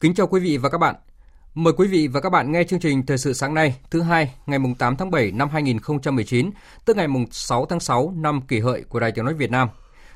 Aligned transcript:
Kính 0.00 0.14
chào 0.14 0.26
quý 0.26 0.40
vị 0.40 0.56
và 0.56 0.68
các 0.68 0.78
bạn. 0.78 0.94
Mời 1.54 1.72
quý 1.76 1.88
vị 1.88 2.08
và 2.08 2.20
các 2.20 2.30
bạn 2.30 2.52
nghe 2.52 2.64
chương 2.64 2.80
trình 2.80 3.06
Thời 3.06 3.18
sự 3.18 3.32
sáng 3.32 3.54
nay, 3.54 3.76
thứ 3.90 4.00
hai, 4.00 4.34
ngày 4.46 4.58
8 4.78 4.96
tháng 4.96 5.10
7 5.10 5.32
năm 5.32 5.48
2019, 5.48 6.50
tức 6.84 6.96
ngày 6.96 7.06
6 7.30 7.66
tháng 7.66 7.80
6 7.80 8.12
năm 8.16 8.40
kỷ 8.40 8.60
hợi 8.60 8.84
của 8.88 9.00
Đài 9.00 9.12
Tiếng 9.12 9.24
Nói 9.24 9.34
Việt 9.34 9.50
Nam. 9.50 9.68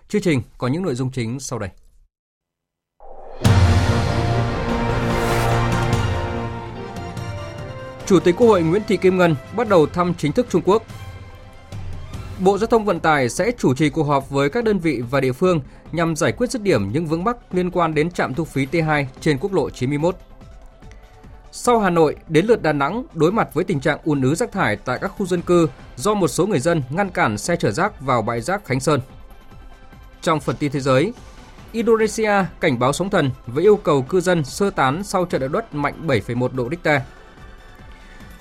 Chương 0.09 0.23
trình 0.23 0.43
có 0.59 0.69
những 0.69 0.83
nội 0.83 0.95
dung 0.95 1.11
chính 1.11 1.41
sau 1.41 1.59
đây. 1.59 1.71
Chủ 8.07 8.21
tịch 8.21 8.37
Quốc 8.37 8.47
hội 8.47 8.63
Nguyễn 8.63 8.83
Thị 8.89 8.97
Kim 8.97 9.19
Ngân 9.19 9.37
bắt 9.57 9.69
đầu 9.69 9.87
thăm 9.87 10.15
chính 10.19 10.33
thức 10.33 10.47
Trung 10.51 10.63
Quốc. 10.65 10.83
Bộ 12.45 12.59
Giao 12.59 12.67
thông 12.67 12.85
Vận 12.85 13.01
tải 13.01 13.29
sẽ 13.29 13.53
chủ 13.59 13.75
trì 13.75 13.91
cuộc 13.91 14.05
họp 14.05 14.31
với 14.31 14.51
các 14.51 14.65
đơn 14.65 14.79
vị 14.79 15.03
và 15.11 15.21
địa 15.21 15.33
phương 15.33 15.61
nhằm 15.93 16.17
giải 16.17 16.33
quyết 16.33 16.51
dứt 16.51 16.63
điểm 16.63 16.93
những 16.93 17.07
vướng 17.07 17.25
mắc 17.25 17.37
liên 17.51 17.71
quan 17.71 17.95
đến 17.95 18.11
trạm 18.11 18.35
thu 18.35 18.45
phí 18.45 18.67
T2 18.67 19.05
trên 19.21 19.39
quốc 19.39 19.53
lộ 19.53 19.71
91. 19.71 20.17
Sau 21.55 21.79
Hà 21.81 21.91
Nội, 21.91 22.17
đến 22.29 22.47
lượt 22.47 22.63
Đà 22.63 22.73
Nẵng 22.73 23.05
đối 23.15 23.33
mặt 23.33 23.49
với 23.55 23.65
tình 23.65 23.81
trạng 23.81 23.99
ùn 24.05 24.23
ứ 24.23 24.35
rác 24.35 24.53
thải 24.53 24.77
tại 24.77 24.99
các 25.03 25.09
khu 25.09 25.27
dân 25.27 25.43
cư 25.43 25.69
do 25.97 26.15
một 26.15 26.29
số 26.29 26.47
người 26.47 26.61
dân 26.61 26.83
ngăn 26.91 27.11
cản 27.11 27.39
xe 27.39 27.57
chở 27.57 27.71
rác 27.71 28.01
vào 28.01 28.23
bãi 28.23 28.41
rác 28.41 28.65
Khánh 28.65 28.81
Sơn. 28.81 29.01
Trong 30.23 30.41
phần 30.41 30.57
tin 30.57 30.73
thế 30.73 30.81
giới, 30.81 31.13
Indonesia 31.73 32.33
cảnh 32.61 32.79
báo 32.79 32.93
sóng 32.93 33.11
thần 33.11 33.31
với 33.47 33.65
yêu 33.65 33.77
cầu 33.77 34.03
cư 34.03 34.21
dân 34.21 34.45
sơ 34.45 34.71
tán 34.71 35.05
sau 35.05 35.25
trận 35.25 35.41
động 35.41 35.53
đất 35.53 35.75
mạnh 35.75 35.95
7,1 36.07 36.49
độ 36.53 36.69
Richter. 36.71 37.03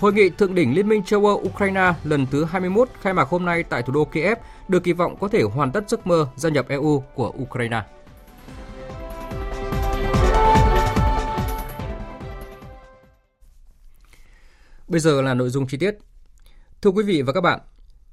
Hội 0.02 0.14
nghị 0.14 0.30
thượng 0.30 0.56
đỉnh 0.56 0.76
Liên 0.76 0.88
minh 0.88 1.04
châu 1.04 1.26
Âu 1.26 1.38
Ukraine 1.38 1.94
lần 2.04 2.26
thứ 2.32 2.46
21 2.46 2.90
khai 3.02 3.14
mạc 3.14 3.28
hôm 3.30 3.46
nay 3.46 3.64
tại 3.64 3.84
thủ 3.84 3.94
đô 3.94 4.06
Kiev 4.06 4.38
được 4.68 4.84
kỳ 4.84 4.94
vọng 4.94 5.16
có 5.20 5.28
thể 5.28 5.42
hoàn 5.44 5.72
tất 5.72 5.90
giấc 5.90 6.08
mơ 6.08 6.28
gia 6.36 6.50
nhập 6.50 6.66
EU 6.70 7.04
của 7.16 7.34
Ukraine. 7.42 7.84
Bây 14.88 15.00
giờ 15.00 15.22
là 15.22 15.34
nội 15.34 15.50
dung 15.50 15.68
chi 15.68 15.78
tiết. 15.78 15.98
Thưa 16.82 16.90
quý 16.90 17.04
vị 17.04 17.22
và 17.22 17.34
các 17.34 17.42
bạn, 17.42 17.60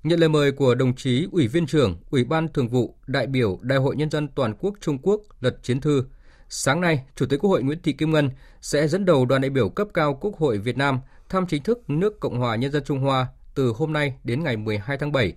nhận 0.02 0.20
lời 0.20 0.28
mời 0.28 0.52
của 0.52 0.74
đồng 0.74 0.94
chí 0.94 1.28
Ủy 1.32 1.48
viên 1.48 1.66
trưởng 1.66 1.96
Ủy 2.10 2.24
ban 2.24 2.48
Thường 2.48 2.68
vụ 2.68 2.94
đại 3.06 3.26
biểu 3.26 3.58
Đại 3.62 3.78
hội 3.78 3.96
Nhân 3.96 4.10
dân 4.10 4.28
Toàn 4.28 4.54
quốc 4.60 4.74
Trung 4.80 4.98
Quốc 5.02 5.20
Lật 5.40 5.62
Chiến 5.62 5.80
Thư, 5.80 6.04
sáng 6.48 6.80
nay, 6.80 7.04
Chủ 7.16 7.26
tịch 7.26 7.40
Quốc 7.40 7.50
hội 7.50 7.62
Nguyễn 7.62 7.82
Thị 7.82 7.92
Kim 7.92 8.10
Ngân 8.10 8.30
sẽ 8.60 8.88
dẫn 8.88 9.04
đầu 9.04 9.26
đoàn 9.26 9.42
đại 9.42 9.50
biểu 9.50 9.68
cấp 9.68 9.88
cao 9.94 10.18
Quốc 10.20 10.36
hội 10.36 10.58
Việt 10.58 10.76
Nam 10.76 11.00
thăm 11.28 11.46
chính 11.46 11.62
thức 11.62 11.90
nước 11.90 12.20
Cộng 12.20 12.38
hòa 12.38 12.56
Nhân 12.56 12.72
dân 12.72 12.84
Trung 12.84 13.00
Hoa 13.00 13.26
từ 13.54 13.72
hôm 13.76 13.92
nay 13.92 14.14
đến 14.24 14.44
ngày 14.44 14.56
12 14.56 14.98
tháng 14.98 15.12
7. 15.12 15.32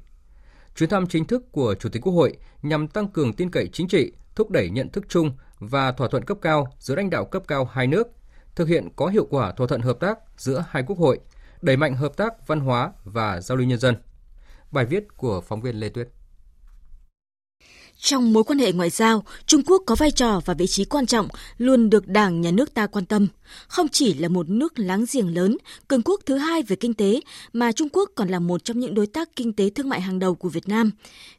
Chuyến 0.75 0.89
thăm 0.89 1.07
chính 1.07 1.25
thức 1.25 1.51
của 1.51 1.75
Chủ 1.79 1.89
tịch 1.89 2.01
Quốc 2.01 2.13
hội 2.13 2.37
nhằm 2.61 2.87
tăng 2.87 3.07
cường 3.07 3.33
tin 3.33 3.51
cậy 3.51 3.69
chính 3.73 3.87
trị, 3.87 4.11
thúc 4.35 4.49
đẩy 4.49 4.69
nhận 4.69 4.89
thức 4.89 5.05
chung 5.09 5.31
và 5.59 5.91
thỏa 5.91 6.07
thuận 6.07 6.25
cấp 6.25 6.37
cao 6.41 6.73
giữa 6.79 6.95
lãnh 6.95 7.09
đạo 7.09 7.25
cấp 7.25 7.43
cao 7.47 7.65
hai 7.65 7.87
nước, 7.87 8.07
thực 8.55 8.67
hiện 8.67 8.89
có 8.95 9.07
hiệu 9.07 9.27
quả 9.29 9.51
thỏa 9.51 9.67
thuận 9.67 9.81
hợp 9.81 9.99
tác 9.99 10.19
giữa 10.37 10.65
hai 10.69 10.83
quốc 10.83 10.97
hội, 10.97 11.19
đẩy 11.61 11.77
mạnh 11.77 11.95
hợp 11.95 12.17
tác 12.17 12.47
văn 12.47 12.59
hóa 12.59 12.91
và 13.03 13.41
giao 13.41 13.57
lưu 13.57 13.67
nhân 13.67 13.79
dân. 13.79 13.95
Bài 14.71 14.85
viết 14.85 15.17
của 15.17 15.41
phóng 15.41 15.61
viên 15.61 15.75
Lê 15.75 15.89
Tuyết. 15.89 16.09
Trong 18.01 18.33
mối 18.33 18.43
quan 18.43 18.59
hệ 18.59 18.71
ngoại 18.71 18.89
giao, 18.89 19.23
Trung 19.45 19.61
Quốc 19.65 19.83
có 19.85 19.95
vai 19.95 20.11
trò 20.11 20.41
và 20.45 20.53
vị 20.53 20.67
trí 20.67 20.85
quan 20.85 21.05
trọng 21.05 21.27
luôn 21.57 21.89
được 21.89 22.07
Đảng, 22.07 22.41
Nhà 22.41 22.51
nước 22.51 22.73
ta 22.73 22.87
quan 22.87 23.05
tâm. 23.05 23.27
Không 23.67 23.87
chỉ 23.89 24.13
là 24.13 24.27
một 24.27 24.49
nước 24.49 24.79
láng 24.79 25.05
giềng 25.11 25.35
lớn, 25.35 25.57
cường 25.87 26.01
quốc 26.01 26.21
thứ 26.25 26.37
hai 26.37 26.63
về 26.63 26.75
kinh 26.75 26.93
tế, 26.93 27.19
mà 27.53 27.71
Trung 27.71 27.89
Quốc 27.93 28.09
còn 28.15 28.29
là 28.29 28.39
một 28.39 28.63
trong 28.63 28.79
những 28.79 28.93
đối 28.93 29.07
tác 29.07 29.35
kinh 29.35 29.53
tế 29.53 29.69
thương 29.69 29.89
mại 29.89 30.01
hàng 30.01 30.19
đầu 30.19 30.35
của 30.35 30.49
Việt 30.49 30.69
Nam. 30.69 30.91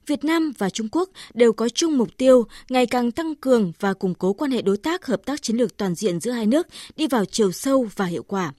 Việt 0.06 0.24
Nam 0.24 0.52
và 0.58 0.70
Trung 0.70 0.88
Quốc 0.92 1.10
đều 1.34 1.52
có 1.52 1.68
chung 1.68 1.98
mục 1.98 2.08
tiêu 2.16 2.46
ngày 2.68 2.86
càng 2.86 3.12
tăng 3.12 3.34
cường 3.34 3.72
và 3.80 3.94
củng 3.94 4.14
cố 4.14 4.32
quan 4.32 4.50
hệ 4.50 4.62
đối 4.62 4.76
tác 4.76 5.06
hợp 5.06 5.20
tác 5.24 5.42
chiến 5.42 5.56
lược 5.56 5.76
toàn 5.76 5.94
diện 5.94 6.20
giữa 6.20 6.30
hai 6.30 6.46
nước 6.46 6.66
đi 6.96 7.06
vào 7.06 7.24
chiều 7.24 7.52
sâu 7.52 7.88
và 7.96 8.04
hiệu 8.04 8.22
quả. 8.22 8.52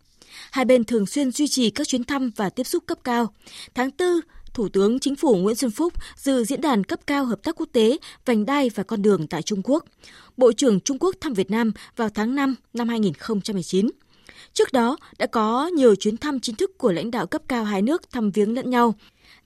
Hai 0.52 0.66
bên 0.66 0.84
thường 0.84 1.06
xuyên 1.06 1.31
duy 1.31 1.47
trì 1.47 1.70
các 1.70 1.88
chuyến 1.88 2.03
thăm 2.03 2.31
và 2.35 2.50
tiếp 2.50 2.64
xúc 2.64 2.84
cấp 2.85 2.97
cao. 3.03 3.34
Tháng 3.75 3.90
4, 4.00 4.08
Thủ 4.53 4.69
tướng 4.69 5.00
Chính 5.00 5.16
phủ 5.16 5.36
Nguyễn 5.36 5.56
Xuân 5.56 5.72
Phúc 5.72 5.94
dự 6.16 6.44
diễn 6.44 6.62
đàn 6.62 6.84
cấp 6.84 7.00
cao 7.08 7.25
hợp 7.25 7.44
tác 7.44 7.56
quốc 7.56 7.69
tế 7.72 7.97
vành 8.25 8.46
đai 8.46 8.69
và 8.75 8.84
con 8.84 9.02
đường 9.02 9.28
tại 9.28 9.41
Trung 9.41 9.62
Quốc. 9.64 9.86
Bộ 10.38 10.52
trưởng 10.52 10.80
Trung 10.80 10.97
Quốc 11.00 11.16
thăm 11.22 11.34
Việt 11.34 11.52
Nam 11.52 11.72
vào 11.96 12.09
tháng 12.09 12.36
5 12.36 12.56
năm 12.74 12.90
2019. 12.90 13.90
Trước 14.53 14.74
đó 14.74 14.97
đã 15.18 15.25
có 15.25 15.68
nhiều 15.68 15.96
chuyến 15.96 16.18
thăm 16.18 16.40
chính 16.40 16.56
thức 16.56 16.78
của 16.78 16.91
lãnh 16.91 17.12
đạo 17.12 17.28
cấp 17.28 17.41
cao 17.47 17.64
hai 17.64 17.81
nước 17.81 18.12
thăm 18.12 18.31
viếng 18.31 18.56
lẫn 18.56 18.69
nhau. 18.69 18.96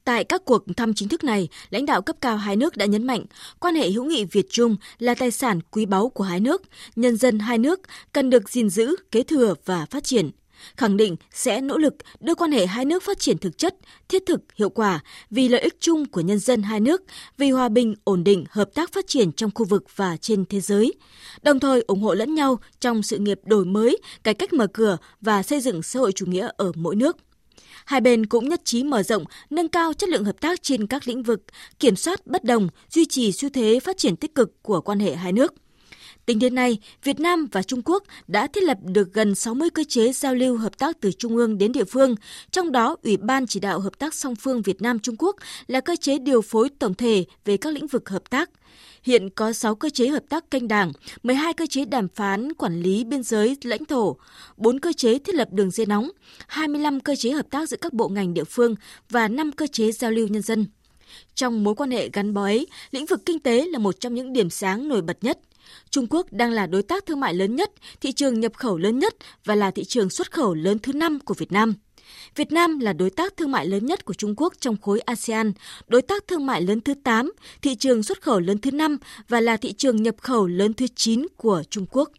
Tại 0.04 0.24
các 0.24 0.46
cuộc 0.46 0.64
thăm 0.78 0.94
chính 0.94 1.10
thức 1.10 1.24
này, 1.24 1.48
lãnh 1.70 1.86
đạo 1.86 2.02
cấp 2.02 2.16
cao 2.22 2.38
hai 2.38 2.56
nước 2.56 2.78
đã 2.78 2.86
nhấn 2.86 3.04
mạnh 3.08 3.26
quan 3.60 3.76
hệ 3.76 3.90
hữu 3.90 4.06
nghị 4.06 4.26
Việt 4.26 4.46
Trung 4.50 4.76
là 5.00 5.16
tài 5.16 5.32
sản 5.32 5.60
quý 5.72 5.86
báu 5.86 6.10
của 6.10 6.24
hai 6.24 6.40
nước, 6.40 6.62
nhân 6.96 7.18
dân 7.18 7.40
hai 7.40 7.58
nước 7.58 7.82
cần 8.14 8.30
được 8.30 8.50
gìn 8.50 8.70
giữ, 8.70 8.96
kế 9.12 9.24
thừa 9.24 9.54
và 9.66 9.86
phát 9.86 10.04
triển 10.04 10.32
khẳng 10.78 10.98
định 10.98 11.16
sẽ 11.34 11.62
nỗ 11.62 11.78
lực 11.78 11.96
đưa 12.20 12.36
quan 12.36 12.52
hệ 12.52 12.66
hai 12.66 12.86
nước 12.86 13.04
phát 13.04 13.20
triển 13.20 13.38
thực 13.38 13.58
chất, 13.58 13.76
thiết 14.10 14.24
thực, 14.26 14.42
hiệu 14.56 14.70
quả 14.70 15.00
vì 15.30 15.48
lợi 15.48 15.62
ích 15.62 15.78
chung 15.80 16.06
của 16.06 16.22
nhân 16.22 16.40
dân 16.40 16.64
hai 16.64 16.80
nước, 16.80 17.02
vì 17.38 17.52
hòa 17.52 17.70
bình, 17.70 17.96
ổn 18.04 18.24
định, 18.24 18.46
hợp 18.50 18.70
tác 18.74 18.94
phát 18.94 19.08
triển 19.08 19.32
trong 19.32 19.52
khu 19.56 19.66
vực 19.66 19.84
và 19.96 20.18
trên 20.18 20.46
thế 20.46 20.62
giới, 20.62 20.94
đồng 21.42 21.60
thời 21.60 21.82
ủng 21.82 22.02
hộ 22.02 22.14
lẫn 22.14 22.36
nhau 22.36 22.60
trong 22.80 23.04
sự 23.04 23.18
nghiệp 23.18 23.40
đổi 23.44 23.66
mới, 23.66 23.98
cải 24.24 24.34
cách 24.34 24.54
mở 24.54 24.68
cửa 24.68 24.98
và 25.22 25.44
xây 25.44 25.62
dựng 25.62 25.84
xã 25.84 26.00
hội 26.00 26.12
chủ 26.12 26.26
nghĩa 26.26 26.50
ở 26.58 26.72
mỗi 26.76 26.96
nước. 26.96 27.18
Hai 27.86 28.02
bên 28.02 28.26
cũng 28.26 28.50
nhất 28.50 28.62
trí 28.64 28.84
mở 28.84 29.04
rộng, 29.04 29.24
nâng 29.50 29.68
cao 29.68 29.94
chất 29.94 30.10
lượng 30.10 30.26
hợp 30.26 30.42
tác 30.42 30.64
trên 30.64 30.88
các 30.88 31.08
lĩnh 31.08 31.24
vực, 31.24 31.42
kiểm 31.80 31.96
soát 31.96 32.28
bất 32.28 32.44
đồng, 32.44 32.70
duy 32.90 33.06
trì 33.06 33.32
xu 33.32 33.50
thế 33.50 33.80
phát 33.80 33.98
triển 33.98 34.16
tích 34.16 34.36
cực 34.36 34.64
của 34.64 34.82
quan 34.82 35.00
hệ 35.00 35.16
hai 35.16 35.32
nước– 35.32 35.54
Tính 36.28 36.40
đến 36.40 36.56
nay, 36.56 36.78
Việt 37.04 37.20
Nam 37.20 37.48
và 37.52 37.64
Trung 37.64 37.82
Quốc 37.86 38.04
đã 38.28 38.48
thiết 38.48 38.64
lập 38.64 38.78
được 38.84 39.14
gần 39.14 39.36
60 39.36 39.70
cơ 39.70 39.84
chế 39.88 40.12
giao 40.12 40.36
lưu 40.36 40.58
hợp 40.58 40.78
tác 40.78 41.02
từ 41.02 41.12
trung 41.12 41.36
ương 41.36 41.58
đến 41.58 41.72
địa 41.72 41.84
phương, 41.84 42.16
trong 42.52 42.72
đó 42.72 42.96
Ủy 43.04 43.18
ban 43.18 43.48
chỉ 43.48 43.60
đạo 43.60 43.80
hợp 43.80 44.00
tác 44.00 44.14
song 44.14 44.36
phương 44.36 44.62
Việt 44.62 44.82
Nam 44.82 45.00
Trung 45.00 45.16
Quốc 45.20 45.36
là 45.68 45.82
cơ 45.82 45.96
chế 45.96 46.18
điều 46.18 46.42
phối 46.42 46.70
tổng 46.80 46.94
thể 46.94 47.26
về 47.46 47.58
các 47.58 47.74
lĩnh 47.74 47.88
vực 47.88 48.10
hợp 48.10 48.30
tác. 48.30 48.50
Hiện 49.04 49.30
có 49.30 49.54
6 49.54 49.76
cơ 49.76 49.90
chế 49.90 50.08
hợp 50.08 50.24
tác 50.30 50.52
kênh 50.52 50.68
đảng, 50.68 50.92
12 51.24 51.54
cơ 51.54 51.66
chế 51.70 51.86
đàm 51.86 52.08
phán 52.16 52.54
quản 52.54 52.82
lý 52.82 53.04
biên 53.04 53.24
giới 53.24 53.58
lãnh 53.64 53.86
thổ, 53.86 54.18
4 54.58 54.80
cơ 54.80 54.94
chế 54.94 55.20
thiết 55.20 55.36
lập 55.36 55.48
đường 55.52 55.72
dây 55.72 55.86
nóng, 55.86 56.10
25 56.48 57.00
cơ 57.00 57.16
chế 57.16 57.32
hợp 57.32 57.46
tác 57.50 57.70
giữa 57.70 57.78
các 57.78 57.94
bộ 57.94 58.08
ngành 58.08 58.34
địa 58.34 58.44
phương 58.44 58.76
và 59.10 59.28
5 59.28 59.52
cơ 59.52 59.68
chế 59.68 59.92
giao 59.92 60.12
lưu 60.12 60.28
nhân 60.28 60.42
dân. 60.42 60.66
Trong 61.36 61.64
mối 61.64 61.76
quan 61.76 61.92
hệ 61.92 62.10
gắn 62.14 62.34
bó 62.34 62.42
ấy, 62.42 62.68
lĩnh 62.92 63.06
vực 63.06 63.26
kinh 63.26 63.40
tế 63.40 63.66
là 63.66 63.80
một 63.80 64.00
trong 64.00 64.16
những 64.16 64.34
điểm 64.34 64.50
sáng 64.50 64.88
nổi 64.88 65.02
bật 65.02 65.18
nhất. 65.22 65.40
Trung 65.90 66.08
Quốc 66.10 66.28
đang 66.32 66.52
là 66.52 66.66
đối 66.66 66.84
tác 66.84 67.06
thương 67.06 67.20
mại 67.20 67.34
lớn 67.34 67.56
nhất, 67.56 67.72
thị 68.02 68.12
trường 68.12 68.40
nhập 68.40 68.52
khẩu 68.56 68.78
lớn 68.78 69.00
nhất 69.00 69.16
và 69.46 69.56
là 69.56 69.72
thị 69.72 69.84
trường 69.84 70.10
xuất 70.10 70.32
khẩu 70.32 70.54
lớn 70.54 70.80
thứ 70.80 70.94
năm 70.94 71.20
của 71.20 71.34
Việt 71.34 71.52
Nam. 71.52 71.74
Việt 72.36 72.52
Nam 72.52 72.80
là 72.80 72.94
đối 72.94 73.10
tác 73.10 73.38
thương 73.38 73.52
mại 73.52 73.66
lớn 73.66 73.86
nhất 73.86 74.06
của 74.06 74.14
Trung 74.14 74.34
Quốc 74.38 74.54
trong 74.60 74.78
khối 74.78 75.00
ASEAN, 75.00 75.54
đối 75.88 76.02
tác 76.02 76.28
thương 76.28 76.46
mại 76.46 76.62
lớn 76.62 76.82
thứ 76.82 76.94
8, 77.04 77.32
thị 77.62 77.76
trường 77.76 78.04
xuất 78.04 78.22
khẩu 78.22 78.40
lớn 78.40 78.58
thứ 78.58 78.72
5 78.72 78.98
và 79.28 79.42
là 79.42 79.58
thị 79.58 79.74
trường 79.74 80.04
nhập 80.04 80.16
khẩu 80.22 80.48
lớn 80.48 80.74
thứ 80.74 80.86
9 80.96 81.28
của 81.38 81.64
Trung 81.70 81.86
Quốc. 81.92 82.10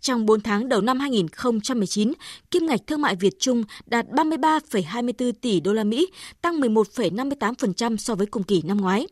Trong 0.00 0.26
4 0.26 0.40
tháng 0.40 0.68
đầu 0.68 0.80
năm 0.80 1.00
2019, 1.00 2.12
kim 2.50 2.66
ngạch 2.66 2.80
thương 2.86 3.02
mại 3.02 3.16
Việt 3.16 3.34
Trung 3.38 3.64
đạt 3.86 4.06
33,24 4.06 5.32
tỷ 5.40 5.60
đô 5.60 5.72
la 5.72 5.84
Mỹ, 5.84 6.06
tăng 6.42 6.60
11,58% 6.60 7.96
so 7.96 8.14
với 8.14 8.26
cùng 8.26 8.42
kỳ 8.42 8.62
năm 8.62 8.76
ngoái. 8.80 9.06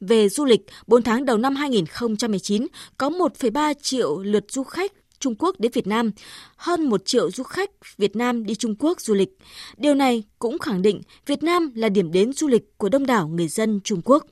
Về 0.00 0.28
du 0.28 0.44
lịch, 0.44 0.60
4 0.86 1.02
tháng 1.02 1.24
đầu 1.24 1.38
năm 1.38 1.56
2019 1.56 2.66
có 2.96 3.10
1,3 3.10 3.74
triệu 3.82 4.18
lượt 4.18 4.44
du 4.48 4.64
khách 4.64 4.92
Trung 5.18 5.34
Quốc 5.38 5.60
đến 5.60 5.72
Việt 5.74 5.86
Nam, 5.86 6.10
hơn 6.56 6.84
1 6.84 7.06
triệu 7.06 7.30
du 7.30 7.44
khách 7.44 7.70
Việt 7.96 8.16
Nam 8.16 8.46
đi 8.46 8.54
Trung 8.54 8.74
Quốc 8.78 9.00
du 9.00 9.14
lịch. 9.14 9.38
Điều 9.76 9.94
này 9.94 10.22
cũng 10.38 10.58
khẳng 10.58 10.82
định 10.82 11.00
Việt 11.26 11.42
Nam 11.42 11.72
là 11.74 11.88
điểm 11.88 12.12
đến 12.12 12.32
du 12.32 12.48
lịch 12.48 12.78
của 12.78 12.88
đông 12.88 13.06
đảo 13.06 13.28
người 13.28 13.48
dân 13.48 13.80
Trung 13.84 14.00
Quốc. 14.04 14.26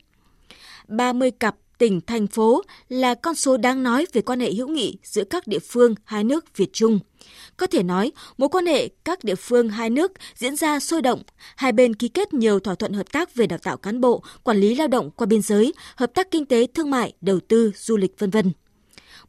30 0.88 1.30
cặp 1.30 1.56
tỉnh, 1.80 2.00
thành 2.00 2.26
phố 2.26 2.62
là 2.88 3.14
con 3.14 3.34
số 3.34 3.56
đáng 3.56 3.82
nói 3.82 4.06
về 4.12 4.22
quan 4.22 4.40
hệ 4.40 4.52
hữu 4.52 4.68
nghị 4.68 4.96
giữa 5.02 5.24
các 5.24 5.46
địa 5.46 5.58
phương 5.58 5.94
hai 6.04 6.24
nước 6.24 6.56
Việt 6.56 6.72
Trung. 6.72 6.98
Có 7.56 7.66
thể 7.66 7.82
nói, 7.82 8.12
mối 8.38 8.48
quan 8.48 8.66
hệ 8.66 8.88
các 9.04 9.24
địa 9.24 9.34
phương 9.34 9.68
hai 9.68 9.90
nước 9.90 10.12
diễn 10.34 10.56
ra 10.56 10.80
sôi 10.80 11.02
động, 11.02 11.22
hai 11.56 11.72
bên 11.72 11.94
ký 11.94 12.08
kết 12.08 12.34
nhiều 12.34 12.60
thỏa 12.60 12.74
thuận 12.74 12.92
hợp 12.92 13.12
tác 13.12 13.34
về 13.34 13.46
đào 13.46 13.58
tạo 13.58 13.76
cán 13.76 14.00
bộ, 14.00 14.22
quản 14.42 14.56
lý 14.56 14.74
lao 14.74 14.88
động 14.88 15.10
qua 15.10 15.26
biên 15.26 15.42
giới, 15.42 15.72
hợp 15.96 16.14
tác 16.14 16.30
kinh 16.30 16.46
tế, 16.46 16.66
thương 16.74 16.90
mại, 16.90 17.12
đầu 17.20 17.40
tư, 17.48 17.72
du 17.76 17.96
lịch 17.96 18.18
vân 18.18 18.30
vân. 18.30 18.52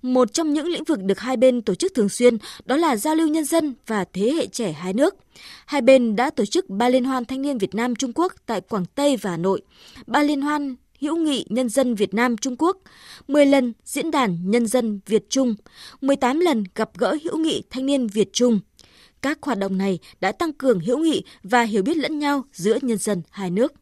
Một 0.01 0.33
trong 0.33 0.53
những 0.53 0.67
lĩnh 0.67 0.83
vực 0.83 1.03
được 1.03 1.19
hai 1.19 1.37
bên 1.37 1.61
tổ 1.61 1.75
chức 1.75 1.93
thường 1.95 2.09
xuyên 2.09 2.37
đó 2.65 2.77
là 2.77 2.95
giao 2.95 3.15
lưu 3.15 3.27
nhân 3.27 3.45
dân 3.45 3.75
và 3.87 4.05
thế 4.13 4.31
hệ 4.31 4.47
trẻ 4.47 4.71
hai 4.71 4.93
nước. 4.93 5.15
Hai 5.65 5.81
bên 5.81 6.15
đã 6.15 6.29
tổ 6.29 6.45
chức 6.45 6.69
ba 6.69 6.89
liên 6.89 7.03
hoan 7.03 7.25
thanh 7.25 7.41
niên 7.41 7.57
Việt 7.57 7.75
Nam 7.75 7.95
Trung 7.95 8.11
Quốc 8.15 8.33
tại 8.45 8.61
Quảng 8.61 8.85
Tây 8.95 9.17
và 9.17 9.29
Hà 9.29 9.37
Nội, 9.37 9.61
ba 10.07 10.23
liên 10.23 10.41
hoan 10.41 10.75
hữu 11.01 11.15
nghị 11.15 11.45
nhân 11.49 11.69
dân 11.69 11.95
Việt 11.95 12.13
Nam 12.13 12.37
Trung 12.37 12.55
Quốc, 12.57 12.77
10 13.27 13.45
lần 13.45 13.73
diễn 13.83 14.11
đàn 14.11 14.51
nhân 14.51 14.67
dân 14.67 14.99
Việt 15.05 15.29
Trung, 15.29 15.55
18 16.01 16.39
lần 16.39 16.63
gặp 16.75 16.89
gỡ 16.97 17.17
hữu 17.23 17.37
nghị 17.37 17.63
thanh 17.69 17.85
niên 17.85 18.07
Việt 18.07 18.29
Trung. 18.33 18.59
Các 19.21 19.37
hoạt 19.41 19.57
động 19.57 19.77
này 19.77 19.99
đã 20.21 20.31
tăng 20.31 20.53
cường 20.53 20.79
hữu 20.79 20.97
nghị 20.97 21.23
và 21.43 21.61
hiểu 21.61 21.83
biết 21.83 21.97
lẫn 21.97 22.19
nhau 22.19 22.43
giữa 22.53 22.77
nhân 22.81 22.97
dân 22.97 23.21
hai 23.29 23.49
nước. 23.49 23.73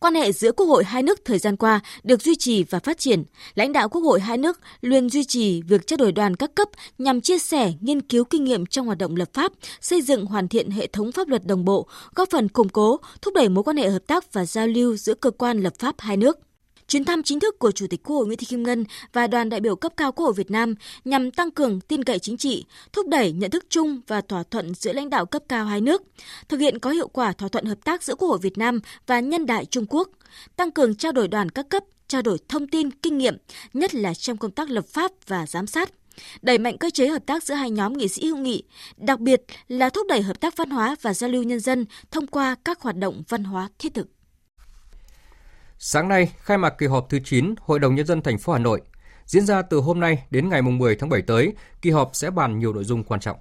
Quan 0.00 0.14
hệ 0.14 0.32
giữa 0.32 0.52
Quốc 0.52 0.66
hội 0.66 0.84
hai 0.84 1.02
nước 1.02 1.24
thời 1.24 1.38
gian 1.38 1.56
qua 1.56 1.80
được 2.02 2.22
duy 2.22 2.34
trì 2.36 2.64
và 2.64 2.78
phát 2.78 2.98
triển. 2.98 3.24
Lãnh 3.54 3.72
đạo 3.72 3.88
Quốc 3.88 4.00
hội 4.00 4.20
hai 4.20 4.38
nước 4.38 4.60
luôn 4.80 5.10
duy 5.10 5.24
trì 5.24 5.62
việc 5.62 5.86
trao 5.86 5.96
đổi 5.96 6.12
đoàn 6.12 6.36
các 6.36 6.54
cấp 6.54 6.68
nhằm 6.98 7.20
chia 7.20 7.38
sẻ, 7.38 7.72
nghiên 7.80 8.00
cứu 8.00 8.24
kinh 8.24 8.44
nghiệm 8.44 8.66
trong 8.66 8.86
hoạt 8.86 8.98
động 8.98 9.16
lập 9.16 9.28
pháp, 9.32 9.52
xây 9.80 10.02
dựng 10.02 10.26
hoàn 10.26 10.48
thiện 10.48 10.70
hệ 10.70 10.86
thống 10.86 11.12
pháp 11.12 11.28
luật 11.28 11.46
đồng 11.46 11.64
bộ, 11.64 11.88
góp 12.14 12.30
phần 12.30 12.48
củng 12.48 12.68
cố, 12.68 13.00
thúc 13.22 13.34
đẩy 13.34 13.48
mối 13.48 13.64
quan 13.64 13.76
hệ 13.76 13.90
hợp 13.90 14.06
tác 14.06 14.32
và 14.32 14.44
giao 14.44 14.66
lưu 14.66 14.96
giữa 14.96 15.14
cơ 15.14 15.30
quan 15.30 15.60
lập 15.60 15.72
pháp 15.78 15.94
hai 15.98 16.16
nước. 16.16 16.38
Chuyến 16.88 17.04
thăm 17.04 17.22
chính 17.22 17.40
thức 17.40 17.58
của 17.58 17.70
Chủ 17.70 17.86
tịch 17.90 18.02
Quốc 18.02 18.16
hội 18.16 18.26
Nguyễn 18.26 18.38
Thị 18.38 18.46
Kim 18.46 18.62
Ngân 18.62 18.84
và 19.12 19.26
đoàn 19.26 19.48
đại 19.48 19.60
biểu 19.60 19.76
cấp 19.76 19.92
cao 19.96 20.12
Quốc 20.12 20.24
hội 20.24 20.34
Việt 20.34 20.50
Nam 20.50 20.74
nhằm 21.04 21.30
tăng 21.30 21.50
cường 21.50 21.80
tin 21.80 22.04
cậy 22.04 22.18
chính 22.18 22.36
trị, 22.36 22.64
thúc 22.92 23.08
đẩy 23.08 23.32
nhận 23.32 23.50
thức 23.50 23.66
chung 23.68 24.00
và 24.06 24.20
thỏa 24.20 24.42
thuận 24.42 24.74
giữa 24.74 24.92
lãnh 24.92 25.10
đạo 25.10 25.26
cấp 25.26 25.42
cao 25.48 25.64
hai 25.64 25.80
nước, 25.80 26.02
thực 26.48 26.60
hiện 26.60 26.78
có 26.78 26.90
hiệu 26.90 27.08
quả 27.08 27.32
thỏa 27.32 27.48
thuận 27.48 27.64
hợp 27.64 27.78
tác 27.84 28.02
giữa 28.02 28.14
Quốc 28.14 28.28
hội 28.28 28.38
Việt 28.42 28.58
Nam 28.58 28.80
và 29.06 29.20
nhân 29.20 29.46
đại 29.46 29.64
Trung 29.64 29.86
Quốc, 29.88 30.08
tăng 30.56 30.70
cường 30.70 30.94
trao 30.94 31.12
đổi 31.12 31.28
đoàn 31.28 31.50
các 31.50 31.68
cấp, 31.68 31.84
trao 32.08 32.22
đổi 32.22 32.38
thông 32.48 32.66
tin, 32.66 32.90
kinh 32.90 33.18
nghiệm, 33.18 33.36
nhất 33.74 33.94
là 33.94 34.14
trong 34.14 34.36
công 34.36 34.50
tác 34.50 34.70
lập 34.70 34.86
pháp 34.86 35.12
và 35.26 35.46
giám 35.46 35.66
sát 35.66 35.90
đẩy 36.42 36.58
mạnh 36.58 36.78
cơ 36.78 36.90
chế 36.90 37.08
hợp 37.08 37.26
tác 37.26 37.44
giữa 37.44 37.54
hai 37.54 37.70
nhóm 37.70 37.92
nghị 37.92 38.08
sĩ 38.08 38.26
hữu 38.26 38.36
nghị, 38.36 38.62
đặc 38.96 39.20
biệt 39.20 39.42
là 39.68 39.90
thúc 39.90 40.06
đẩy 40.08 40.22
hợp 40.22 40.40
tác 40.40 40.56
văn 40.56 40.70
hóa 40.70 40.96
và 41.02 41.14
giao 41.14 41.30
lưu 41.30 41.42
nhân 41.42 41.60
dân 41.60 41.86
thông 42.10 42.26
qua 42.26 42.56
các 42.64 42.80
hoạt 42.80 42.96
động 42.96 43.22
văn 43.28 43.44
hóa 43.44 43.68
thiết 43.78 43.94
thực. 43.94 44.08
Sáng 45.80 46.08
nay, 46.08 46.32
khai 46.40 46.58
mạc 46.58 46.70
kỳ 46.70 46.86
họp 46.86 47.06
thứ 47.10 47.18
9 47.24 47.54
Hội 47.60 47.78
đồng 47.78 47.94
Nhân 47.94 48.06
dân 48.06 48.22
thành 48.22 48.38
phố 48.38 48.52
Hà 48.52 48.58
Nội. 48.58 48.80
Diễn 49.26 49.46
ra 49.46 49.62
từ 49.62 49.78
hôm 49.78 50.00
nay 50.00 50.24
đến 50.30 50.48
ngày 50.48 50.62
10 50.62 50.96
tháng 50.96 51.08
7 51.08 51.22
tới, 51.22 51.52
kỳ 51.82 51.90
họp 51.90 52.10
sẽ 52.12 52.30
bàn 52.30 52.58
nhiều 52.58 52.72
nội 52.72 52.84
dung 52.84 53.04
quan 53.04 53.20
trọng. 53.20 53.36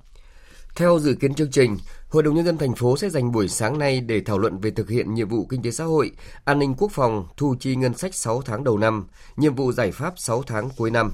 Theo 0.76 1.00
dự 1.00 1.14
kiến 1.14 1.34
chương 1.34 1.52
trình, 1.52 1.78
Hội 2.10 2.24
đồng 2.24 2.36
Nhân 2.36 2.46
dân 2.46 2.58
thành 2.58 2.76
phố 2.76 2.98
sẽ 2.98 3.10
dành 3.10 3.32
buổi 3.32 3.48
sáng 3.48 3.80
nay 3.80 4.02
để 4.02 4.22
thảo 4.22 4.38
luận 4.38 4.58
về 4.58 4.72
thực 4.72 4.90
hiện 4.90 5.14
nhiệm 5.14 5.30
vụ 5.30 5.46
kinh 5.46 5.62
tế 5.62 5.72
xã 5.72 5.84
hội, 5.84 6.12
an 6.46 6.60
ninh 6.60 6.76
quốc 6.78 6.92
phòng, 6.92 7.28
thu 7.38 7.56
chi 7.60 7.76
ngân 7.76 7.94
sách 7.94 8.16
6 8.16 8.42
tháng 8.42 8.64
đầu 8.64 8.78
năm, 8.78 9.08
nhiệm 9.38 9.56
vụ 9.56 9.72
giải 9.72 9.92
pháp 9.92 10.14
6 10.18 10.44
tháng 10.44 10.70
cuối 10.78 10.92
năm. 10.92 11.12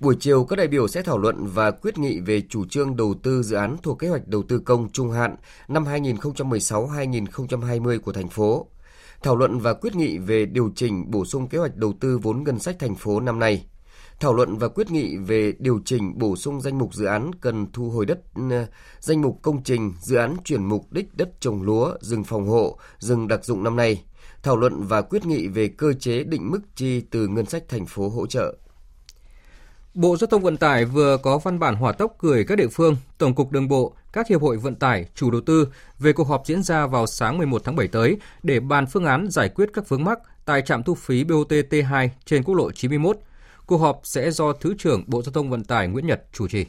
Buổi 0.00 0.16
chiều, 0.20 0.44
các 0.44 0.56
đại 0.56 0.68
biểu 0.68 0.88
sẽ 0.88 1.02
thảo 1.02 1.18
luận 1.18 1.46
và 1.46 1.70
quyết 1.70 1.98
nghị 1.98 2.20
về 2.20 2.42
chủ 2.48 2.64
trương 2.66 2.96
đầu 2.96 3.14
tư 3.22 3.42
dự 3.42 3.56
án 3.56 3.76
thuộc 3.82 3.98
kế 3.98 4.08
hoạch 4.08 4.28
đầu 4.28 4.42
tư 4.48 4.58
công 4.58 4.88
trung 4.92 5.10
hạn 5.10 5.36
năm 5.68 5.84
2016-2020 5.84 8.00
của 8.00 8.12
thành 8.12 8.28
phố, 8.28 8.66
thảo 9.24 9.36
luận 9.36 9.58
và 9.58 9.74
quyết 9.74 9.96
nghị 9.96 10.18
về 10.18 10.46
điều 10.46 10.70
chỉnh 10.76 11.10
bổ 11.10 11.24
sung 11.24 11.48
kế 11.48 11.58
hoạch 11.58 11.76
đầu 11.76 11.92
tư 12.00 12.18
vốn 12.18 12.44
ngân 12.44 12.58
sách 12.58 12.76
thành 12.78 12.94
phố 12.94 13.20
năm 13.20 13.38
nay, 13.38 13.66
thảo 14.20 14.34
luận 14.34 14.56
và 14.56 14.68
quyết 14.68 14.90
nghị 14.90 15.16
về 15.16 15.52
điều 15.58 15.80
chỉnh 15.84 16.18
bổ 16.18 16.36
sung 16.36 16.60
danh 16.60 16.78
mục 16.78 16.94
dự 16.94 17.04
án 17.04 17.30
cần 17.40 17.72
thu 17.72 17.90
hồi 17.90 18.06
đất, 18.06 18.20
danh 19.00 19.22
mục 19.22 19.38
công 19.42 19.62
trình, 19.62 19.92
dự 20.00 20.16
án 20.16 20.36
chuyển 20.44 20.64
mục 20.64 20.92
đích 20.92 21.16
đất 21.16 21.40
trồng 21.40 21.62
lúa, 21.62 21.94
rừng 22.00 22.24
phòng 22.24 22.48
hộ, 22.48 22.78
rừng 22.98 23.28
đặc 23.28 23.44
dụng 23.44 23.62
năm 23.64 23.76
nay, 23.76 24.04
thảo 24.42 24.56
luận 24.56 24.82
và 24.82 25.02
quyết 25.02 25.26
nghị 25.26 25.48
về 25.48 25.68
cơ 25.68 25.92
chế 25.92 26.24
định 26.24 26.50
mức 26.50 26.60
chi 26.76 27.00
từ 27.00 27.28
ngân 27.28 27.46
sách 27.46 27.68
thành 27.68 27.86
phố 27.86 28.08
hỗ 28.08 28.26
trợ. 28.26 28.56
Bộ 29.94 30.16
Giao 30.16 30.26
thông 30.26 30.42
Vận 30.42 30.56
tải 30.56 30.84
vừa 30.84 31.16
có 31.16 31.38
văn 31.38 31.58
bản 31.58 31.74
hỏa 31.74 31.92
tốc 31.92 32.16
gửi 32.18 32.44
các 32.44 32.58
địa 32.58 32.68
phương, 32.68 32.96
Tổng 33.18 33.34
cục 33.34 33.52
Đường 33.52 33.68
bộ, 33.68 33.94
các 34.12 34.28
hiệp 34.28 34.42
hội 34.42 34.56
vận 34.56 34.74
tải, 34.74 35.06
chủ 35.14 35.30
đầu 35.30 35.40
tư 35.40 35.68
về 35.98 36.12
cuộc 36.12 36.28
họp 36.28 36.42
diễn 36.46 36.62
ra 36.62 36.86
vào 36.86 37.06
sáng 37.06 37.38
11 37.38 37.64
tháng 37.64 37.76
7 37.76 37.88
tới 37.88 38.16
để 38.42 38.60
bàn 38.60 38.86
phương 38.86 39.04
án 39.04 39.30
giải 39.30 39.48
quyết 39.48 39.68
các 39.72 39.88
vướng 39.88 40.04
mắc 40.04 40.18
tại 40.44 40.62
trạm 40.62 40.82
thu 40.82 40.94
phí 40.94 41.24
BOT 41.24 41.48
T2 41.48 42.08
trên 42.24 42.42
quốc 42.42 42.54
lộ 42.54 42.70
91. 42.72 43.16
Cuộc 43.66 43.76
họp 43.76 44.00
sẽ 44.04 44.30
do 44.30 44.52
Thứ 44.52 44.74
trưởng 44.78 45.04
Bộ 45.06 45.22
Giao 45.22 45.32
thông 45.32 45.50
Vận 45.50 45.64
tải 45.64 45.88
Nguyễn 45.88 46.06
Nhật 46.06 46.24
chủ 46.32 46.48
trì. 46.48 46.66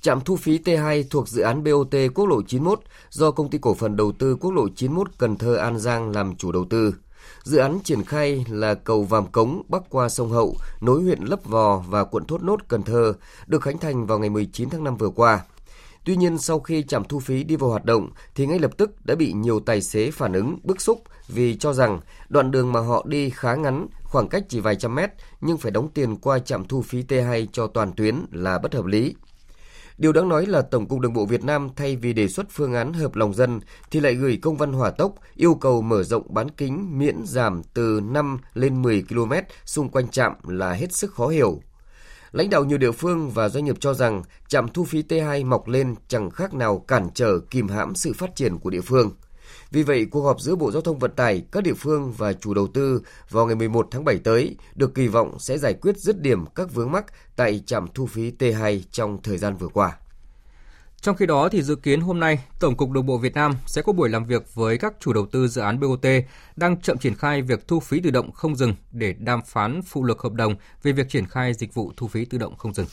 Trạm 0.00 0.20
thu 0.20 0.36
phí 0.36 0.58
T2 0.58 1.04
thuộc 1.10 1.28
dự 1.28 1.42
án 1.42 1.64
BOT 1.64 1.94
quốc 2.14 2.26
lộ 2.26 2.42
91 2.42 2.80
do 3.10 3.30
công 3.30 3.50
ty 3.50 3.58
cổ 3.58 3.74
phần 3.74 3.96
đầu 3.96 4.12
tư 4.12 4.36
quốc 4.40 4.50
lộ 4.50 4.68
91 4.76 5.08
Cần 5.18 5.36
Thơ 5.36 5.54
An 5.54 5.78
Giang 5.78 6.10
làm 6.10 6.36
chủ 6.36 6.52
đầu 6.52 6.66
tư. 6.70 6.94
Dự 7.44 7.58
án 7.58 7.80
triển 7.84 8.04
khai 8.04 8.44
là 8.48 8.74
cầu 8.74 9.04
Vàm 9.04 9.26
Cống 9.26 9.62
bắc 9.68 9.82
qua 9.90 10.08
sông 10.08 10.30
Hậu, 10.30 10.56
nối 10.80 11.02
huyện 11.02 11.22
Lấp 11.22 11.44
Vò 11.44 11.84
và 11.88 12.04
quận 12.04 12.24
Thốt 12.24 12.42
Nốt, 12.42 12.68
Cần 12.68 12.82
Thơ, 12.82 13.14
được 13.46 13.62
khánh 13.62 13.78
thành 13.78 14.06
vào 14.06 14.18
ngày 14.18 14.30
19 14.30 14.70
tháng 14.70 14.84
5 14.84 14.96
vừa 14.96 15.08
qua. 15.08 15.44
Tuy 16.04 16.16
nhiên, 16.16 16.38
sau 16.38 16.60
khi 16.60 16.82
trạm 16.82 17.04
thu 17.04 17.18
phí 17.18 17.44
đi 17.44 17.56
vào 17.56 17.70
hoạt 17.70 17.84
động 17.84 18.10
thì 18.34 18.46
ngay 18.46 18.58
lập 18.58 18.70
tức 18.76 19.06
đã 19.06 19.14
bị 19.14 19.32
nhiều 19.32 19.60
tài 19.60 19.80
xế 19.80 20.10
phản 20.10 20.32
ứng 20.32 20.58
bức 20.62 20.80
xúc 20.80 21.02
vì 21.28 21.56
cho 21.56 21.72
rằng 21.72 22.00
đoạn 22.28 22.50
đường 22.50 22.72
mà 22.72 22.80
họ 22.80 23.04
đi 23.08 23.30
khá 23.30 23.54
ngắn, 23.54 23.86
khoảng 24.02 24.28
cách 24.28 24.44
chỉ 24.48 24.60
vài 24.60 24.76
trăm 24.76 24.94
mét 24.94 25.10
nhưng 25.40 25.58
phải 25.58 25.70
đóng 25.70 25.88
tiền 25.94 26.16
qua 26.16 26.38
trạm 26.38 26.64
thu 26.64 26.82
phí 26.82 27.02
T2 27.02 27.46
cho 27.52 27.66
toàn 27.66 27.92
tuyến 27.92 28.24
là 28.32 28.58
bất 28.58 28.74
hợp 28.74 28.86
lý. 28.86 29.14
Điều 29.98 30.12
đáng 30.12 30.28
nói 30.28 30.46
là 30.46 30.62
Tổng 30.62 30.88
cục 30.88 31.00
Đường 31.00 31.12
bộ 31.12 31.26
Việt 31.26 31.44
Nam, 31.44 31.68
thay 31.76 31.96
vì 31.96 32.12
đề 32.12 32.28
xuất 32.28 32.46
phương 32.50 32.74
án 32.74 32.92
hợp 32.92 33.16
lòng 33.16 33.34
dân, 33.34 33.60
thì 33.90 34.00
lại 34.00 34.14
gửi 34.14 34.38
công 34.42 34.56
văn 34.56 34.72
hỏa 34.72 34.90
tốc 34.90 35.14
yêu 35.34 35.54
cầu 35.54 35.82
mở 35.82 36.02
rộng 36.02 36.34
bán 36.34 36.50
kính 36.50 36.98
miễn 36.98 37.16
giảm 37.24 37.62
từ 37.74 38.00
5 38.04 38.38
lên 38.54 38.82
10 38.82 39.04
km 39.08 39.32
xung 39.64 39.88
quanh 39.88 40.08
trạm 40.08 40.32
là 40.48 40.72
hết 40.72 40.92
sức 40.92 41.14
khó 41.14 41.28
hiểu. 41.28 41.60
Lãnh 42.32 42.50
đạo 42.50 42.64
nhiều 42.64 42.78
địa 42.78 42.92
phương 42.92 43.30
và 43.30 43.48
doanh 43.48 43.64
nghiệp 43.64 43.76
cho 43.80 43.94
rằng 43.94 44.22
trạm 44.48 44.68
thu 44.68 44.84
phí 44.84 45.02
T2 45.02 45.46
mọc 45.46 45.68
lên 45.68 45.94
chẳng 46.08 46.30
khác 46.30 46.54
nào 46.54 46.78
cản 46.78 47.08
trở 47.14 47.38
kìm 47.50 47.68
hãm 47.68 47.94
sự 47.94 48.12
phát 48.12 48.36
triển 48.36 48.58
của 48.58 48.70
địa 48.70 48.80
phương. 48.80 49.10
Vì 49.74 49.82
vậy, 49.82 50.06
cuộc 50.10 50.22
họp 50.22 50.40
giữa 50.40 50.56
Bộ 50.56 50.70
Giao 50.70 50.82
thông 50.82 50.98
Vận 50.98 51.10
tải, 51.10 51.42
các 51.52 51.62
địa 51.62 51.74
phương 51.74 52.12
và 52.12 52.32
chủ 52.32 52.54
đầu 52.54 52.66
tư 52.66 53.02
vào 53.30 53.46
ngày 53.46 53.54
11 53.54 53.88
tháng 53.90 54.04
7 54.04 54.18
tới 54.18 54.56
được 54.74 54.94
kỳ 54.94 55.08
vọng 55.08 55.38
sẽ 55.38 55.58
giải 55.58 55.74
quyết 55.74 55.96
dứt 55.96 56.20
điểm 56.20 56.46
các 56.54 56.74
vướng 56.74 56.92
mắc 56.92 57.04
tại 57.36 57.62
trạm 57.66 57.86
thu 57.94 58.06
phí 58.06 58.30
T2 58.38 58.80
trong 58.90 59.22
thời 59.22 59.38
gian 59.38 59.56
vừa 59.56 59.68
qua. 59.68 59.96
Trong 61.00 61.16
khi 61.16 61.26
đó 61.26 61.48
thì 61.48 61.62
dự 61.62 61.76
kiến 61.76 62.00
hôm 62.00 62.20
nay, 62.20 62.44
Tổng 62.60 62.76
cục 62.76 62.90
Đường 62.90 63.06
bộ 63.06 63.18
Việt 63.18 63.34
Nam 63.34 63.54
sẽ 63.66 63.82
có 63.82 63.92
buổi 63.92 64.08
làm 64.08 64.24
việc 64.24 64.54
với 64.54 64.78
các 64.78 64.94
chủ 65.00 65.12
đầu 65.12 65.26
tư 65.26 65.48
dự 65.48 65.60
án 65.60 65.80
BOT 65.80 66.06
đang 66.56 66.80
chậm 66.80 66.98
triển 66.98 67.14
khai 67.14 67.42
việc 67.42 67.68
thu 67.68 67.80
phí 67.80 68.00
tự 68.00 68.10
động 68.10 68.32
không 68.32 68.56
dừng 68.56 68.74
để 68.92 69.14
đàm 69.18 69.40
phán 69.46 69.82
phụ 69.82 70.04
lục 70.04 70.18
hợp 70.18 70.32
đồng 70.32 70.54
về 70.82 70.92
việc 70.92 71.08
triển 71.08 71.26
khai 71.26 71.54
dịch 71.54 71.74
vụ 71.74 71.92
thu 71.96 72.08
phí 72.08 72.24
tự 72.24 72.38
động 72.38 72.56
không 72.56 72.74
dừng. 72.74 72.86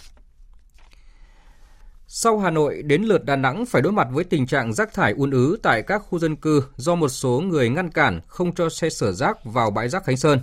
Sau 2.13 2.39
Hà 2.39 2.49
Nội, 2.49 2.81
đến 2.81 3.03
lượt 3.03 3.25
Đà 3.25 3.35
Nẵng 3.35 3.65
phải 3.65 3.81
đối 3.81 3.93
mặt 3.93 4.07
với 4.11 4.23
tình 4.23 4.47
trạng 4.47 4.73
rác 4.73 4.93
thải 4.93 5.13
un 5.13 5.31
ứ 5.31 5.57
tại 5.63 5.81
các 5.81 6.03
khu 6.09 6.19
dân 6.19 6.35
cư 6.35 6.63
do 6.75 6.95
một 6.95 7.09
số 7.09 7.39
người 7.39 7.69
ngăn 7.69 7.89
cản 7.89 8.21
không 8.27 8.55
cho 8.55 8.69
xe 8.69 8.89
sở 8.89 9.11
rác 9.11 9.45
vào 9.45 9.71
bãi 9.71 9.89
rác 9.89 10.05
Khánh 10.05 10.17
Sơn. 10.17 10.39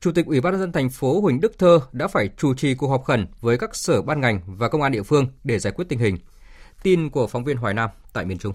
Chủ 0.00 0.12
tịch 0.12 0.26
Ủy 0.26 0.40
ban 0.40 0.52
nhân 0.52 0.60
dân 0.60 0.72
thành 0.72 0.90
phố 0.90 1.20
Huỳnh 1.20 1.40
Đức 1.40 1.58
Thơ 1.58 1.80
đã 1.92 2.08
phải 2.08 2.28
chủ 2.36 2.54
trì 2.54 2.74
cuộc 2.74 2.88
họp 2.88 3.04
khẩn 3.04 3.26
với 3.40 3.58
các 3.58 3.76
sở 3.76 4.02
ban 4.02 4.20
ngành 4.20 4.40
và 4.46 4.68
công 4.68 4.82
an 4.82 4.92
địa 4.92 5.02
phương 5.02 5.26
để 5.44 5.58
giải 5.58 5.72
quyết 5.76 5.84
tình 5.88 5.98
hình. 5.98 6.18
Tin 6.82 7.10
của 7.10 7.26
phóng 7.26 7.44
viên 7.44 7.56
Hoài 7.56 7.74
Nam 7.74 7.90
tại 8.12 8.24
miền 8.24 8.38
Trung. 8.38 8.54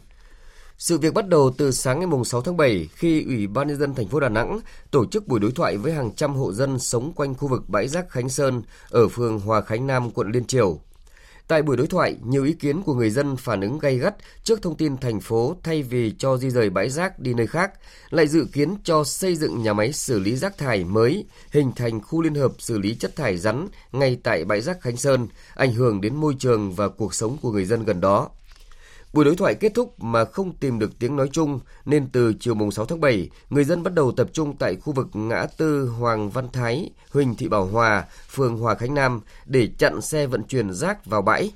Sự 0.77 0.97
việc 0.97 1.13
bắt 1.13 1.27
đầu 1.27 1.51
từ 1.57 1.71
sáng 1.71 1.99
ngày 1.99 2.09
6 2.25 2.41
tháng 2.41 2.57
7 2.57 2.89
khi 2.95 3.23
Ủy 3.23 3.47
ban 3.47 3.67
nhân 3.67 3.77
dân 3.77 3.95
thành 3.95 4.07
phố 4.07 4.19
Đà 4.19 4.29
Nẵng 4.29 4.59
tổ 4.91 5.05
chức 5.05 5.27
buổi 5.27 5.39
đối 5.39 5.51
thoại 5.51 5.77
với 5.77 5.93
hàng 5.93 6.11
trăm 6.15 6.35
hộ 6.35 6.53
dân 6.53 6.79
sống 6.79 7.13
quanh 7.15 7.35
khu 7.35 7.47
vực 7.47 7.69
bãi 7.69 7.87
rác 7.87 8.09
Khánh 8.09 8.29
Sơn 8.29 8.61
ở 8.89 9.07
phường 9.07 9.39
Hòa 9.39 9.61
Khánh 9.61 9.87
Nam, 9.87 10.11
quận 10.11 10.31
Liên 10.31 10.45
Triều. 10.45 10.79
Tại 11.49 11.61
buổi 11.61 11.77
đối 11.77 11.87
thoại, 11.87 12.15
nhiều 12.25 12.43
ý 12.43 12.53
kiến 12.53 12.81
của 12.81 12.93
người 12.93 13.09
dân 13.09 13.35
phản 13.35 13.61
ứng 13.61 13.79
gay 13.79 13.97
gắt 13.97 14.15
trước 14.43 14.61
thông 14.61 14.75
tin 14.75 14.97
thành 14.97 15.19
phố 15.19 15.55
thay 15.63 15.83
vì 15.83 16.13
cho 16.17 16.37
di 16.37 16.49
rời 16.49 16.69
bãi 16.69 16.89
rác 16.89 17.19
đi 17.19 17.33
nơi 17.33 17.47
khác, 17.47 17.71
lại 18.09 18.27
dự 18.27 18.45
kiến 18.53 18.75
cho 18.83 19.03
xây 19.03 19.35
dựng 19.35 19.63
nhà 19.63 19.73
máy 19.73 19.93
xử 19.93 20.19
lý 20.19 20.35
rác 20.35 20.57
thải 20.57 20.83
mới, 20.83 21.25
hình 21.51 21.71
thành 21.75 22.01
khu 22.01 22.21
liên 22.21 22.35
hợp 22.35 22.51
xử 22.59 22.77
lý 22.77 22.95
chất 22.95 23.15
thải 23.15 23.37
rắn 23.37 23.67
ngay 23.91 24.19
tại 24.23 24.45
bãi 24.45 24.61
rác 24.61 24.81
Khánh 24.81 24.97
Sơn, 24.97 25.27
ảnh 25.55 25.73
hưởng 25.73 26.01
đến 26.01 26.15
môi 26.15 26.35
trường 26.39 26.73
và 26.73 26.89
cuộc 26.89 27.13
sống 27.13 27.37
của 27.41 27.51
người 27.51 27.65
dân 27.65 27.85
gần 27.85 28.01
đó. 28.01 28.29
Buổi 29.13 29.25
đối 29.25 29.35
thoại 29.35 29.55
kết 29.55 29.71
thúc 29.75 30.03
mà 30.03 30.25
không 30.25 30.55
tìm 30.55 30.79
được 30.79 30.99
tiếng 30.99 31.15
nói 31.15 31.29
chung 31.31 31.59
nên 31.85 32.09
từ 32.11 32.33
chiều 32.39 32.53
mùng 32.53 32.71
6 32.71 32.85
tháng 32.85 33.01
7, 33.01 33.29
người 33.49 33.63
dân 33.63 33.83
bắt 33.83 33.93
đầu 33.93 34.11
tập 34.11 34.29
trung 34.33 34.55
tại 34.57 34.75
khu 34.75 34.93
vực 34.93 35.07
ngã 35.13 35.45
tư 35.57 35.87
Hoàng 35.87 36.29
Văn 36.29 36.47
Thái, 36.53 36.89
Huỳnh 37.11 37.35
Thị 37.35 37.47
Bảo 37.47 37.65
Hòa, 37.65 38.05
phường 38.29 38.57
Hòa 38.57 38.75
Khánh 38.75 38.93
Nam 38.93 39.21
để 39.45 39.69
chặn 39.77 40.01
xe 40.01 40.27
vận 40.27 40.43
chuyển 40.43 40.73
rác 40.73 41.05
vào 41.05 41.21
bãi. 41.21 41.51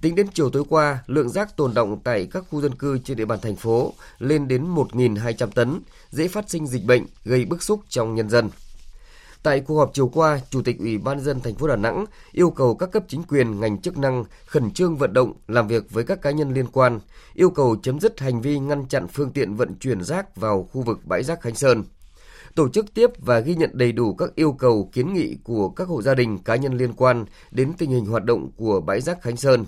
Tính 0.00 0.14
đến 0.14 0.26
chiều 0.34 0.50
tối 0.50 0.62
qua, 0.68 0.98
lượng 1.06 1.28
rác 1.28 1.56
tồn 1.56 1.74
động 1.74 2.00
tại 2.04 2.28
các 2.30 2.44
khu 2.50 2.60
dân 2.60 2.74
cư 2.74 2.98
trên 2.98 3.16
địa 3.16 3.24
bàn 3.24 3.38
thành 3.42 3.56
phố 3.56 3.92
lên 4.18 4.48
đến 4.48 4.74
1.200 4.74 5.46
tấn, 5.54 5.80
dễ 6.10 6.28
phát 6.28 6.50
sinh 6.50 6.66
dịch 6.66 6.84
bệnh, 6.84 7.06
gây 7.24 7.44
bức 7.44 7.62
xúc 7.62 7.80
trong 7.88 8.14
nhân 8.14 8.30
dân. 8.30 8.50
Tại 9.42 9.60
cuộc 9.60 9.78
họp 9.78 9.90
chiều 9.94 10.08
qua, 10.08 10.40
Chủ 10.50 10.62
tịch 10.62 10.78
Ủy 10.78 10.98
ban 10.98 11.20
dân 11.20 11.40
thành 11.40 11.54
phố 11.54 11.68
Đà 11.68 11.76
Nẵng 11.76 12.04
yêu 12.32 12.50
cầu 12.50 12.74
các 12.74 12.90
cấp 12.92 13.04
chính 13.08 13.22
quyền, 13.22 13.60
ngành 13.60 13.80
chức 13.80 13.98
năng 13.98 14.24
khẩn 14.46 14.70
trương 14.70 14.96
vận 14.96 15.12
động 15.12 15.32
làm 15.48 15.68
việc 15.68 15.90
với 15.90 16.04
các 16.04 16.22
cá 16.22 16.30
nhân 16.30 16.54
liên 16.54 16.66
quan, 16.66 17.00
yêu 17.34 17.50
cầu 17.50 17.76
chấm 17.82 18.00
dứt 18.00 18.20
hành 18.20 18.40
vi 18.40 18.58
ngăn 18.58 18.88
chặn 18.88 19.06
phương 19.08 19.30
tiện 19.30 19.54
vận 19.54 19.74
chuyển 19.74 20.04
rác 20.04 20.36
vào 20.36 20.68
khu 20.72 20.82
vực 20.82 20.98
bãi 21.04 21.22
rác 21.22 21.40
Khánh 21.40 21.54
Sơn. 21.54 21.84
Tổ 22.54 22.68
chức 22.68 22.94
tiếp 22.94 23.10
và 23.18 23.40
ghi 23.40 23.54
nhận 23.54 23.70
đầy 23.72 23.92
đủ 23.92 24.14
các 24.14 24.34
yêu 24.34 24.52
cầu 24.52 24.90
kiến 24.92 25.14
nghị 25.14 25.36
của 25.44 25.68
các 25.68 25.88
hộ 25.88 26.02
gia 26.02 26.14
đình 26.14 26.38
cá 26.38 26.56
nhân 26.56 26.76
liên 26.76 26.92
quan 26.92 27.24
đến 27.50 27.72
tình 27.78 27.90
hình 27.90 28.06
hoạt 28.06 28.24
động 28.24 28.50
của 28.56 28.80
bãi 28.80 29.00
rác 29.00 29.22
Khánh 29.22 29.36
Sơn 29.36 29.64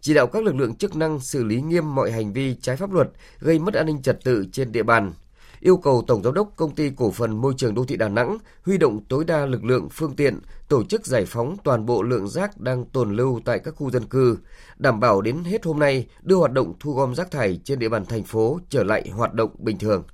chỉ 0.00 0.14
đạo 0.14 0.26
các 0.26 0.42
lực 0.42 0.54
lượng 0.54 0.74
chức 0.74 0.96
năng 0.96 1.20
xử 1.20 1.44
lý 1.44 1.60
nghiêm 1.60 1.94
mọi 1.94 2.10
hành 2.10 2.32
vi 2.32 2.54
trái 2.54 2.76
pháp 2.76 2.92
luật 2.92 3.10
gây 3.38 3.58
mất 3.58 3.74
an 3.74 3.86
ninh 3.86 4.02
trật 4.02 4.24
tự 4.24 4.46
trên 4.52 4.72
địa 4.72 4.82
bàn, 4.82 5.12
yêu 5.60 5.76
cầu 5.76 6.04
Tổng 6.06 6.22
Giám 6.22 6.34
đốc 6.34 6.52
Công 6.56 6.74
ty 6.74 6.90
Cổ 6.96 7.10
phần 7.10 7.40
Môi 7.40 7.54
trường 7.56 7.74
Đô 7.74 7.84
thị 7.84 7.96
Đà 7.96 8.08
Nẵng 8.08 8.38
huy 8.62 8.78
động 8.78 9.04
tối 9.08 9.24
đa 9.24 9.46
lực 9.46 9.64
lượng 9.64 9.88
phương 9.90 10.16
tiện, 10.16 10.38
tổ 10.68 10.84
chức 10.84 11.06
giải 11.06 11.24
phóng 11.26 11.56
toàn 11.64 11.86
bộ 11.86 12.02
lượng 12.02 12.28
rác 12.28 12.60
đang 12.60 12.84
tồn 12.84 13.16
lưu 13.16 13.40
tại 13.44 13.58
các 13.58 13.74
khu 13.76 13.90
dân 13.90 14.06
cư, 14.06 14.38
đảm 14.76 15.00
bảo 15.00 15.20
đến 15.20 15.44
hết 15.44 15.64
hôm 15.64 15.78
nay 15.78 16.06
đưa 16.22 16.36
hoạt 16.36 16.52
động 16.52 16.72
thu 16.80 16.94
gom 16.94 17.14
rác 17.14 17.30
thải 17.30 17.60
trên 17.64 17.78
địa 17.78 17.88
bàn 17.88 18.04
thành 18.04 18.22
phố 18.22 18.60
trở 18.68 18.84
lại 18.84 19.08
hoạt 19.08 19.34
động 19.34 19.50
bình 19.58 19.78
thường. 19.78 20.04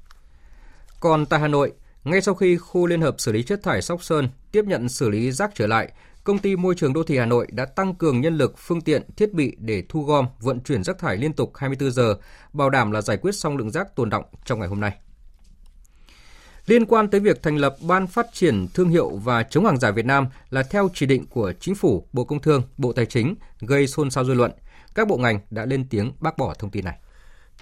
Còn 1.00 1.26
tại 1.26 1.40
Hà 1.40 1.48
Nội, 1.48 1.72
ngay 2.04 2.20
sau 2.20 2.34
khi 2.34 2.56
khu 2.56 2.86
liên 2.86 3.00
hợp 3.00 3.14
xử 3.18 3.32
lý 3.32 3.42
chất 3.42 3.62
thải 3.62 3.82
Sóc 3.82 4.04
Sơn 4.04 4.28
tiếp 4.52 4.64
nhận 4.64 4.88
xử 4.88 5.10
lý 5.10 5.32
rác 5.32 5.50
trở 5.54 5.66
lại, 5.66 5.92
Công 6.24 6.38
ty 6.38 6.56
Môi 6.56 6.74
trường 6.74 6.92
Đô 6.92 7.02
thị 7.02 7.18
Hà 7.18 7.26
Nội 7.26 7.46
đã 7.52 7.64
tăng 7.64 7.94
cường 7.94 8.20
nhân 8.20 8.36
lực, 8.36 8.58
phương 8.58 8.80
tiện, 8.80 9.02
thiết 9.16 9.32
bị 9.32 9.56
để 9.58 9.82
thu 9.88 10.02
gom, 10.02 10.26
vận 10.40 10.60
chuyển 10.60 10.84
rác 10.84 10.98
thải 10.98 11.16
liên 11.16 11.32
tục 11.32 11.52
24 11.56 11.90
giờ, 11.90 12.14
bảo 12.52 12.70
đảm 12.70 12.90
là 12.90 13.00
giải 13.00 13.16
quyết 13.16 13.34
xong 13.34 13.56
lượng 13.56 13.70
rác 13.70 13.96
tồn 13.96 14.10
động 14.10 14.24
trong 14.44 14.58
ngày 14.58 14.68
hôm 14.68 14.80
nay. 14.80 14.92
Liên 16.66 16.86
quan 16.86 17.08
tới 17.08 17.20
việc 17.20 17.42
thành 17.42 17.56
lập 17.56 17.76
Ban 17.80 18.06
Phát 18.06 18.26
triển 18.32 18.66
Thương 18.74 18.88
hiệu 18.88 19.08
và 19.08 19.42
Chống 19.42 19.64
hàng 19.64 19.78
giả 19.78 19.90
Việt 19.90 20.06
Nam 20.06 20.26
là 20.50 20.62
theo 20.62 20.88
chỉ 20.94 21.06
định 21.06 21.26
của 21.26 21.52
Chính 21.60 21.74
phủ, 21.74 22.06
Bộ 22.12 22.24
Công 22.24 22.40
Thương, 22.40 22.62
Bộ 22.76 22.92
Tài 22.92 23.06
chính, 23.06 23.34
gây 23.60 23.86
xôn 23.86 24.10
xao 24.10 24.24
dư 24.24 24.34
luận. 24.34 24.52
Các 24.94 25.08
bộ 25.08 25.16
ngành 25.16 25.40
đã 25.50 25.64
lên 25.64 25.88
tiếng 25.90 26.12
bác 26.20 26.38
bỏ 26.38 26.54
thông 26.58 26.70
tin 26.70 26.84
này. 26.84 26.98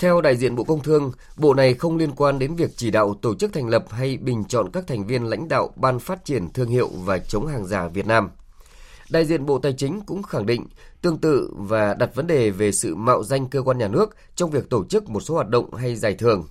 Theo 0.00 0.20
đại 0.20 0.36
diện 0.36 0.56
Bộ 0.56 0.64
Công 0.64 0.82
Thương, 0.82 1.12
Bộ 1.36 1.54
này 1.54 1.74
không 1.74 1.96
liên 1.96 2.10
quan 2.10 2.38
đến 2.38 2.54
việc 2.54 2.70
chỉ 2.76 2.90
đạo 2.90 3.14
tổ 3.22 3.34
chức 3.34 3.52
thành 3.52 3.68
lập 3.68 3.84
hay 3.90 4.16
bình 4.16 4.44
chọn 4.44 4.70
các 4.72 4.86
thành 4.86 5.06
viên 5.06 5.24
lãnh 5.24 5.48
đạo 5.48 5.72
Ban 5.76 5.98
Phát 5.98 6.24
triển 6.24 6.52
Thương 6.52 6.68
hiệu 6.68 6.88
và 6.94 7.18
Chống 7.18 7.46
hàng 7.46 7.66
giả 7.66 7.88
Việt 7.88 8.06
Nam. 8.06 8.30
Đại 9.10 9.24
diện 9.24 9.46
Bộ 9.46 9.58
Tài 9.58 9.72
chính 9.72 10.00
cũng 10.00 10.22
khẳng 10.22 10.46
định 10.46 10.66
tương 11.02 11.18
tự 11.18 11.50
và 11.56 11.94
đặt 11.94 12.14
vấn 12.14 12.26
đề 12.26 12.50
về 12.50 12.72
sự 12.72 12.94
mạo 12.94 13.24
danh 13.24 13.48
cơ 13.48 13.62
quan 13.62 13.78
nhà 13.78 13.88
nước 13.88 14.16
trong 14.34 14.50
việc 14.50 14.70
tổ 14.70 14.84
chức 14.84 15.10
một 15.10 15.20
số 15.20 15.34
hoạt 15.34 15.48
động 15.48 15.74
hay 15.74 15.96
giải 15.96 16.14
thưởng. 16.14 16.44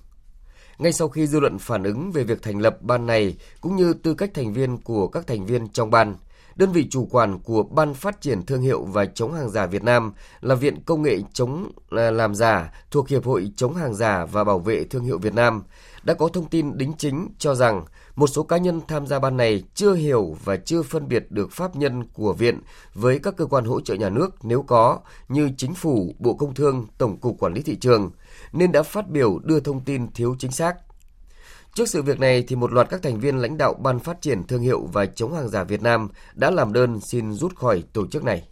Ngay 0.80 0.92
sau 0.92 1.08
khi 1.08 1.26
dư 1.26 1.40
luận 1.40 1.58
phản 1.58 1.82
ứng 1.82 2.12
về 2.12 2.24
việc 2.24 2.42
thành 2.42 2.58
lập 2.58 2.82
ban 2.82 3.06
này 3.06 3.36
cũng 3.60 3.76
như 3.76 3.92
tư 3.92 4.14
cách 4.14 4.30
thành 4.34 4.52
viên 4.52 4.76
của 4.76 5.08
các 5.08 5.26
thành 5.26 5.46
viên 5.46 5.68
trong 5.68 5.90
ban, 5.90 6.16
đơn 6.56 6.72
vị 6.72 6.86
chủ 6.90 7.08
quản 7.10 7.38
của 7.38 7.62
Ban 7.62 7.94
Phát 7.94 8.20
triển 8.20 8.46
Thương 8.46 8.62
hiệu 8.62 8.84
và 8.84 9.04
Chống 9.04 9.32
hàng 9.32 9.50
giả 9.50 9.66
Việt 9.66 9.84
Nam 9.84 10.12
là 10.40 10.54
Viện 10.54 10.82
Công 10.84 11.02
nghệ 11.02 11.18
chống 11.32 11.72
à, 11.90 12.10
làm 12.10 12.34
giả 12.34 12.72
thuộc 12.90 13.08
Hiệp 13.08 13.24
hội 13.24 13.50
Chống 13.56 13.74
hàng 13.74 13.94
giả 13.94 14.24
và 14.24 14.44
Bảo 14.44 14.58
vệ 14.58 14.84
Thương 14.84 15.04
hiệu 15.04 15.18
Việt 15.18 15.34
Nam 15.34 15.62
đã 16.02 16.14
có 16.14 16.28
thông 16.28 16.48
tin 16.48 16.78
đính 16.78 16.92
chính 16.98 17.28
cho 17.38 17.54
rằng 17.54 17.84
một 18.16 18.26
số 18.26 18.42
cá 18.42 18.56
nhân 18.56 18.80
tham 18.88 19.06
gia 19.06 19.18
ban 19.18 19.36
này 19.36 19.64
chưa 19.74 19.94
hiểu 19.94 20.36
và 20.44 20.56
chưa 20.56 20.82
phân 20.82 21.08
biệt 21.08 21.26
được 21.30 21.52
pháp 21.52 21.76
nhân 21.76 22.04
của 22.04 22.32
viện 22.32 22.60
với 22.94 23.18
các 23.18 23.36
cơ 23.36 23.46
quan 23.46 23.64
hỗ 23.64 23.80
trợ 23.80 23.94
nhà 23.94 24.08
nước 24.08 24.30
nếu 24.42 24.62
có 24.62 24.98
như 25.28 25.50
chính 25.56 25.74
phủ, 25.74 26.14
Bộ 26.18 26.34
Công 26.34 26.54
Thương, 26.54 26.86
Tổng 26.98 27.16
cục 27.16 27.36
Quản 27.38 27.54
lý 27.54 27.62
thị 27.62 27.76
trường 27.76 28.10
nên 28.52 28.72
đã 28.72 28.82
phát 28.82 29.08
biểu 29.08 29.38
đưa 29.38 29.60
thông 29.60 29.80
tin 29.80 30.12
thiếu 30.12 30.36
chính 30.38 30.52
xác. 30.52 30.76
Trước 31.74 31.88
sự 31.88 32.02
việc 32.02 32.20
này 32.20 32.44
thì 32.48 32.56
một 32.56 32.72
loạt 32.72 32.90
các 32.90 33.02
thành 33.02 33.20
viên 33.20 33.38
lãnh 33.38 33.56
đạo 33.56 33.74
Ban 33.74 33.98
phát 33.98 34.20
triển 34.20 34.42
thương 34.46 34.62
hiệu 34.62 34.88
và 34.92 35.06
chống 35.06 35.34
hàng 35.34 35.48
giả 35.48 35.64
Việt 35.64 35.82
Nam 35.82 36.08
đã 36.34 36.50
làm 36.50 36.72
đơn 36.72 37.00
xin 37.00 37.32
rút 37.32 37.56
khỏi 37.56 37.82
tổ 37.92 38.06
chức 38.06 38.24
này. 38.24 38.42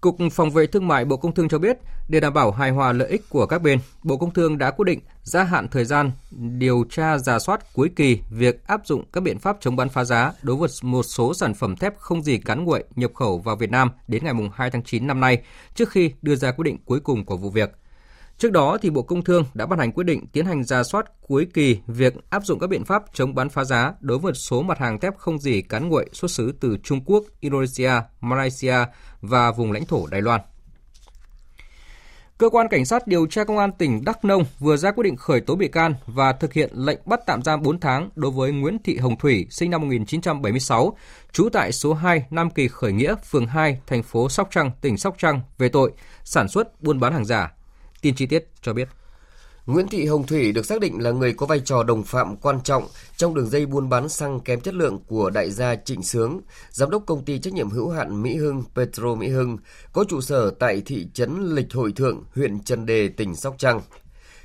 Cục 0.00 0.16
Phòng 0.32 0.50
vệ 0.50 0.66
Thương 0.66 0.88
mại 0.88 1.04
Bộ 1.04 1.16
Công 1.16 1.34
Thương 1.34 1.48
cho 1.48 1.58
biết, 1.58 1.78
để 2.08 2.20
đảm 2.20 2.34
bảo 2.34 2.50
hài 2.50 2.70
hòa 2.70 2.92
lợi 2.92 3.08
ích 3.08 3.28
của 3.28 3.46
các 3.46 3.62
bên, 3.62 3.78
Bộ 4.02 4.16
Công 4.16 4.30
Thương 4.30 4.58
đã 4.58 4.70
quyết 4.70 4.84
định 4.84 5.00
gia 5.22 5.44
hạn 5.44 5.68
thời 5.68 5.84
gian 5.84 6.10
điều 6.30 6.84
tra 6.90 7.18
giả 7.18 7.38
soát 7.38 7.74
cuối 7.74 7.90
kỳ 7.96 8.20
việc 8.30 8.66
áp 8.66 8.86
dụng 8.86 9.04
các 9.12 9.20
biện 9.20 9.38
pháp 9.38 9.56
chống 9.60 9.76
bán 9.76 9.88
phá 9.88 10.04
giá 10.04 10.32
đối 10.42 10.56
với 10.56 10.68
một 10.82 11.02
số 11.02 11.34
sản 11.34 11.54
phẩm 11.54 11.76
thép 11.76 11.98
không 11.98 12.22
gì 12.22 12.38
cán 12.38 12.64
nguội 12.64 12.84
nhập 12.96 13.10
khẩu 13.14 13.38
vào 13.38 13.56
Việt 13.56 13.70
Nam 13.70 13.90
đến 14.08 14.24
ngày 14.24 14.34
2 14.54 14.70
tháng 14.70 14.82
9 14.82 15.06
năm 15.06 15.20
nay, 15.20 15.42
trước 15.74 15.88
khi 15.88 16.12
đưa 16.22 16.36
ra 16.36 16.52
quyết 16.52 16.64
định 16.64 16.78
cuối 16.84 17.00
cùng 17.00 17.24
của 17.24 17.36
vụ 17.36 17.50
việc. 17.50 17.72
Trước 18.38 18.52
đó, 18.52 18.78
thì 18.82 18.90
Bộ 18.90 19.02
Công 19.02 19.24
Thương 19.24 19.44
đã 19.54 19.66
ban 19.66 19.78
hành 19.78 19.92
quyết 19.92 20.04
định 20.04 20.26
tiến 20.26 20.46
hành 20.46 20.64
ra 20.64 20.82
soát 20.82 21.06
cuối 21.20 21.46
kỳ 21.54 21.78
việc 21.86 22.14
áp 22.30 22.44
dụng 22.44 22.58
các 22.58 22.66
biện 22.66 22.84
pháp 22.84 23.02
chống 23.12 23.34
bán 23.34 23.48
phá 23.48 23.64
giá 23.64 23.92
đối 24.00 24.18
với 24.18 24.32
một 24.32 24.36
số 24.36 24.62
mặt 24.62 24.78
hàng 24.78 25.00
thép 25.00 25.18
không 25.18 25.38
dỉ 25.38 25.62
cán 25.62 25.88
nguội 25.88 26.08
xuất 26.12 26.30
xứ 26.30 26.54
từ 26.60 26.76
Trung 26.82 27.04
Quốc, 27.04 27.24
Indonesia, 27.40 27.92
Malaysia 28.20 28.76
và 29.20 29.52
vùng 29.52 29.72
lãnh 29.72 29.86
thổ 29.86 30.06
Đài 30.06 30.22
Loan. 30.22 30.40
Cơ 32.38 32.48
quan 32.48 32.68
Cảnh 32.68 32.84
sát 32.84 33.06
điều 33.06 33.26
tra 33.26 33.44
Công 33.44 33.58
an 33.58 33.72
tỉnh 33.78 34.04
Đắk 34.04 34.24
Nông 34.24 34.44
vừa 34.58 34.76
ra 34.76 34.90
quyết 34.90 35.04
định 35.04 35.16
khởi 35.16 35.40
tố 35.40 35.56
bị 35.56 35.68
can 35.68 35.94
và 36.06 36.32
thực 36.32 36.52
hiện 36.52 36.70
lệnh 36.74 36.98
bắt 37.06 37.20
tạm 37.26 37.42
giam 37.42 37.62
4 37.62 37.80
tháng 37.80 38.10
đối 38.14 38.30
với 38.30 38.52
Nguyễn 38.52 38.76
Thị 38.84 38.98
Hồng 38.98 39.18
Thủy, 39.18 39.46
sinh 39.50 39.70
năm 39.70 39.80
1976, 39.80 40.96
trú 41.32 41.48
tại 41.48 41.72
số 41.72 41.94
2 41.94 42.24
Nam 42.30 42.50
Kỳ 42.50 42.68
Khởi 42.68 42.92
Nghĩa, 42.92 43.14
phường 43.30 43.46
2, 43.46 43.80
thành 43.86 44.02
phố 44.02 44.28
Sóc 44.28 44.48
Trăng, 44.50 44.70
tỉnh 44.80 44.96
Sóc 44.96 45.14
Trăng 45.18 45.40
về 45.58 45.68
tội 45.68 45.92
sản 46.24 46.48
xuất 46.48 46.82
buôn 46.82 47.00
bán 47.00 47.12
hàng 47.12 47.24
giả, 47.24 47.52
Tin 48.04 48.14
chi 48.14 48.26
tiết 48.26 48.48
cho 48.62 48.72
biết. 48.72 48.88
Nguyễn 49.66 49.88
Thị 49.88 50.06
Hồng 50.06 50.26
Thủy 50.26 50.52
được 50.52 50.66
xác 50.66 50.80
định 50.80 51.02
là 51.02 51.10
người 51.10 51.32
có 51.32 51.46
vai 51.46 51.60
trò 51.60 51.82
đồng 51.82 52.02
phạm 52.02 52.36
quan 52.36 52.60
trọng 52.64 52.88
trong 53.16 53.34
đường 53.34 53.48
dây 53.48 53.66
buôn 53.66 53.88
bán 53.88 54.08
xăng 54.08 54.40
kém 54.40 54.60
chất 54.60 54.74
lượng 54.74 54.98
của 55.06 55.30
đại 55.30 55.50
gia 55.50 55.74
Trịnh 55.76 56.02
Sướng, 56.02 56.40
giám 56.70 56.90
đốc 56.90 57.02
công 57.06 57.24
ty 57.24 57.38
trách 57.38 57.52
nhiệm 57.52 57.70
hữu 57.70 57.90
hạn 57.90 58.22
Mỹ 58.22 58.36
Hưng 58.36 58.62
Petro 58.74 59.14
Mỹ 59.14 59.28
Hưng, 59.28 59.58
có 59.92 60.04
trụ 60.08 60.20
sở 60.20 60.50
tại 60.50 60.82
thị 60.86 61.06
trấn 61.14 61.54
Lịch 61.54 61.72
Hội 61.74 61.92
Thượng, 61.92 62.24
huyện 62.34 62.60
Trần 62.60 62.86
Đề, 62.86 63.08
tỉnh 63.08 63.34
Sóc 63.34 63.54
Trăng. 63.58 63.80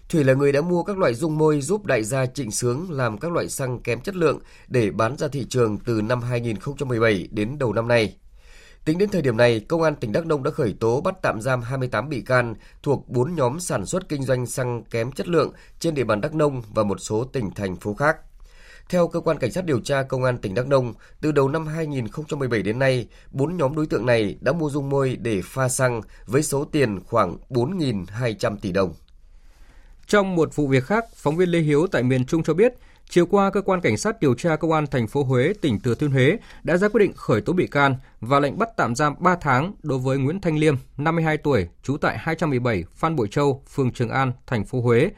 Thủy 0.09 0.23
là 0.23 0.33
người 0.33 0.51
đã 0.51 0.61
mua 0.61 0.83
các 0.83 0.97
loại 0.97 1.13
dung 1.13 1.37
môi 1.37 1.61
giúp 1.61 1.85
đại 1.85 2.03
gia 2.03 2.25
Trịnh 2.25 2.51
Sướng 2.51 2.91
làm 2.91 3.17
các 3.17 3.31
loại 3.31 3.49
xăng 3.49 3.79
kém 3.79 4.01
chất 4.01 4.15
lượng 4.15 4.39
để 4.67 4.91
bán 4.91 5.17
ra 5.17 5.27
thị 5.27 5.45
trường 5.49 5.77
từ 5.77 6.01
năm 6.01 6.21
2017 6.21 7.27
đến 7.31 7.57
đầu 7.59 7.73
năm 7.73 7.87
nay. 7.87 8.15
Tính 8.89 8.97
đến 8.97 9.09
thời 9.09 9.21
điểm 9.21 9.37
này, 9.37 9.59
Công 9.59 9.81
an 9.81 9.95
tỉnh 9.95 10.11
Đắk 10.11 10.25
Nông 10.25 10.43
đã 10.43 10.51
khởi 10.51 10.75
tố 10.79 11.01
bắt 11.01 11.15
tạm 11.21 11.41
giam 11.41 11.61
28 11.61 12.09
bị 12.09 12.21
can 12.21 12.55
thuộc 12.83 13.09
4 13.09 13.35
nhóm 13.35 13.59
sản 13.59 13.85
xuất 13.85 14.09
kinh 14.09 14.23
doanh 14.23 14.45
xăng 14.45 14.83
kém 14.83 15.11
chất 15.11 15.27
lượng 15.27 15.51
trên 15.79 15.95
địa 15.95 16.03
bàn 16.03 16.21
Đắk 16.21 16.35
Nông 16.35 16.61
và 16.73 16.83
một 16.83 16.97
số 16.99 17.23
tỉnh 17.23 17.51
thành 17.51 17.75
phố 17.75 17.93
khác. 17.93 18.17
Theo 18.89 19.07
cơ 19.07 19.19
quan 19.19 19.37
cảnh 19.37 19.51
sát 19.51 19.65
điều 19.65 19.79
tra 19.79 20.03
công 20.03 20.23
an 20.23 20.37
tỉnh 20.37 20.53
Đắk 20.53 20.67
Nông, 20.67 20.93
từ 21.21 21.31
đầu 21.31 21.47
năm 21.47 21.67
2017 21.67 22.61
đến 22.61 22.79
nay, 22.79 23.07
bốn 23.31 23.57
nhóm 23.57 23.75
đối 23.75 23.85
tượng 23.87 24.05
này 24.05 24.37
đã 24.41 24.51
mua 24.51 24.69
dung 24.69 24.89
môi 24.89 25.17
để 25.21 25.41
pha 25.43 25.69
xăng 25.69 26.01
với 26.25 26.43
số 26.43 26.65
tiền 26.65 26.99
khoảng 27.05 27.37
4.200 27.49 28.57
tỷ 28.61 28.71
đồng. 28.71 28.93
Trong 30.07 30.35
một 30.35 30.55
vụ 30.55 30.67
việc 30.67 30.83
khác, 30.83 31.05
phóng 31.15 31.35
viên 31.35 31.49
Lê 31.49 31.59
Hiếu 31.59 31.87
tại 31.91 32.03
miền 32.03 32.25
Trung 32.25 32.43
cho 32.43 32.53
biết, 32.53 32.73
Chiều 33.11 33.25
qua, 33.25 33.49
cơ 33.49 33.61
quan 33.61 33.81
cảnh 33.81 33.97
sát 33.97 34.19
điều 34.19 34.33
tra 34.33 34.55
công 34.55 34.71
an 34.71 34.87
thành 34.87 35.07
phố 35.07 35.23
Huế, 35.23 35.53
tỉnh 35.61 35.79
Thừa 35.79 35.95
Thiên 35.95 36.11
Huế 36.11 36.37
đã 36.63 36.77
ra 36.77 36.87
quyết 36.87 36.99
định 36.99 37.13
khởi 37.15 37.41
tố 37.41 37.53
bị 37.53 37.67
can 37.67 37.95
và 38.21 38.39
lệnh 38.39 38.57
bắt 38.57 38.69
tạm 38.77 38.95
giam 38.95 39.13
3 39.19 39.35
tháng 39.41 39.73
đối 39.83 39.99
với 39.99 40.17
Nguyễn 40.17 40.41
Thanh 40.41 40.57
Liêm, 40.57 40.75
52 40.97 41.37
tuổi, 41.37 41.67
trú 41.83 41.97
tại 41.97 42.17
217 42.17 42.83
Phan 42.93 43.15
Bội 43.15 43.27
Châu, 43.27 43.63
phường 43.69 43.91
Trường 43.91 44.09
An, 44.09 44.31
thành 44.47 44.65
phố 44.65 44.81
Huế, 44.81 45.11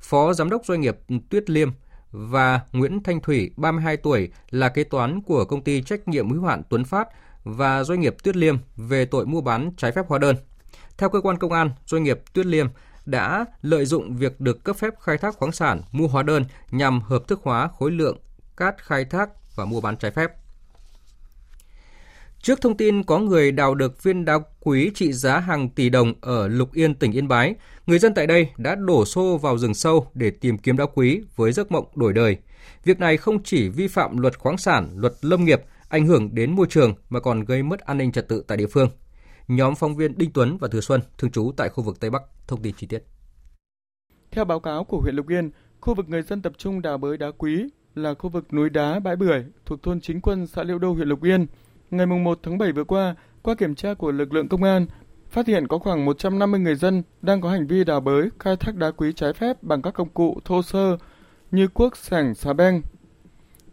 phó 0.00 0.32
giám 0.32 0.50
đốc 0.50 0.66
doanh 0.66 0.80
nghiệp 0.80 0.98
Tuyết 1.30 1.50
Liêm 1.50 1.70
và 2.10 2.60
Nguyễn 2.72 3.02
Thanh 3.02 3.20
Thủy, 3.20 3.50
32 3.56 3.96
tuổi, 3.96 4.28
là 4.50 4.68
kế 4.68 4.84
toán 4.84 5.22
của 5.22 5.44
công 5.44 5.64
ty 5.64 5.82
trách 5.82 6.08
nhiệm 6.08 6.30
hữu 6.30 6.44
hạn 6.44 6.62
Tuấn 6.68 6.84
Phát 6.84 7.08
và 7.44 7.84
doanh 7.84 8.00
nghiệp 8.00 8.16
Tuyết 8.22 8.36
Liêm 8.36 8.56
về 8.76 9.04
tội 9.04 9.26
mua 9.26 9.40
bán 9.40 9.70
trái 9.76 9.92
phép 9.92 10.02
hóa 10.08 10.18
đơn. 10.18 10.36
Theo 10.98 11.08
cơ 11.08 11.20
quan 11.20 11.38
công 11.38 11.52
an, 11.52 11.70
doanh 11.86 12.02
nghiệp 12.02 12.20
Tuyết 12.32 12.46
Liêm 12.46 12.66
đã 13.06 13.44
lợi 13.62 13.84
dụng 13.86 14.16
việc 14.16 14.40
được 14.40 14.64
cấp 14.64 14.76
phép 14.76 14.94
khai 15.00 15.18
thác 15.18 15.34
khoáng 15.34 15.52
sản, 15.52 15.82
mua 15.92 16.06
hóa 16.06 16.22
đơn 16.22 16.44
nhằm 16.70 17.00
hợp 17.00 17.28
thức 17.28 17.40
hóa 17.42 17.68
khối 17.78 17.90
lượng 17.90 18.18
cát 18.56 18.74
khai 18.84 19.04
thác 19.04 19.56
và 19.56 19.64
mua 19.64 19.80
bán 19.80 19.96
trái 19.96 20.10
phép. 20.10 20.30
Trước 22.42 22.60
thông 22.60 22.76
tin 22.76 23.02
có 23.02 23.18
người 23.18 23.52
đào 23.52 23.74
được 23.74 24.02
viên 24.02 24.24
đá 24.24 24.38
quý 24.60 24.90
trị 24.94 25.12
giá 25.12 25.38
hàng 25.38 25.68
tỷ 25.68 25.88
đồng 25.88 26.14
ở 26.20 26.48
Lục 26.48 26.72
Yên, 26.72 26.94
tỉnh 26.94 27.12
Yên 27.12 27.28
Bái, 27.28 27.54
người 27.86 27.98
dân 27.98 28.14
tại 28.14 28.26
đây 28.26 28.48
đã 28.56 28.74
đổ 28.74 29.04
xô 29.04 29.38
vào 29.38 29.58
rừng 29.58 29.74
sâu 29.74 30.06
để 30.14 30.30
tìm 30.30 30.58
kiếm 30.58 30.76
đá 30.76 30.86
quý 30.94 31.20
với 31.36 31.52
giấc 31.52 31.72
mộng 31.72 31.84
đổi 31.94 32.12
đời. 32.12 32.36
Việc 32.84 33.00
này 33.00 33.16
không 33.16 33.42
chỉ 33.42 33.68
vi 33.68 33.88
phạm 33.88 34.18
luật 34.18 34.38
khoáng 34.38 34.58
sản, 34.58 34.90
luật 34.96 35.12
lâm 35.20 35.44
nghiệp, 35.44 35.62
ảnh 35.88 36.06
hưởng 36.06 36.34
đến 36.34 36.56
môi 36.56 36.66
trường 36.70 36.94
mà 37.08 37.20
còn 37.20 37.44
gây 37.44 37.62
mất 37.62 37.80
an 37.80 37.98
ninh 37.98 38.12
trật 38.12 38.28
tự 38.28 38.44
tại 38.48 38.58
địa 38.58 38.66
phương. 38.66 38.90
Nhóm 39.48 39.74
phóng 39.74 39.96
viên 39.96 40.18
Đinh 40.18 40.30
Tuấn 40.32 40.58
và 40.58 40.68
Thừa 40.68 40.80
Xuân 40.80 41.00
thường 41.18 41.30
trú 41.30 41.52
tại 41.56 41.68
khu 41.68 41.84
vực 41.84 42.00
Tây 42.00 42.10
Bắc 42.10 42.22
thông 42.46 42.62
tin 42.62 42.74
chi 42.74 42.86
tiết. 42.86 43.04
Theo 44.30 44.44
báo 44.44 44.60
cáo 44.60 44.84
của 44.84 45.00
huyện 45.00 45.14
Lục 45.14 45.28
Yên, 45.28 45.50
khu 45.80 45.94
vực 45.94 46.08
người 46.08 46.22
dân 46.22 46.42
tập 46.42 46.52
trung 46.56 46.82
đào 46.82 46.98
bới 46.98 47.16
đá 47.16 47.30
quý 47.38 47.68
là 47.94 48.14
khu 48.14 48.30
vực 48.30 48.54
núi 48.54 48.70
đá 48.70 49.00
Bãi 49.00 49.16
Bưởi 49.16 49.44
thuộc 49.66 49.82
thôn 49.82 50.00
Chính 50.00 50.20
Quân, 50.20 50.46
xã 50.46 50.62
Liễu 50.62 50.78
Đô, 50.78 50.92
huyện 50.92 51.08
Lục 51.08 51.22
Yên. 51.22 51.46
Ngày 51.90 52.06
1 52.06 52.38
tháng 52.42 52.58
7 52.58 52.72
vừa 52.72 52.84
qua, 52.84 53.14
qua 53.42 53.54
kiểm 53.54 53.74
tra 53.74 53.94
của 53.94 54.12
lực 54.12 54.32
lượng 54.32 54.48
công 54.48 54.62
an, 54.62 54.86
phát 55.30 55.46
hiện 55.46 55.68
có 55.68 55.78
khoảng 55.78 56.04
150 56.04 56.60
người 56.60 56.74
dân 56.74 57.02
đang 57.22 57.40
có 57.40 57.50
hành 57.50 57.66
vi 57.66 57.84
đào 57.84 58.00
bới, 58.00 58.28
khai 58.38 58.56
thác 58.56 58.74
đá 58.74 58.90
quý 58.90 59.12
trái 59.12 59.32
phép 59.32 59.62
bằng 59.62 59.82
các 59.82 59.94
công 59.94 60.08
cụ 60.08 60.40
thô 60.44 60.62
sơ 60.62 60.96
như 61.50 61.68
cuốc, 61.68 61.96
sẻng, 61.96 62.34
xà 62.34 62.52
beng. 62.52 62.82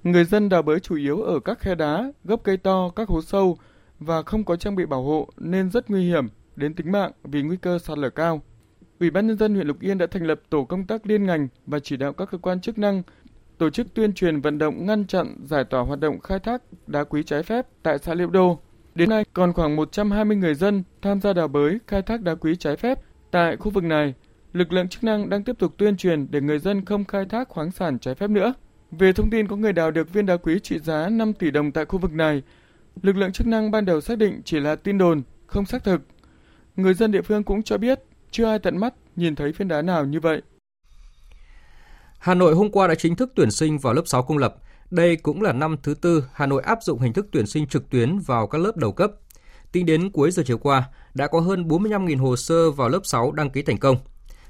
Người 0.04 0.26
dân 0.26 0.50
đào 0.50 0.62
bới 0.62 0.80
chủ 0.80 0.96
yếu 0.96 1.22
ở 1.22 1.40
các 1.40 1.60
khe 1.60 1.76
đá, 1.76 2.12
gốc 2.24 2.42
cây 2.44 2.58
to, 2.58 2.90
các 2.96 3.10
hố 3.10 3.22
sâu 3.22 3.58
và 4.02 4.22
không 4.22 4.44
có 4.44 4.56
trang 4.56 4.76
bị 4.76 4.86
bảo 4.86 5.04
hộ 5.04 5.30
nên 5.38 5.70
rất 5.70 5.90
nguy 5.90 6.08
hiểm 6.08 6.28
đến 6.56 6.74
tính 6.74 6.92
mạng 6.92 7.12
vì 7.24 7.42
nguy 7.42 7.58
cơ 7.58 7.80
sạt 7.80 7.98
lở 7.98 8.10
cao. 8.10 8.42
Ủy 9.00 9.12
ban 9.12 9.28
nhân 9.28 9.38
dân 9.38 9.56
huyện 9.56 9.68
Lục 9.68 9.80
Yên 9.80 9.98
đã 9.98 10.08
thành 10.08 10.24
lập 10.24 10.42
tổ 10.50 10.64
công 10.64 10.88
tác 10.88 11.08
liên 11.08 11.26
ngành 11.26 11.48
và 11.66 11.80
chỉ 11.80 11.98
đạo 11.98 12.14
các 12.14 12.30
cơ 12.32 12.38
quan 12.38 12.62
chức 12.62 12.78
năng 12.78 13.04
tổ 13.58 13.70
chức 13.70 13.94
tuyên 13.94 14.14
truyền 14.14 14.42
vận 14.42 14.58
động 14.58 14.86
ngăn 14.86 15.08
chặn 15.08 15.36
giải 15.46 15.64
tỏa 15.64 15.82
hoạt 15.82 16.00
động 16.00 16.20
khai 16.20 16.40
thác 16.40 16.62
đá 16.88 17.04
quý 17.04 17.24
trái 17.24 17.44
phép 17.44 17.68
tại 17.84 17.98
xã 18.00 18.14
Liễu 18.14 18.28
Đô. 18.28 18.60
Đến 18.96 19.10
nay 19.10 19.26
còn 19.34 19.54
khoảng 19.54 19.76
120 19.76 20.38
người 20.38 20.56
dân 20.56 20.84
tham 21.02 21.22
gia 21.22 21.34
đào 21.34 21.48
bới 21.48 21.80
khai 21.88 22.02
thác 22.02 22.22
đá 22.22 22.36
quý 22.36 22.56
trái 22.56 22.76
phép 22.76 23.00
tại 23.32 23.58
khu 23.58 23.72
vực 23.72 23.84
này. 23.84 24.14
Lực 24.54 24.74
lượng 24.74 24.88
chức 24.88 25.04
năng 25.04 25.30
đang 25.30 25.44
tiếp 25.44 25.56
tục 25.60 25.74
tuyên 25.78 25.98
truyền 25.98 26.28
để 26.32 26.42
người 26.42 26.60
dân 26.60 26.86
không 26.86 27.06
khai 27.06 27.26
thác 27.26 27.50
khoáng 27.50 27.72
sản 27.72 28.00
trái 28.00 28.16
phép 28.16 28.30
nữa. 28.30 28.54
Về 28.92 29.14
thông 29.14 29.30
tin 29.30 29.48
có 29.48 29.56
người 29.56 29.74
đào 29.74 29.92
được 29.92 30.14
viên 30.14 30.26
đá 30.26 30.38
quý 30.38 30.60
trị 30.60 30.80
giá 30.80 31.10
5 31.10 31.34
tỷ 31.34 31.52
đồng 31.52 31.72
tại 31.72 31.86
khu 31.86 32.00
vực 32.00 32.14
này, 32.14 32.42
lực 33.02 33.16
lượng 33.16 33.32
chức 33.32 33.48
năng 33.48 33.72
ban 33.72 33.86
đầu 33.86 34.02
xác 34.02 34.18
định 34.18 34.42
chỉ 34.46 34.60
là 34.60 34.76
tin 34.76 34.98
đồn, 34.98 35.22
không 35.48 35.66
xác 35.66 35.84
thực. 35.84 36.02
Người 36.76 36.94
dân 36.94 37.12
địa 37.12 37.22
phương 37.22 37.44
cũng 37.44 37.64
cho 37.64 37.78
biết 37.78 38.00
chưa 38.32 38.46
ai 38.46 38.60
tận 38.60 38.78
mắt 38.78 38.94
nhìn 39.16 39.36
thấy 39.36 39.52
viên 39.52 39.68
đá 39.68 39.82
nào 39.82 40.06
như 40.06 40.20
vậy. 40.20 40.42
Hà 42.20 42.34
Nội 42.34 42.56
hôm 42.56 42.72
qua 42.72 42.88
đã 42.88 42.96
chính 42.96 43.16
thức 43.16 43.32
tuyển 43.36 43.52
sinh 43.52 43.78
vào 43.78 43.94
lớp 43.94 44.04
6 44.06 44.24
công 44.24 44.38
lập. 44.38 44.56
Đây 44.92 45.16
cũng 45.16 45.42
là 45.42 45.54
năm 45.54 45.76
thứ 45.84 45.94
tư 45.94 46.24
Hà 46.34 46.46
Nội 46.46 46.62
áp 46.62 46.84
dụng 46.84 47.00
hình 47.00 47.14
thức 47.14 47.28
tuyển 47.32 47.48
sinh 47.48 47.68
trực 47.68 47.90
tuyến 47.90 48.20
vào 48.20 48.48
các 48.48 48.58
lớp 48.58 48.78
đầu 48.78 48.92
cấp. 48.92 49.12
Tính 49.72 49.86
đến 49.86 50.12
cuối 50.12 50.32
giờ 50.32 50.44
chiều 50.46 50.58
qua, 50.58 50.84
đã 51.14 51.28
có 51.28 51.40
hơn 51.40 51.68
45.000 51.68 52.18
hồ 52.18 52.36
sơ 52.36 52.72
vào 52.72 52.90
lớp 52.90 53.00
6 53.04 53.32
đăng 53.32 53.50
ký 53.50 53.62
thành 53.62 53.78
công. 53.78 53.98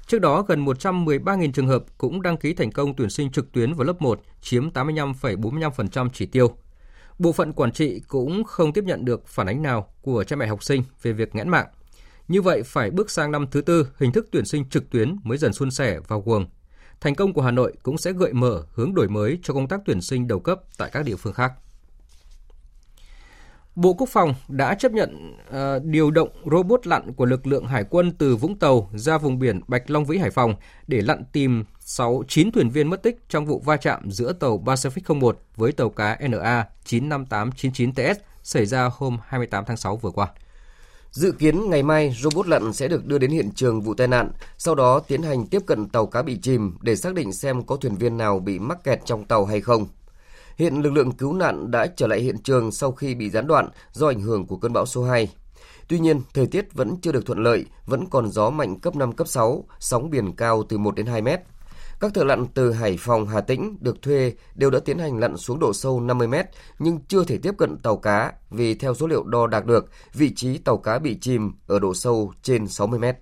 Trước 0.06 0.18
đó, 0.18 0.42
gần 0.42 0.64
113.000 0.64 1.52
trường 1.52 1.68
hợp 1.68 1.84
cũng 1.98 2.22
đăng 2.22 2.36
ký 2.36 2.54
thành 2.54 2.72
công 2.72 2.96
tuyển 2.96 3.10
sinh 3.10 3.32
trực 3.32 3.52
tuyến 3.52 3.74
vào 3.74 3.84
lớp 3.84 4.02
1, 4.02 4.22
chiếm 4.40 4.70
85,45% 4.70 6.08
chỉ 6.12 6.26
tiêu. 6.26 6.56
Bộ 7.18 7.32
phận 7.32 7.52
quản 7.52 7.72
trị 7.72 8.00
cũng 8.08 8.44
không 8.44 8.72
tiếp 8.72 8.84
nhận 8.84 9.04
được 9.04 9.26
phản 9.26 9.46
ánh 9.46 9.62
nào 9.62 9.88
của 10.02 10.24
cha 10.24 10.36
mẹ 10.36 10.46
học 10.46 10.62
sinh 10.62 10.82
về 11.02 11.12
việc 11.12 11.34
nghẽn 11.34 11.48
mạng. 11.48 11.66
Như 12.28 12.42
vậy, 12.42 12.62
phải 12.62 12.90
bước 12.90 13.10
sang 13.10 13.30
năm 13.30 13.46
thứ 13.50 13.60
tư, 13.60 13.88
hình 13.98 14.12
thức 14.12 14.28
tuyển 14.32 14.44
sinh 14.44 14.68
trực 14.68 14.90
tuyến 14.90 15.16
mới 15.22 15.38
dần 15.38 15.52
suôn 15.52 15.70
sẻ 15.70 15.98
vào 16.08 16.20
guồng. 16.20 16.46
Thành 17.00 17.14
công 17.14 17.32
của 17.32 17.42
Hà 17.42 17.50
Nội 17.50 17.72
cũng 17.82 17.98
sẽ 17.98 18.12
gợi 18.12 18.32
mở 18.32 18.62
hướng 18.74 18.94
đổi 18.94 19.08
mới 19.08 19.38
cho 19.42 19.54
công 19.54 19.68
tác 19.68 19.80
tuyển 19.86 20.00
sinh 20.00 20.26
đầu 20.26 20.40
cấp 20.40 20.60
tại 20.78 20.90
các 20.92 21.04
địa 21.04 21.16
phương 21.16 21.32
khác. 21.32 21.52
Bộ 23.74 23.94
Quốc 23.94 24.08
phòng 24.08 24.34
đã 24.48 24.74
chấp 24.74 24.92
nhận 24.92 25.36
uh, 25.48 25.84
điều 25.84 26.10
động 26.10 26.28
robot 26.52 26.86
lặn 26.86 27.12
của 27.12 27.26
lực 27.26 27.46
lượng 27.46 27.66
hải 27.66 27.84
quân 27.90 28.12
từ 28.18 28.36
Vũng 28.36 28.58
Tàu 28.58 28.90
ra 28.94 29.18
vùng 29.18 29.38
biển 29.38 29.60
Bạch 29.68 29.90
Long 29.90 30.04
Vĩ 30.04 30.18
Hải 30.18 30.30
Phòng 30.30 30.54
để 30.86 31.00
lặn 31.02 31.24
tìm 31.32 31.64
6 31.84 32.24
9 32.28 32.52
thuyền 32.52 32.70
viên 32.70 32.90
mất 32.90 33.02
tích 33.02 33.16
trong 33.28 33.46
vụ 33.46 33.62
va 33.64 33.76
chạm 33.76 34.10
giữa 34.10 34.32
tàu 34.32 34.62
Pacific 34.66 35.14
01 35.20 35.38
với 35.56 35.72
tàu 35.72 35.90
cá 35.90 36.18
NA 36.28 36.68
95899TS 36.86 38.14
xảy 38.42 38.66
ra 38.66 38.90
hôm 38.92 39.18
28 39.26 39.64
tháng 39.64 39.76
6 39.76 39.96
vừa 39.96 40.10
qua. 40.10 40.28
Dự 41.10 41.32
kiến 41.32 41.70
ngày 41.70 41.82
mai 41.82 42.14
robot 42.20 42.46
lặn 42.46 42.72
sẽ 42.72 42.88
được 42.88 43.06
đưa 43.06 43.18
đến 43.18 43.30
hiện 43.30 43.50
trường 43.54 43.80
vụ 43.80 43.94
tai 43.94 44.08
nạn, 44.08 44.30
sau 44.58 44.74
đó 44.74 45.00
tiến 45.00 45.22
hành 45.22 45.46
tiếp 45.46 45.62
cận 45.66 45.88
tàu 45.88 46.06
cá 46.06 46.22
bị 46.22 46.38
chìm 46.42 46.76
để 46.80 46.96
xác 46.96 47.14
định 47.14 47.32
xem 47.32 47.62
có 47.62 47.76
thuyền 47.76 47.94
viên 47.94 48.16
nào 48.16 48.38
bị 48.38 48.58
mắc 48.58 48.84
kẹt 48.84 49.00
trong 49.04 49.24
tàu 49.24 49.44
hay 49.44 49.60
không. 49.60 49.86
Hiện 50.56 50.82
lực 50.82 50.92
lượng 50.92 51.12
cứu 51.12 51.32
nạn 51.32 51.70
đã 51.70 51.86
trở 51.86 52.06
lại 52.06 52.20
hiện 52.20 52.38
trường 52.38 52.72
sau 52.72 52.92
khi 52.92 53.14
bị 53.14 53.30
gián 53.30 53.46
đoạn 53.46 53.68
do 53.92 54.08
ảnh 54.08 54.20
hưởng 54.20 54.46
của 54.46 54.56
cơn 54.56 54.72
bão 54.72 54.86
số 54.86 55.04
2. 55.04 55.28
Tuy 55.88 55.98
nhiên, 55.98 56.20
thời 56.34 56.46
tiết 56.46 56.74
vẫn 56.74 56.96
chưa 57.02 57.12
được 57.12 57.26
thuận 57.26 57.42
lợi, 57.42 57.66
vẫn 57.86 58.06
còn 58.10 58.30
gió 58.30 58.50
mạnh 58.50 58.80
cấp 58.80 58.96
5, 58.96 59.12
cấp 59.12 59.28
6, 59.28 59.64
sóng 59.80 60.10
biển 60.10 60.36
cao 60.36 60.62
từ 60.68 60.78
1 60.78 60.94
đến 60.94 61.06
2 61.06 61.22
mét. 61.22 61.40
Các 62.00 62.14
thợ 62.14 62.24
lặn 62.24 62.46
từ 62.54 62.72
Hải 62.72 62.96
Phòng, 63.00 63.26
Hà 63.26 63.40
Tĩnh 63.40 63.76
được 63.80 64.02
thuê 64.02 64.32
đều 64.54 64.70
đã 64.70 64.78
tiến 64.84 64.98
hành 64.98 65.18
lặn 65.18 65.36
xuống 65.36 65.58
độ 65.58 65.72
sâu 65.72 66.00
50 66.00 66.28
mét 66.28 66.46
nhưng 66.78 67.00
chưa 67.08 67.24
thể 67.24 67.38
tiếp 67.42 67.54
cận 67.58 67.78
tàu 67.78 67.96
cá 67.96 68.32
vì 68.50 68.74
theo 68.74 68.94
số 68.94 69.06
liệu 69.06 69.24
đo 69.24 69.46
đạt 69.46 69.66
được, 69.66 69.90
vị 70.14 70.32
trí 70.34 70.58
tàu 70.58 70.76
cá 70.76 70.98
bị 70.98 71.18
chìm 71.20 71.52
ở 71.66 71.78
độ 71.78 71.94
sâu 71.94 72.32
trên 72.42 72.68
60 72.68 72.98
mét. 72.98 73.16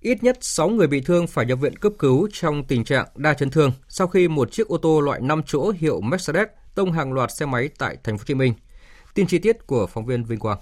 Ít 0.00 0.22
nhất 0.22 0.38
6 0.40 0.68
người 0.68 0.86
bị 0.86 1.00
thương 1.00 1.26
phải 1.26 1.46
nhập 1.46 1.58
viện 1.60 1.76
cấp 1.76 1.92
cứu 1.98 2.28
trong 2.32 2.64
tình 2.64 2.84
trạng 2.84 3.06
đa 3.14 3.34
chấn 3.34 3.50
thương 3.50 3.72
sau 3.88 4.06
khi 4.06 4.28
một 4.28 4.52
chiếc 4.52 4.68
ô 4.68 4.76
tô 4.76 5.00
loại 5.00 5.20
5 5.20 5.42
chỗ 5.46 5.72
hiệu 5.78 6.00
Mercedes 6.00 6.48
tông 6.74 6.92
hàng 6.92 7.12
loạt 7.12 7.30
xe 7.36 7.46
máy 7.46 7.68
tại 7.78 7.96
thành 8.04 8.18
phố 8.18 8.22
Hồ 8.22 8.24
Chí 8.26 8.34
Minh. 8.34 8.54
Tin 9.14 9.26
chi 9.26 9.38
tiết 9.38 9.66
của 9.66 9.86
phóng 9.86 10.06
viên 10.06 10.24
Vinh 10.24 10.38
Quang. 10.38 10.58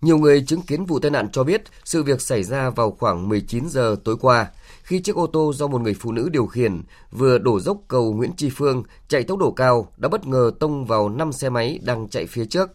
Nhiều 0.00 0.18
người 0.18 0.44
chứng 0.46 0.62
kiến 0.62 0.84
vụ 0.84 0.98
tai 0.98 1.10
nạn 1.10 1.28
cho 1.32 1.44
biết 1.44 1.62
sự 1.84 2.02
việc 2.02 2.20
xảy 2.20 2.42
ra 2.42 2.70
vào 2.70 2.90
khoảng 2.90 3.28
19 3.28 3.68
giờ 3.68 3.96
tối 4.04 4.16
qua, 4.20 4.46
khi 4.92 5.00
chiếc 5.00 5.16
ô 5.16 5.26
tô 5.26 5.52
do 5.52 5.66
một 5.66 5.80
người 5.80 5.94
phụ 5.94 6.12
nữ 6.12 6.28
điều 6.28 6.46
khiển 6.46 6.82
vừa 7.12 7.38
đổ 7.38 7.60
dốc 7.60 7.78
cầu 7.88 8.12
Nguyễn 8.12 8.32
Tri 8.36 8.50
Phương 8.50 8.82
chạy 9.08 9.22
tốc 9.22 9.38
độ 9.38 9.50
cao 9.50 9.86
đã 9.96 10.08
bất 10.08 10.26
ngờ 10.26 10.50
tông 10.60 10.84
vào 10.84 11.08
5 11.08 11.32
xe 11.32 11.50
máy 11.50 11.80
đang 11.82 12.08
chạy 12.08 12.26
phía 12.26 12.44
trước. 12.44 12.70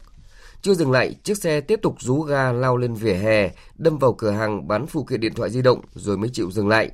Chưa 0.61 0.73
dừng 0.73 0.91
lại, 0.91 1.15
chiếc 1.23 1.37
xe 1.37 1.61
tiếp 1.61 1.79
tục 1.81 1.95
rú 1.99 2.21
ga 2.21 2.51
lao 2.51 2.77
lên 2.77 2.93
vỉa 2.93 3.13
hè, 3.13 3.51
đâm 3.77 3.97
vào 3.97 4.13
cửa 4.13 4.31
hàng 4.31 4.67
bán 4.67 4.87
phụ 4.87 5.03
kiện 5.03 5.19
điện 5.19 5.33
thoại 5.33 5.49
di 5.49 5.61
động 5.61 5.81
rồi 5.95 6.17
mới 6.17 6.29
chịu 6.33 6.51
dừng 6.51 6.67
lại. 6.67 6.91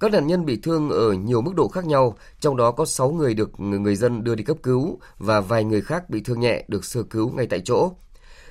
Các 0.00 0.12
nạn 0.12 0.26
nhân 0.26 0.44
bị 0.44 0.56
thương 0.56 0.90
ở 0.90 1.12
nhiều 1.12 1.42
mức 1.42 1.54
độ 1.54 1.68
khác 1.68 1.86
nhau, 1.86 2.16
trong 2.40 2.56
đó 2.56 2.70
có 2.70 2.84
6 2.84 3.10
người 3.10 3.34
được 3.34 3.60
người 3.60 3.96
dân 3.96 4.24
đưa 4.24 4.34
đi 4.34 4.44
cấp 4.44 4.56
cứu 4.62 4.98
và 5.18 5.40
vài 5.40 5.64
người 5.64 5.80
khác 5.80 6.10
bị 6.10 6.20
thương 6.20 6.40
nhẹ 6.40 6.64
được 6.68 6.84
sơ 6.84 7.02
cứu 7.02 7.30
ngay 7.30 7.46
tại 7.46 7.60
chỗ. 7.64 7.92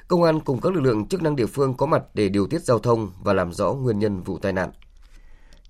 Công 0.07 0.23
an 0.23 0.39
cùng 0.39 0.61
các 0.61 0.73
lực 0.73 0.81
lượng 0.81 1.05
chức 1.05 1.21
năng 1.21 1.35
địa 1.35 1.45
phương 1.45 1.73
có 1.73 1.85
mặt 1.85 2.03
để 2.13 2.29
điều 2.29 2.47
tiết 2.47 2.61
giao 2.61 2.79
thông 2.79 3.11
và 3.23 3.33
làm 3.33 3.53
rõ 3.53 3.73
nguyên 3.73 3.99
nhân 3.99 4.23
vụ 4.23 4.37
tai 4.37 4.53
nạn. 4.53 4.71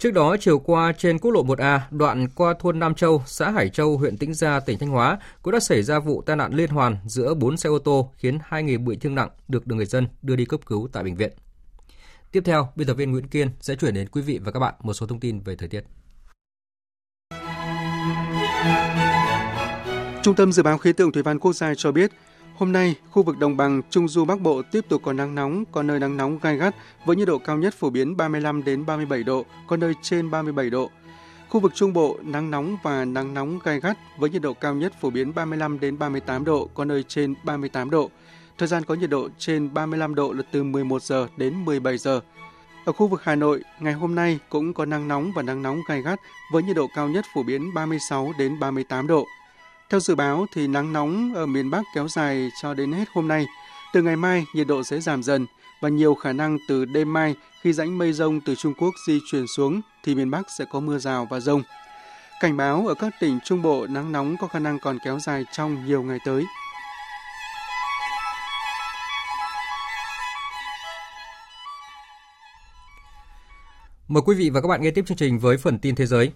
Trước 0.02 0.12
đó, 0.12 0.36
chiều 0.40 0.60
qua 0.60 0.94
trên 0.98 1.20
quốc 1.20 1.32
lộ 1.32 1.44
1A, 1.44 1.80
đoạn 1.92 2.28
qua 2.36 2.54
thôn 2.60 2.80
Nam 2.80 2.96
Châu, 2.96 3.24
xã 3.26 3.50
Hải 3.50 3.70
Châu, 3.70 3.98
huyện 3.98 4.18
Tĩnh 4.18 4.34
Gia, 4.34 4.60
tỉnh 4.60 4.80
Thanh 4.80 4.90
Hóa, 4.90 5.18
cũng 5.42 5.54
đã 5.54 5.60
xảy 5.60 5.84
ra 5.84 6.00
vụ 6.00 6.22
tai 6.22 6.36
nạn 6.36 6.54
liên 6.54 6.70
hoàn 6.70 6.98
giữa 7.06 7.34
4 7.34 7.58
xe 7.58 7.70
ô 7.70 7.80
tô 7.80 8.12
khiến 8.18 8.40
hai 8.44 8.64
người 8.64 8.78
bị 8.78 8.96
thương 8.96 9.16
nặng 9.16 9.30
được 9.48 9.68
người 9.68 9.86
dân 9.86 10.08
đưa 10.22 10.36
đi 10.36 10.46
cấp 10.46 10.60
cứu 10.66 10.90
tại 10.94 11.04
bệnh 11.04 11.16
viện. 11.16 11.32
Tiếp 12.32 12.42
theo, 12.46 12.68
biên 12.76 12.88
tập 12.88 12.94
viên 12.94 13.12
Nguyễn 13.12 13.28
Kiên 13.28 13.50
sẽ 13.60 13.76
chuyển 13.76 13.94
đến 13.94 14.08
quý 14.08 14.22
vị 14.22 14.40
và 14.44 14.52
các 14.52 14.60
bạn 14.60 14.74
một 14.82 14.94
số 14.94 15.08
thông 15.08 15.20
tin 15.20 15.40
về 15.40 15.56
thời 15.56 15.70
tiết. 15.70 15.84
Trung 20.24 20.36
tâm 20.36 20.52
Dự 20.52 20.64
báo 20.64 20.78
Khí 20.78 20.94
tượng 20.94 21.12
Thủy 21.12 21.24
văn 21.24 21.40
Quốc 21.40 21.54
gia 21.54 21.74
cho 21.76 21.92
biết, 21.92 22.12
Hôm 22.62 22.72
nay, 22.72 22.96
khu 23.12 23.24
vực 23.24 23.40
đồng 23.40 23.58
bằng 23.58 23.82
Trung 23.90 24.08
Du 24.08 24.26
Bắc 24.26 24.42
Bộ 24.42 24.62
tiếp 24.72 24.86
tục 24.90 25.02
có 25.06 25.14
nắng 25.14 25.36
nóng, 25.36 25.64
có 25.72 25.84
nơi 25.84 26.00
nắng 26.00 26.18
nóng 26.18 26.40
gai 26.42 26.58
gắt 26.58 26.76
với 27.06 27.16
nhiệt 27.16 27.28
độ 27.28 27.38
cao 27.38 27.58
nhất 27.58 27.74
phổ 27.74 27.90
biến 27.90 28.18
35 28.18 28.64
đến 28.64 28.86
37 28.86 29.24
độ, 29.24 29.46
có 29.68 29.78
nơi 29.78 29.94
trên 30.02 30.32
37 30.32 30.70
độ. 30.70 30.90
Khu 31.50 31.60
vực 31.60 31.72
Trung 31.76 31.94
Bộ 31.94 32.18
nắng 32.22 32.52
nóng 32.52 32.78
và 32.84 33.06
nắng 33.06 33.34
nóng 33.34 33.60
gai 33.64 33.80
gắt 33.80 33.98
với 34.18 34.30
nhiệt 34.30 34.42
độ 34.42 34.54
cao 34.54 34.76
nhất 34.76 34.94
phổ 35.02 35.10
biến 35.10 35.34
35 35.36 35.80
đến 35.80 36.00
38 36.00 36.46
độ, 36.46 36.70
có 36.74 36.86
nơi 36.86 37.04
trên 37.08 37.36
38 37.44 37.90
độ. 37.90 38.10
Thời 38.58 38.68
gian 38.68 38.84
có 38.84 38.96
nhiệt 38.96 39.10
độ 39.10 39.30
trên 39.38 39.74
35 39.74 40.16
độ 40.16 40.34
là 40.34 40.44
từ 40.52 40.64
11 40.64 41.04
giờ 41.04 41.28
đến 41.38 41.66
17 41.66 41.98
giờ. 41.98 42.22
Ở 42.86 42.92
khu 42.92 43.08
vực 43.08 43.24
Hà 43.24 43.36
Nội, 43.36 43.64
ngày 43.80 43.94
hôm 43.94 44.16
nay 44.16 44.40
cũng 44.50 44.74
có 44.74 44.86
nắng 44.86 45.08
nóng 45.08 45.32
và 45.36 45.42
nắng 45.42 45.62
nóng 45.62 45.82
gai 45.88 46.02
gắt 46.02 46.20
với 46.54 46.64
nhiệt 46.64 46.76
độ 46.76 46.88
cao 46.96 47.08
nhất 47.08 47.26
phổ 47.34 47.44
biến 47.44 47.74
36 47.74 48.34
đến 48.38 48.60
38 48.60 49.08
độ. 49.08 49.26
Theo 49.92 50.00
dự 50.00 50.16
báo 50.16 50.46
thì 50.54 50.68
nắng 50.68 50.94
nóng 50.94 51.34
ở 51.36 51.46
miền 51.46 51.70
Bắc 51.70 51.82
kéo 51.96 52.08
dài 52.08 52.50
cho 52.62 52.74
đến 52.74 52.92
hết 52.92 53.06
hôm 53.14 53.28
nay. 53.28 53.46
Từ 53.94 54.02
ngày 54.02 54.16
mai, 54.16 54.46
nhiệt 54.54 54.68
độ 54.68 54.84
sẽ 54.84 55.00
giảm 55.00 55.24
dần 55.24 55.46
và 55.82 55.90
nhiều 55.90 56.16
khả 56.16 56.34
năng 56.34 56.58
từ 56.68 56.86
đêm 56.86 57.14
mai 57.14 57.36
khi 57.62 57.74
rãnh 57.74 57.98
mây 57.98 58.14
rông 58.14 58.42
từ 58.42 58.56
Trung 58.56 58.74
Quốc 58.74 58.94
di 59.08 59.20
chuyển 59.32 59.48
xuống 59.48 59.82
thì 60.04 60.16
miền 60.16 60.32
Bắc 60.32 60.42
sẽ 60.58 60.66
có 60.72 60.80
mưa 60.80 60.98
rào 60.98 61.28
và 61.30 61.40
rông. 61.40 61.64
Cảnh 62.42 62.58
báo 62.58 62.88
ở 62.88 62.94
các 62.94 63.14
tỉnh 63.20 63.40
Trung 63.44 63.62
Bộ 63.62 63.88
nắng 63.88 64.12
nóng 64.12 64.36
có 64.38 64.48
khả 64.48 64.60
năng 64.60 64.80
còn 64.80 64.98
kéo 65.06 65.20
dài 65.20 65.44
trong 65.52 65.86
nhiều 65.86 66.04
ngày 66.04 66.20
tới. 66.26 66.46
Mời 74.08 74.24
quý 74.26 74.36
vị 74.36 74.50
và 74.50 74.62
các 74.62 74.68
bạn 74.68 74.82
nghe 74.82 74.92
tiếp 74.92 75.06
chương 75.08 75.18
trình 75.18 75.40
với 75.40 75.58
phần 75.58 75.80
tin 75.80 75.96
thế 75.96 76.06
giới. 76.06 76.32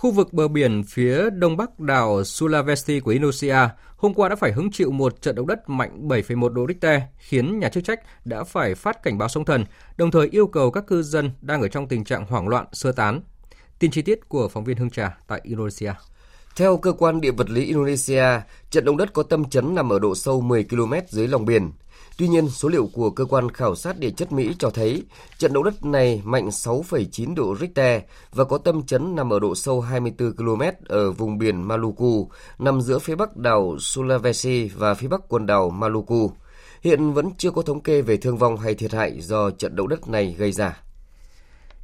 Khu 0.00 0.10
vực 0.10 0.32
bờ 0.32 0.48
biển 0.48 0.82
phía 0.82 1.30
đông 1.30 1.56
bắc 1.56 1.80
đảo 1.80 2.20
Sulawesi 2.20 3.00
của 3.00 3.10
Indonesia 3.10 3.56
hôm 3.96 4.14
qua 4.14 4.28
đã 4.28 4.36
phải 4.36 4.52
hứng 4.52 4.70
chịu 4.70 4.90
một 4.90 5.22
trận 5.22 5.34
động 5.34 5.46
đất 5.46 5.68
mạnh 5.68 6.08
7,1 6.08 6.48
độ 6.48 6.66
Richter, 6.68 7.02
khiến 7.18 7.58
nhà 7.58 7.68
chức 7.68 7.84
trách 7.84 8.00
đã 8.24 8.44
phải 8.44 8.74
phát 8.74 9.02
cảnh 9.02 9.18
báo 9.18 9.28
sóng 9.28 9.44
thần, 9.44 9.64
đồng 9.96 10.10
thời 10.10 10.28
yêu 10.28 10.46
cầu 10.46 10.70
các 10.70 10.86
cư 10.86 11.02
dân 11.02 11.30
đang 11.40 11.62
ở 11.62 11.68
trong 11.68 11.88
tình 11.88 12.04
trạng 12.04 12.26
hoảng 12.26 12.48
loạn 12.48 12.66
sơ 12.72 12.92
tán. 12.92 13.20
Tin 13.78 13.90
chi 13.90 14.02
tiết 14.02 14.28
của 14.28 14.48
phóng 14.48 14.64
viên 14.64 14.76
Hương 14.76 14.90
Trà 14.90 15.18
tại 15.26 15.40
Indonesia. 15.44 15.92
Theo 16.56 16.76
cơ 16.76 16.92
quan 16.92 17.20
địa 17.20 17.30
vật 17.30 17.50
lý 17.50 17.64
Indonesia, 17.64 18.24
trận 18.70 18.84
động 18.84 18.96
đất 18.96 19.12
có 19.12 19.22
tâm 19.22 19.44
chấn 19.44 19.74
nằm 19.74 19.92
ở 19.92 19.98
độ 19.98 20.14
sâu 20.14 20.40
10 20.40 20.64
km 20.64 20.92
dưới 21.08 21.28
lòng 21.28 21.44
biển. 21.44 21.70
Tuy 22.18 22.28
nhiên, 22.28 22.48
số 22.48 22.68
liệu 22.68 22.88
của 22.92 23.10
cơ 23.10 23.24
quan 23.24 23.50
khảo 23.50 23.74
sát 23.74 23.98
địa 23.98 24.10
chất 24.10 24.32
Mỹ 24.32 24.54
cho 24.58 24.70
thấy 24.70 25.02
trận 25.38 25.52
động 25.52 25.64
đất 25.64 25.84
này 25.84 26.22
mạnh 26.24 26.48
6,9 26.48 27.34
độ 27.34 27.56
Richter 27.60 28.02
và 28.32 28.44
có 28.44 28.58
tâm 28.58 28.86
chấn 28.86 29.14
nằm 29.14 29.32
ở 29.32 29.38
độ 29.38 29.54
sâu 29.54 29.80
24 29.80 30.32
km 30.32 30.62
ở 30.86 31.12
vùng 31.12 31.38
biển 31.38 31.62
Maluku, 31.62 32.30
nằm 32.58 32.80
giữa 32.80 32.98
phía 32.98 33.14
bắc 33.14 33.36
đảo 33.36 33.76
Sulawesi 33.78 34.68
và 34.76 34.94
phía 34.94 35.08
bắc 35.08 35.20
quần 35.28 35.46
đảo 35.46 35.70
Maluku. 35.70 36.32
Hiện 36.82 37.12
vẫn 37.12 37.30
chưa 37.38 37.50
có 37.50 37.62
thống 37.62 37.80
kê 37.80 38.02
về 38.02 38.16
thương 38.16 38.38
vong 38.38 38.56
hay 38.56 38.74
thiệt 38.74 38.92
hại 38.92 39.20
do 39.20 39.50
trận 39.50 39.76
động 39.76 39.88
đất 39.88 40.08
này 40.08 40.34
gây 40.38 40.52
ra. 40.52 40.82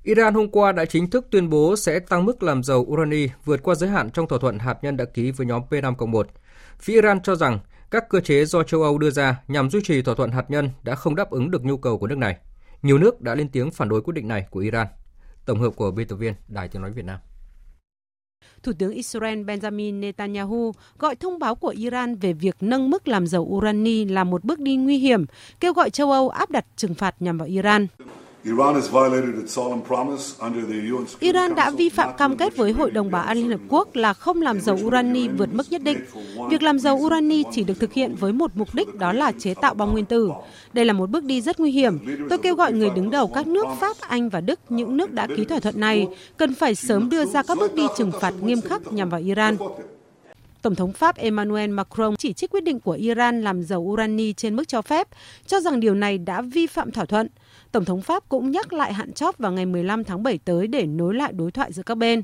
Iran 0.07 0.35
hôm 0.35 0.49
qua 0.49 0.73
đã 0.73 0.85
chính 0.85 1.11
thức 1.11 1.27
tuyên 1.31 1.51
bố 1.51 1.77
sẽ 1.77 1.99
tăng 1.99 2.25
mức 2.25 2.43
làm 2.43 2.63
dầu 2.63 2.81
urani 2.81 3.29
vượt 3.45 3.63
qua 3.63 3.75
giới 3.75 3.91
hạn 3.91 4.11
trong 4.11 4.29
thỏa 4.29 4.39
thuận 4.39 4.59
hạt 4.59 4.79
nhân 4.83 4.97
đã 4.97 5.05
ký 5.05 5.31
với 5.31 5.47
nhóm 5.47 5.63
P5-1. 5.71 6.23
Phía 6.79 6.95
Iran 6.95 7.23
cho 7.23 7.35
rằng 7.35 7.59
các 7.91 8.09
cơ 8.09 8.21
chế 8.21 8.45
do 8.45 8.63
châu 8.63 8.83
Âu 8.83 8.99
đưa 8.99 9.11
ra 9.11 9.43
nhằm 9.49 9.71
duy 9.71 9.81
trì 9.85 10.03
thỏa 10.03 10.15
thuận 10.15 10.31
hạt 10.31 10.51
nhân 10.51 10.71
đã 10.83 10.95
không 10.95 11.15
đáp 11.15 11.31
ứng 11.31 11.51
được 11.51 11.65
nhu 11.65 11.77
cầu 11.77 11.99
của 11.99 12.07
nước 12.07 12.19
này. 12.19 12.37
Nhiều 12.83 12.99
nước 12.99 13.21
đã 13.21 13.35
lên 13.35 13.49
tiếng 13.49 13.71
phản 13.71 13.89
đối 13.89 14.01
quyết 14.01 14.15
định 14.15 14.29
này 14.29 14.47
của 14.51 14.61
Iran. 14.61 14.87
Tổng 15.47 15.61
hợp 15.61 15.71
của 15.77 15.91
biên 15.91 16.09
tập 16.09 16.17
viên 16.17 16.35
Đài 16.49 16.69
Tiếng 16.69 16.83
Nói 16.83 16.91
Việt 16.91 17.05
Nam. 17.05 17.19
Thủ 18.63 18.73
tướng 18.79 18.93
Israel 18.93 19.43
Benjamin 19.43 20.01
Netanyahu 20.01 20.73
gọi 20.99 21.17
thông 21.17 21.39
báo 21.39 21.55
của 21.55 21.75
Iran 21.77 22.15
về 22.15 22.33
việc 22.33 22.57
nâng 22.61 22.91
mức 22.91 23.09
làm 23.09 23.27
dầu 23.27 23.43
urani 23.43 24.05
là 24.05 24.25
một 24.25 24.45
bước 24.45 24.59
đi 24.59 24.77
nguy 24.77 24.99
hiểm, 24.99 25.25
kêu 25.61 25.73
gọi 25.73 25.91
châu 25.91 26.13
Âu 26.13 26.29
áp 26.29 26.51
đặt 26.51 26.67
trừng 26.77 26.95
phạt 26.95 27.23
nhằm 27.23 27.39
vào 27.39 27.49
Iran. 27.49 27.87
Iran 31.21 31.55
đã 31.55 31.71
vi 31.71 31.89
phạm 31.89 32.17
cam 32.17 32.37
kết 32.37 32.57
với 32.57 32.73
Hội 32.73 32.91
đồng 32.91 33.11
Bảo 33.11 33.23
an 33.23 33.37
Liên 33.37 33.51
Hợp 33.51 33.61
Quốc 33.69 33.97
là 33.97 34.13
không 34.13 34.43
làm 34.43 34.61
dầu 34.61 34.79
urani 34.85 35.29
vượt 35.29 35.49
mức 35.53 35.67
nhất 35.71 35.83
định. 35.83 35.99
Việc 36.51 36.63
làm 36.63 36.79
dầu 36.79 36.97
urani 36.97 37.43
chỉ 37.53 37.65
được 37.65 37.81
thực 37.81 37.93
hiện 37.93 38.15
với 38.15 38.33
một 38.33 38.51
mục 38.55 38.75
đích 38.75 38.95
đó 38.95 39.13
là 39.13 39.33
chế 39.39 39.55
tạo 39.55 39.75
bom 39.75 39.93
nguyên 39.93 40.05
tử. 40.05 40.31
Đây 40.73 40.85
là 40.85 40.93
một 40.93 41.11
bước 41.11 41.25
đi 41.25 41.41
rất 41.41 41.61
nguy 41.61 41.71
hiểm. 41.71 41.99
Tôi 42.29 42.39
kêu 42.39 42.55
gọi 42.55 42.73
người 42.73 42.91
đứng 42.97 43.11
đầu 43.11 43.27
các 43.27 43.47
nước 43.47 43.67
Pháp, 43.81 43.97
Anh 44.01 44.29
và 44.29 44.41
Đức, 44.41 44.61
những 44.69 44.97
nước 44.97 45.13
đã 45.13 45.27
ký 45.37 45.45
thỏa 45.45 45.61
thuận 45.61 45.81
này, 45.81 46.09
cần 46.37 46.55
phải 46.55 46.75
sớm 46.75 47.09
đưa 47.11 47.25
ra 47.25 47.43
các 47.43 47.59
bước 47.59 47.75
đi 47.75 47.87
trừng 47.97 48.13
phạt 48.21 48.35
nghiêm 48.43 48.61
khắc 48.61 48.93
nhằm 48.93 49.09
vào 49.09 49.21
Iran. 49.21 49.57
Tổng 50.63 50.75
thống 50.75 50.93
Pháp 50.93 51.17
Emmanuel 51.17 51.71
Macron 51.71 52.17
chỉ 52.17 52.33
trích 52.33 52.51
quyết 52.51 52.65
định 52.65 52.81
của 52.81 52.93
Iran 52.93 53.43
làm 53.43 53.63
dầu 53.63 53.81
urani 53.81 54.33
trên 54.33 54.57
mức 54.57 54.69
cho 54.69 54.83
phép, 54.83 55.09
cho 55.47 55.61
rằng 55.61 55.81
điều 55.81 55.95
này 55.95 56.19
đã 56.19 56.43
vi 56.43 56.67
phạm 56.67 56.91
thỏa 56.91 57.05
thuận. 57.05 57.29
Tổng 57.77 57.85
thống 57.85 58.03
Pháp 58.03 58.29
cũng 58.29 58.51
nhắc 58.51 58.73
lại 58.73 58.93
hạn 58.93 59.13
chót 59.13 59.39
vào 59.39 59.53
ngày 59.53 59.67
15 59.67 60.05
tháng 60.05 60.23
7 60.23 60.39
tới 60.39 60.67
để 60.67 60.87
nối 60.87 61.15
lại 61.15 61.33
đối 61.33 61.51
thoại 61.51 61.73
giữa 61.73 61.83
các 61.83 61.95
bên. 61.95 62.23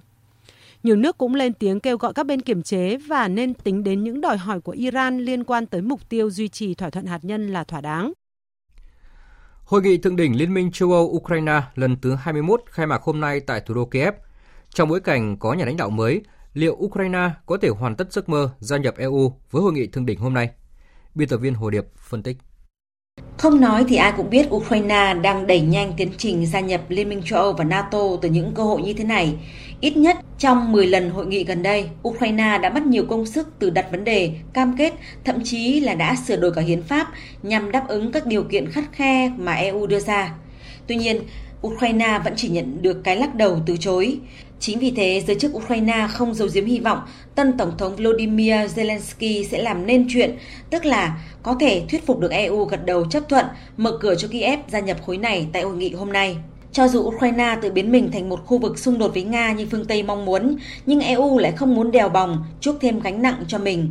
Nhiều 0.83 0.97
nước 0.97 1.19
cũng 1.19 1.35
lên 1.35 1.53
tiếng 1.53 1.81
kêu 1.81 1.97
gọi 1.97 2.13
các 2.15 2.27
bên 2.27 2.43
kiềm 2.43 2.63
chế 2.63 2.97
và 2.97 3.29
nên 3.29 3.55
tính 3.55 3.85
đến 3.85 4.05
những 4.05 4.21
đòi 4.21 4.37
hỏi 4.37 4.61
của 4.61 4.73
Iran 4.73 5.19
liên 5.19 5.45
quan 5.45 5.67
tới 5.67 5.83
mục 5.83 6.09
tiêu 6.09 6.31
duy 6.31 6.49
trì 6.49 6.75
thỏa 6.75 6.91
thuận 6.91 7.07
hạt 7.07 7.19
nhân 7.23 7.49
là 7.49 7.65
thỏa 7.65 7.81
đáng. 7.81 8.13
Hội 9.65 9.83
nghị 9.83 9.99
thượng 9.99 10.17
đỉnh 10.17 10.37
Liên 10.37 10.55
minh 10.55 10.73
châu 10.73 10.93
Âu 10.93 11.05
Ukraine 11.05 11.61
lần 11.75 11.97
thứ 12.01 12.15
21 12.15 12.63
khai 12.67 12.87
mạc 12.87 13.03
hôm 13.03 13.21
nay 13.21 13.41
tại 13.41 13.61
thủ 13.61 13.75
đô 13.75 13.85
Kiev. 13.85 14.15
Trong 14.71 14.89
bối 14.89 15.01
cảnh 15.01 15.37
có 15.39 15.53
nhà 15.53 15.65
lãnh 15.65 15.77
đạo 15.77 15.91
mới, 15.91 16.23
liệu 16.55 16.73
Ukraine 16.73 17.31
có 17.47 17.57
thể 17.57 17.69
hoàn 17.69 17.97
tất 17.97 18.13
giấc 18.13 18.29
mơ 18.29 18.51
gia 18.59 18.77
nhập 18.77 18.95
EU 18.97 19.33
với 19.51 19.63
hội 19.63 19.73
nghị 19.73 19.87
thượng 19.87 20.07
đỉnh 20.07 20.19
hôm 20.19 20.35
nay? 20.35 20.51
Biên 21.15 21.29
tập 21.29 21.37
viên 21.37 21.55
Hồ 21.55 21.71
Điệp 21.71 21.85
phân 21.97 22.23
tích. 22.23 22.37
Không 23.43 23.61
nói 23.61 23.85
thì 23.89 23.97
ai 23.97 24.13
cũng 24.17 24.31
biết 24.31 24.51
Ukraine 24.51 25.15
đang 25.23 25.47
đẩy 25.47 25.61
nhanh 25.61 25.93
tiến 25.97 26.09
trình 26.19 26.47
gia 26.47 26.61
nhập 26.61 26.81
Liên 26.89 27.09
minh 27.09 27.23
châu 27.25 27.39
Âu 27.39 27.53
và 27.53 27.65
NATO 27.65 27.99
từ 28.23 28.29
những 28.29 28.53
cơ 28.55 28.63
hội 28.63 28.83
như 28.83 28.93
thế 28.93 29.05
này. 29.05 29.35
Ít 29.81 29.97
nhất 29.97 30.17
trong 30.39 30.73
10 30.73 30.87
lần 30.87 31.11
hội 31.11 31.27
nghị 31.27 31.45
gần 31.45 31.63
đây, 31.63 31.89
Ukraine 32.09 32.59
đã 32.63 32.71
mất 32.71 32.83
nhiều 32.87 33.05
công 33.09 33.27
sức 33.27 33.49
từ 33.59 33.71
đặt 33.71 33.87
vấn 33.91 34.05
đề, 34.05 34.31
cam 34.53 34.77
kết, 34.79 34.93
thậm 35.25 35.37
chí 35.45 35.81
là 35.81 35.95
đã 35.95 36.17
sửa 36.27 36.37
đổi 36.37 36.53
cả 36.53 36.63
hiến 36.63 36.83
pháp 36.83 37.09
nhằm 37.43 37.71
đáp 37.71 37.89
ứng 37.89 38.13
các 38.13 38.27
điều 38.27 38.43
kiện 38.43 38.71
khắt 38.71 38.85
khe 38.93 39.33
mà 39.39 39.53
EU 39.53 39.87
đưa 39.87 40.01
ra. 40.01 40.35
Tuy 40.87 40.97
nhiên, 40.97 41.21
Ukraine 41.67 42.21
vẫn 42.25 42.33
chỉ 42.37 42.49
nhận 42.49 42.83
được 42.83 43.05
cái 43.05 43.17
lắc 43.17 43.35
đầu 43.35 43.59
từ 43.67 43.77
chối. 43.77 44.19
Chính 44.63 44.79
vì 44.79 44.91
thế, 44.91 45.23
giới 45.27 45.37
chức 45.37 45.55
Ukraine 45.55 46.07
không 46.11 46.35
giấu 46.35 46.49
giếm 46.55 46.65
hy 46.65 46.79
vọng 46.79 46.99
tân 47.35 47.57
Tổng 47.59 47.73
thống 47.79 47.97
Volodymyr 47.97 48.53
Zelensky 48.77 49.45
sẽ 49.45 49.63
làm 49.63 49.87
nên 49.87 50.07
chuyện, 50.09 50.37
tức 50.71 50.85
là 50.85 51.19
có 51.43 51.57
thể 51.61 51.83
thuyết 51.91 52.07
phục 52.07 52.19
được 52.19 52.31
EU 52.31 52.65
gật 52.65 52.87
đầu 52.87 53.05
chấp 53.11 53.29
thuận 53.29 53.47
mở 53.77 53.99
cửa 54.01 54.15
cho 54.15 54.29
Kiev 54.29 54.61
gia 54.69 54.81
nhập 54.81 54.97
khối 55.07 55.19
này 55.19 55.47
tại 55.53 55.63
hội 55.63 55.77
nghị 55.77 55.93
hôm 55.93 56.13
nay. 56.13 56.37
Cho 56.73 56.89
dù 56.89 57.01
Ukraine 57.01 57.57
tự 57.63 57.71
biến 57.71 57.93
mình 57.93 58.11
thành 58.13 58.29
một 58.29 58.41
khu 58.47 58.59
vực 58.59 58.79
xung 58.79 58.99
đột 58.99 59.15
với 59.15 59.23
Nga 59.23 59.53
như 59.53 59.67
phương 59.71 59.85
Tây 59.85 60.03
mong 60.03 60.25
muốn, 60.25 60.57
nhưng 60.87 61.01
EU 61.01 61.39
lại 61.39 61.53
không 61.53 61.75
muốn 61.75 61.91
đèo 61.91 62.09
bòng, 62.09 62.45
chuốc 62.61 62.77
thêm 62.81 63.01
gánh 63.01 63.23
nặng 63.23 63.45
cho 63.49 63.59
mình. 63.59 63.89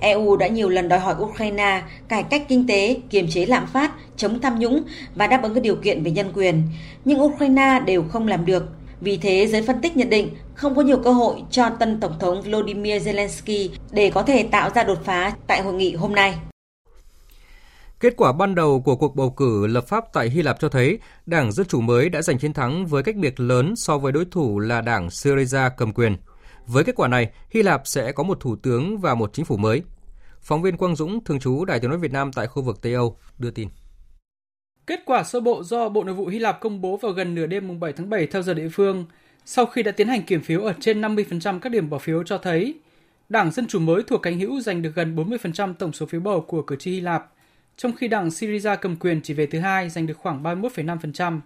EU 0.00 0.36
đã 0.36 0.46
nhiều 0.46 0.68
lần 0.68 0.88
đòi 0.88 0.98
hỏi 0.98 1.14
Ukraine 1.18 1.82
cải 2.08 2.22
cách 2.22 2.42
kinh 2.48 2.66
tế, 2.66 2.96
kiềm 3.10 3.28
chế 3.30 3.46
lạm 3.46 3.66
phát, 3.66 3.92
chống 4.16 4.40
tham 4.40 4.58
nhũng 4.58 4.82
và 5.14 5.26
đáp 5.26 5.42
ứng 5.42 5.54
các 5.54 5.62
điều 5.62 5.76
kiện 5.76 6.02
về 6.02 6.10
nhân 6.10 6.32
quyền. 6.34 6.62
Nhưng 7.04 7.22
Ukraine 7.22 7.80
đều 7.86 8.02
không 8.02 8.28
làm 8.28 8.46
được. 8.46 8.79
Vì 9.00 9.16
thế, 9.16 9.46
giới 9.46 9.62
phân 9.62 9.80
tích 9.80 9.96
nhận 9.96 10.10
định 10.10 10.36
không 10.54 10.74
có 10.74 10.82
nhiều 10.82 10.98
cơ 11.04 11.12
hội 11.12 11.42
cho 11.50 11.70
tân 11.70 12.00
Tổng 12.00 12.18
thống 12.18 12.42
Volodymyr 12.42 13.08
Zelensky 13.08 13.68
để 13.90 14.10
có 14.14 14.22
thể 14.22 14.42
tạo 14.42 14.70
ra 14.74 14.84
đột 14.84 14.98
phá 15.04 15.32
tại 15.46 15.62
hội 15.62 15.74
nghị 15.74 15.94
hôm 15.94 16.14
nay. 16.14 16.38
Kết 18.00 18.14
quả 18.16 18.32
ban 18.32 18.54
đầu 18.54 18.80
của 18.80 18.96
cuộc 18.96 19.16
bầu 19.16 19.30
cử 19.30 19.66
lập 19.66 19.88
pháp 19.88 20.04
tại 20.12 20.30
Hy 20.30 20.42
Lạp 20.42 20.60
cho 20.60 20.68
thấy 20.68 20.98
Đảng 21.26 21.52
Dân 21.52 21.66
Chủ 21.66 21.80
mới 21.80 22.08
đã 22.08 22.22
giành 22.22 22.38
chiến 22.38 22.52
thắng 22.52 22.86
với 22.86 23.02
cách 23.02 23.16
biệt 23.16 23.40
lớn 23.40 23.76
so 23.76 23.98
với 23.98 24.12
đối 24.12 24.24
thủ 24.24 24.58
là 24.58 24.80
Đảng 24.80 25.08
Syriza 25.08 25.70
cầm 25.76 25.92
quyền. 25.92 26.16
Với 26.66 26.84
kết 26.84 26.94
quả 26.96 27.08
này, 27.08 27.30
Hy 27.50 27.62
Lạp 27.62 27.82
sẽ 27.84 28.12
có 28.12 28.22
một 28.22 28.40
thủ 28.40 28.56
tướng 28.56 28.98
và 28.98 29.14
một 29.14 29.30
chính 29.32 29.44
phủ 29.44 29.56
mới. 29.56 29.82
Phóng 30.40 30.62
viên 30.62 30.76
Quang 30.76 30.96
Dũng, 30.96 31.24
thường 31.24 31.40
trú 31.40 31.64
Đài 31.64 31.80
tiếng 31.80 31.90
nói 31.90 31.98
Việt 31.98 32.12
Nam 32.12 32.32
tại 32.32 32.46
khu 32.46 32.62
vực 32.62 32.82
Tây 32.82 32.94
Âu, 32.94 33.16
đưa 33.38 33.50
tin. 33.50 33.68
Kết 34.90 35.02
quả 35.04 35.24
sơ 35.24 35.40
bộ 35.40 35.62
do 35.62 35.88
Bộ 35.88 36.04
Nội 36.04 36.14
vụ 36.14 36.26
Hy 36.26 36.38
Lạp 36.38 36.60
công 36.60 36.80
bố 36.80 36.96
vào 36.96 37.12
gần 37.12 37.34
nửa 37.34 37.46
đêm 37.46 37.80
7 37.80 37.92
tháng 37.92 38.10
7 38.10 38.26
theo 38.26 38.42
giờ 38.42 38.54
địa 38.54 38.68
phương, 38.68 39.04
sau 39.44 39.66
khi 39.66 39.82
đã 39.82 39.92
tiến 39.92 40.08
hành 40.08 40.22
kiểm 40.22 40.40
phiếu 40.40 40.62
ở 40.62 40.72
trên 40.80 41.00
50% 41.00 41.58
các 41.58 41.72
điểm 41.72 41.90
bỏ 41.90 41.98
phiếu 41.98 42.22
cho 42.22 42.38
thấy, 42.38 42.74
Đảng 43.28 43.50
Dân 43.50 43.66
Chủ 43.66 43.78
mới 43.78 44.02
thuộc 44.02 44.22
cánh 44.22 44.38
hữu 44.38 44.60
giành 44.60 44.82
được 44.82 44.94
gần 44.94 45.16
40% 45.16 45.74
tổng 45.74 45.92
số 45.92 46.06
phiếu 46.06 46.20
bầu 46.20 46.40
của 46.40 46.62
cử 46.62 46.76
tri 46.76 46.90
Hy 46.90 47.00
Lạp, 47.00 47.32
trong 47.76 47.92
khi 47.96 48.08
Đảng 48.08 48.28
Syriza 48.28 48.76
cầm 48.76 48.96
quyền 48.96 49.20
chỉ 49.22 49.34
về 49.34 49.46
thứ 49.46 49.58
hai 49.58 49.90
giành 49.90 50.06
được 50.06 50.18
khoảng 50.18 50.42
31,5%. 50.42 51.40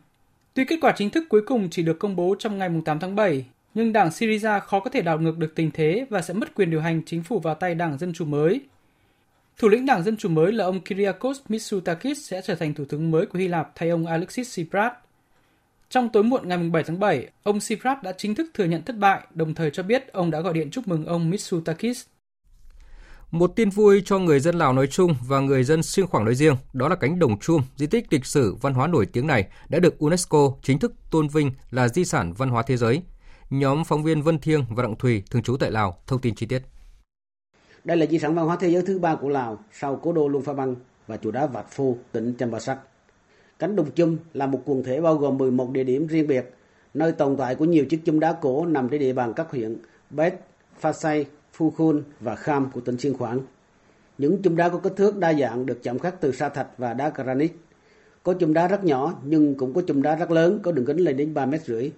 Tuy 0.55 0.65
kết 0.65 0.79
quả 0.81 0.93
chính 0.97 1.11
thức 1.11 1.25
cuối 1.29 1.43
cùng 1.47 1.69
chỉ 1.71 1.83
được 1.83 1.99
công 1.99 2.17
bố 2.17 2.37
trong 2.39 2.59
ngày 2.59 2.71
8 2.85 2.99
tháng 2.99 3.17
7, 3.17 3.45
nhưng 3.75 3.93
Đảng 3.93 4.09
Syriza 4.09 4.61
khó 4.61 4.81
có 4.81 4.91
thể 4.91 5.03
đảo 5.03 5.19
ngược 5.19 5.39
được 5.39 5.55
tình 5.55 5.71
thế 5.71 6.07
và 6.11 6.23
sẽ 6.23 6.35
mất 6.35 6.55
quyền 6.55 6.71
điều 6.71 6.81
hành 6.81 7.03
chính 7.07 7.23
phủ 7.23 7.39
vào 7.41 7.55
tay 7.55 7.75
Đảng 7.75 7.99
Dân 7.99 8.13
Chủ 8.13 8.25
mới– 8.25 8.61
Thủ 9.59 9.69
lĩnh 9.69 9.87
Đảng 9.87 10.03
Dân 10.03 10.17
Chủ 10.17 10.29
mới 10.29 10.53
là 10.53 10.65
ông 10.65 10.81
Kyriakos 10.81 11.41
Mitsotakis 11.49 12.19
sẽ 12.31 12.41
trở 12.45 12.55
thành 12.55 12.75
thủ 12.75 12.85
tướng 12.89 13.11
mới 13.11 13.27
của 13.27 13.39
Hy 13.39 13.49
Lạp 13.49 13.73
thay 13.75 13.89
ông 13.89 14.07
Alexis 14.07 14.49
Tsipras. 14.49 14.93
Trong 15.91 16.09
tối 16.09 16.23
muộn 16.23 16.49
ngày 16.49 16.59
7 16.59 16.83
tháng 16.83 17.01
7, 17.01 17.29
ông 17.43 17.61
Tsipras 17.61 17.99
đã 18.03 18.13
chính 18.19 18.35
thức 18.35 18.51
thừa 18.55 18.65
nhận 18.65 18.83
thất 18.83 18.97
bại, 18.97 19.27
đồng 19.35 19.55
thời 19.55 19.71
cho 19.71 19.83
biết 19.83 20.13
ông 20.13 20.31
đã 20.31 20.41
gọi 20.41 20.53
điện 20.53 20.71
chúc 20.71 20.89
mừng 20.89 21.07
ông 21.07 21.31
Mitsotakis. 21.31 22.05
Một 23.31 23.53
tin 23.57 23.71
vui 23.71 24.03
cho 24.05 24.19
người 24.19 24.41
dân 24.41 24.55
Lào 24.55 24.73
nói 24.73 24.87
chung 24.87 25.17
và 25.27 25.41
người 25.41 25.65
dân 25.65 25.83
Siêng 25.83 26.07
Khoảng 26.07 26.25
nói 26.25 26.35
riêng, 26.35 26.57
đó 26.73 26.89
là 26.89 26.97
cánh 26.97 27.19
đồng 27.19 27.39
chum, 27.39 27.63
di 27.77 27.87
tích 27.87 28.13
lịch 28.13 28.27
sử 28.27 28.55
văn 28.55 28.75
hóa 28.75 28.87
nổi 28.87 29.07
tiếng 29.07 29.27
này 29.27 29.47
đã 29.69 29.79
được 29.79 29.99
UNESCO 29.99 30.53
chính 30.63 30.79
thức 30.79 30.95
tôn 31.11 31.29
vinh 31.29 31.51
là 31.71 31.89
di 31.89 32.05
sản 32.05 32.33
văn 32.33 32.49
hóa 32.49 32.63
thế 32.63 32.77
giới. 32.77 33.03
Nhóm 33.51 33.85
phóng 33.85 34.03
viên 34.03 34.23
Vân 34.23 34.39
Thiêng 34.39 34.65
và 34.71 34.83
Đặng 34.83 34.97
Thùy, 34.97 35.23
thường 35.31 35.43
trú 35.43 35.57
tại 35.57 35.71
Lào, 35.71 35.99
thông 36.07 36.21
tin 36.21 36.35
chi 36.35 36.47
tiết. 36.47 36.63
Đây 37.85 37.97
là 37.97 38.07
di 38.07 38.19
sản 38.19 38.35
văn 38.35 38.47
hóa 38.47 38.57
thế 38.61 38.71
giới 38.71 38.83
thứ 38.83 38.99
ba 38.99 39.15
của 39.15 39.29
Lào 39.29 39.59
sau 39.73 39.97
cố 39.97 40.13
đô 40.13 40.29
luang 40.29 40.45
Pha 40.45 40.53
Băng 40.53 40.75
và 41.07 41.17
chùa 41.17 41.31
đá 41.31 41.47
Vạt 41.47 41.67
Phu, 41.69 41.97
tỉnh 42.13 42.35
Champasak. 42.39 42.79
Cánh 43.59 43.77
đồng 43.77 43.91
chum 43.95 44.17
là 44.35 44.47
một 44.47 44.63
quần 44.65 44.83
thể 44.83 45.01
bao 45.01 45.15
gồm 45.15 45.39
11 45.39 45.71
địa 45.73 45.85
điểm 45.85 46.07
riêng 46.07 46.27
biệt, 46.27 46.55
nơi 46.95 47.13
tồn 47.13 47.37
tại 47.37 47.55
của 47.55 47.65
nhiều 47.65 47.85
chiếc 47.85 48.01
chum 48.05 48.21
đá 48.21 48.33
cổ 48.33 48.67
nằm 48.67 48.89
trên 48.89 49.01
địa 49.01 49.13
bàn 49.13 49.33
các 49.37 49.51
huyện 49.51 49.77
Bét, 50.11 50.35
Pha 50.79 50.93
Say, 50.93 51.27
Phu 51.53 51.71
Khun 51.71 52.03
và 52.21 52.37
Kham 52.37 52.71
của 52.71 52.81
tỉnh 52.81 52.99
Siêng 52.99 53.19
Khoảng. 53.19 53.41
Những 54.19 54.43
chum 54.43 54.57
đá 54.57 54.69
có 54.69 54.79
kích 54.79 54.97
thước 54.97 55.17
đa 55.17 55.35
dạng 55.35 55.67
được 55.67 55.83
chạm 55.83 55.99
khắc 55.99 56.21
từ 56.21 56.33
sa 56.33 56.49
thạch 56.49 56.69
và 56.79 56.95
đá 56.95 57.13
granite. 57.15 57.55
Có 58.23 58.35
chum 58.41 58.53
đá 58.53 58.69
rất 58.69 58.85
nhỏ 58.85 59.15
nhưng 59.25 59.55
cũng 59.55 59.75
có 59.75 59.83
chum 59.87 60.03
đá 60.03 60.17
rất 60.17 60.31
lớn 60.31 60.61
có 60.63 60.73
đường 60.73 60.87
kính 60.87 60.97
lên 60.97 61.17
đến 61.17 61.35
3 61.35 61.47
mét 61.47 61.65
rưỡi. 61.65 61.91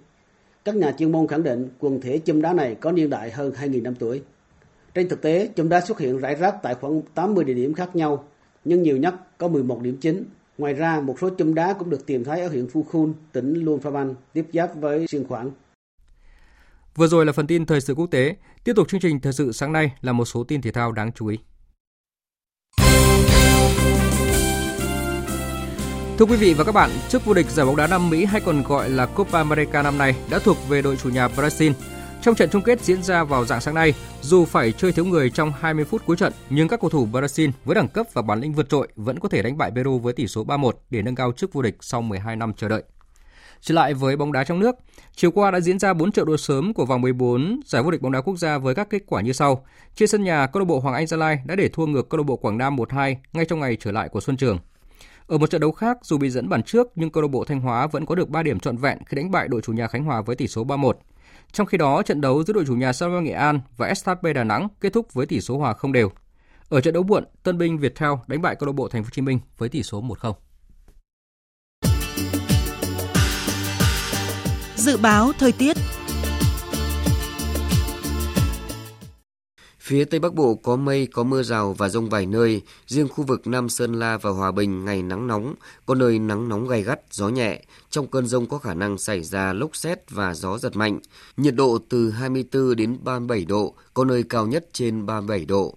Các 0.65 0.77
nhà 0.77 0.93
chuyên 0.99 1.13
môn 1.13 1.27
khẳng 1.27 1.43
định 1.43 1.69
quần 1.79 2.01
thể 2.01 2.21
chum 2.25 2.41
đá 2.41 2.53
này 2.53 2.75
có 2.75 2.93
niên 2.93 3.11
đại 3.11 3.31
hơn 3.31 3.53
2.000 3.53 3.83
năm 3.83 3.95
tuổi. 3.95 4.23
Trên 4.97 5.09
thực 5.09 5.23
tế, 5.23 5.49
chúng 5.57 5.69
đã 5.69 5.81
xuất 5.81 5.99
hiện 5.99 6.19
rải 6.19 6.35
rác 6.35 6.55
tại 6.63 6.75
khoảng 6.75 7.03
80 7.15 7.45
địa 7.45 7.55
điểm 7.55 7.75
khác 7.75 7.97
nhau, 7.97 8.25
nhưng 8.65 8.83
nhiều 8.83 8.97
nhất 8.97 9.15
có 9.39 9.49
11 9.49 9.83
điểm 9.83 9.97
chính. 10.01 10.25
Ngoài 10.59 10.75
ra, 10.75 11.01
một 11.01 11.17
số 11.21 11.31
chùm 11.31 11.55
đá 11.55 11.73
cũng 11.73 11.91
được 11.91 12.07
tìm 12.07 12.25
thấy 12.25 12.41
ở 12.41 12.49
huyện 12.49 12.69
Phu 12.69 12.83
Khun, 12.83 13.15
tỉnh 13.33 13.55
Luang 13.65 13.81
Prabang 13.81 14.15
tiếp 14.33 14.47
giáp 14.53 14.71
với 14.77 15.07
Siêng 15.09 15.25
Khoảng. 15.29 15.51
Vừa 16.95 17.07
rồi 17.07 17.27
là 17.27 17.33
phần 17.33 17.47
tin 17.47 17.67
thời 17.67 17.81
sự 17.81 17.95
quốc 17.95 18.07
tế. 18.11 18.37
Tiếp 18.65 18.73
tục 18.77 18.89
chương 18.89 19.01
trình 19.01 19.21
thời 19.21 19.33
sự 19.33 19.53
sáng 19.53 19.73
nay 19.73 19.93
là 20.01 20.13
một 20.13 20.25
số 20.25 20.45
tin 20.45 20.63
thể 20.63 20.73
thao 20.73 20.93
đáng 20.93 21.13
chú 21.13 21.27
ý. 21.27 21.39
Thưa 26.19 26.25
quý 26.25 26.37
vị 26.37 26.55
và 26.55 26.65
các 26.65 26.73
bạn, 26.73 26.91
chức 27.09 27.25
vô 27.25 27.35
địch 27.35 27.51
giải 27.51 27.67
bóng 27.67 27.77
đá 27.77 27.87
Nam 27.87 28.11
Mỹ 28.11 28.25
hay 28.25 28.41
còn 28.41 28.63
gọi 28.63 28.91
là 28.91 29.07
Copa 29.07 29.39
America 29.39 29.83
năm 29.83 29.99
nay 29.99 30.17
đã 30.31 30.39
thuộc 30.39 30.57
về 30.69 30.83
đội 30.83 30.97
chủ 30.97 31.09
nhà 31.09 31.29
Brazil 31.29 31.73
trong 32.27 32.35
trận 32.35 32.51
chung 32.51 32.63
kết 32.63 32.81
diễn 32.81 33.03
ra 33.03 33.25
vào 33.25 33.45
dạng 33.45 33.61
sáng 33.61 33.75
nay, 33.75 33.95
dù 34.23 34.45
phải 34.45 34.73
chơi 34.73 34.93
thiếu 34.93 35.05
người 35.05 35.31
trong 35.31 35.53
20 35.61 35.85
phút 35.85 36.03
cuối 36.07 36.17
trận, 36.17 36.33
nhưng 36.51 36.69
các 36.69 36.81
cầu 36.81 36.91
thủ 36.91 37.09
Brazil 37.13 37.51
với 37.65 37.75
đẳng 37.75 37.89
cấp 37.89 38.07
và 38.13 38.23
bản 38.23 38.41
lĩnh 38.41 38.53
vượt 38.53 38.69
trội 38.69 38.89
vẫn 38.97 39.19
có 39.19 39.29
thể 39.29 39.43
đánh 39.43 39.59
bại 39.59 39.71
Peru 39.75 39.99
với 39.99 40.13
tỷ 40.13 40.27
số 40.27 40.45
3-1 40.45 40.71
để 40.91 41.03
nâng 41.03 41.15
cao 41.15 41.33
chức 41.33 41.53
vô 41.53 41.63
địch 41.63 41.77
sau 41.81 42.03
12 42.03 42.37
năm 42.37 42.53
chờ 42.57 42.69
đợi. 42.69 42.83
Trở 43.61 43.75
lại 43.75 43.95
với 43.95 44.17
bóng 44.17 44.33
đá 44.33 44.45
trong 44.45 44.59
nước, 44.59 44.75
chiều 45.17 45.31
qua 45.31 45.51
đã 45.51 45.61
diễn 45.61 45.79
ra 45.79 45.95
4 45.95 46.13
trận 46.13 46.27
đua 46.27 46.37
sớm 46.37 46.75
của 46.75 46.85
vòng 46.85 47.01
14 47.01 47.61
giải 47.67 47.83
vô 47.83 47.91
địch 47.91 48.03
bóng 48.03 48.13
đá 48.13 48.21
quốc 48.21 48.37
gia 48.37 48.59
với 48.59 48.75
các 48.75 48.91
kết 48.91 49.03
quả 49.07 49.21
như 49.21 49.33
sau. 49.33 49.65
Trên 49.95 50.09
sân 50.09 50.25
nhà, 50.25 50.47
câu 50.47 50.61
lạc 50.61 50.67
bộ 50.67 50.81
Hoàng 50.81 50.95
Anh 50.95 51.07
Gia 51.07 51.17
Lai 51.17 51.39
đã 51.45 51.57
để 51.57 51.69
thua 51.69 51.87
ngược 51.87 52.09
câu 52.09 52.19
lạc 52.19 52.25
bộ 52.25 52.37
Quảng 52.37 52.59
Nam 52.59 52.77
1-2 52.77 53.15
ngay 53.33 53.45
trong 53.45 53.61
ngày 53.61 53.77
trở 53.81 53.93
lại 53.93 54.09
của 54.09 54.21
Xuân 54.21 54.37
Trường. 54.37 54.59
Ở 55.27 55.39
một 55.39 55.51
trận 55.51 55.61
đấu 55.61 55.73
khác, 55.73 55.99
dù 56.03 56.19
bị 56.19 56.31
dẫn 56.31 56.49
bàn 56.49 56.63
trước 56.63 56.87
nhưng 56.95 57.11
câu 57.11 57.23
lạc 57.23 57.29
bộ 57.29 57.45
Thanh 57.45 57.61
Hóa 57.61 57.87
vẫn 57.87 58.07
có 58.07 58.15
được 58.15 58.29
3 58.29 58.43
điểm 58.43 58.61
trọn 58.61 58.77
vẹn 58.77 58.99
khi 59.07 59.17
đánh 59.17 59.31
bại 59.31 59.49
đội 59.49 59.61
chủ 59.61 59.73
nhà 59.73 59.89
Khánh 59.89 60.05
Hòa 60.05 60.21
với 60.21 60.37
tỷ 60.37 60.49
số 60.49 60.65
3-1. 60.65 60.93
Trong 61.53 61.67
khi 61.67 61.79
đó, 61.79 62.03
trận 62.03 62.21
đấu 62.21 62.45
giữa 62.45 62.53
đội 62.53 62.65
chủ 62.67 62.75
nhà 62.75 62.93
Sao 62.93 63.11
Nghệ 63.21 63.33
An 63.33 63.61
và 63.77 63.95
SHB 63.95 64.27
Đà 64.35 64.45
Nẵng 64.45 64.69
kết 64.81 64.93
thúc 64.93 65.15
với 65.15 65.27
tỷ 65.27 65.41
số 65.41 65.59
hòa 65.59 65.73
không 65.73 65.93
đều. 65.93 66.11
Ở 66.69 66.81
trận 66.81 66.95
đấu 66.95 67.03
muộn, 67.03 67.25
Tân 67.43 67.59
binh 67.59 67.79
Viettel 67.79 68.11
đánh 68.27 68.43
bại 68.43 68.57
câu 68.59 68.67
lạc 68.67 68.73
bộ 68.73 68.89
Thành 68.89 69.03
phố 69.03 69.07
Hồ 69.07 69.11
Chí 69.13 69.23
Minh 69.23 69.39
với 69.59 69.69
tỷ 69.69 69.83
số 69.83 70.03
1-0. 70.03 70.33
Dự 74.77 74.97
báo 74.97 75.33
thời 75.39 75.53
tiết 75.53 75.77
Phía 79.87 80.05
Tây 80.05 80.21
Bắc 80.21 80.35
Bộ 80.35 80.55
có 80.55 80.77
mây, 80.77 81.07
có 81.13 81.23
mưa 81.23 81.43
rào 81.43 81.73
và 81.73 81.89
rông 81.89 82.09
vài 82.09 82.27
nơi. 82.27 82.63
Riêng 82.87 83.09
khu 83.09 83.25
vực 83.25 83.47
Nam 83.47 83.69
Sơn 83.69 83.95
La 83.95 84.19
và 84.19 84.31
Hòa 84.31 84.53
Bình 84.53 84.85
ngày 84.85 85.03
nắng 85.03 85.27
nóng, 85.27 85.55
có 85.87 85.95
nơi 85.95 86.19
nắng 86.19 86.49
nóng 86.49 86.69
gay 86.69 86.83
gắt, 86.83 87.01
gió 87.11 87.29
nhẹ. 87.29 87.63
Trong 87.91 88.07
cơn 88.07 88.27
rông 88.27 88.47
có 88.47 88.59
khả 88.59 88.75
năng 88.75 88.99
xảy 88.99 89.23
ra 89.23 89.53
lốc 89.53 89.77
xét 89.77 90.11
và 90.11 90.35
gió 90.35 90.59
giật 90.59 90.77
mạnh. 90.77 90.99
Nhiệt 91.37 91.55
độ 91.55 91.79
từ 91.89 92.11
24 92.11 92.77
đến 92.77 92.99
37 93.05 93.45
độ, 93.45 93.75
có 93.95 94.05
nơi 94.05 94.23
cao 94.23 94.47
nhất 94.47 94.67
trên 94.73 95.07
37 95.07 95.45
độ. 95.45 95.75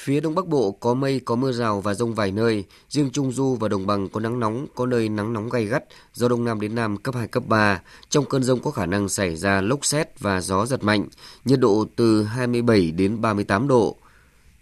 Phía 0.00 0.20
Đông 0.20 0.34
Bắc 0.34 0.46
Bộ 0.46 0.70
có 0.70 0.94
mây, 0.94 1.20
có 1.24 1.36
mưa 1.36 1.52
rào 1.52 1.80
và 1.80 1.94
rông 1.94 2.14
vài 2.14 2.32
nơi. 2.32 2.64
Riêng 2.88 3.10
Trung 3.10 3.32
Du 3.32 3.56
và 3.60 3.68
Đồng 3.68 3.86
Bằng 3.86 4.08
có 4.08 4.20
nắng 4.20 4.40
nóng, 4.40 4.66
có 4.74 4.86
nơi 4.86 5.08
nắng 5.08 5.32
nóng 5.32 5.48
gay 5.48 5.64
gắt, 5.64 5.84
gió 6.14 6.28
Đông 6.28 6.44
Nam 6.44 6.60
đến 6.60 6.74
Nam 6.74 6.96
cấp 6.96 7.14
2, 7.14 7.28
cấp 7.28 7.42
3. 7.46 7.80
Trong 8.08 8.24
cơn 8.24 8.42
rông 8.42 8.62
có 8.62 8.70
khả 8.70 8.86
năng 8.86 9.08
xảy 9.08 9.36
ra 9.36 9.60
lốc 9.60 9.84
xét 9.84 10.20
và 10.20 10.40
gió 10.40 10.66
giật 10.66 10.84
mạnh, 10.84 11.08
nhiệt 11.44 11.60
độ 11.60 11.86
từ 11.96 12.24
27 12.24 12.90
đến 12.90 13.20
38 13.20 13.68
độ. 13.68 13.96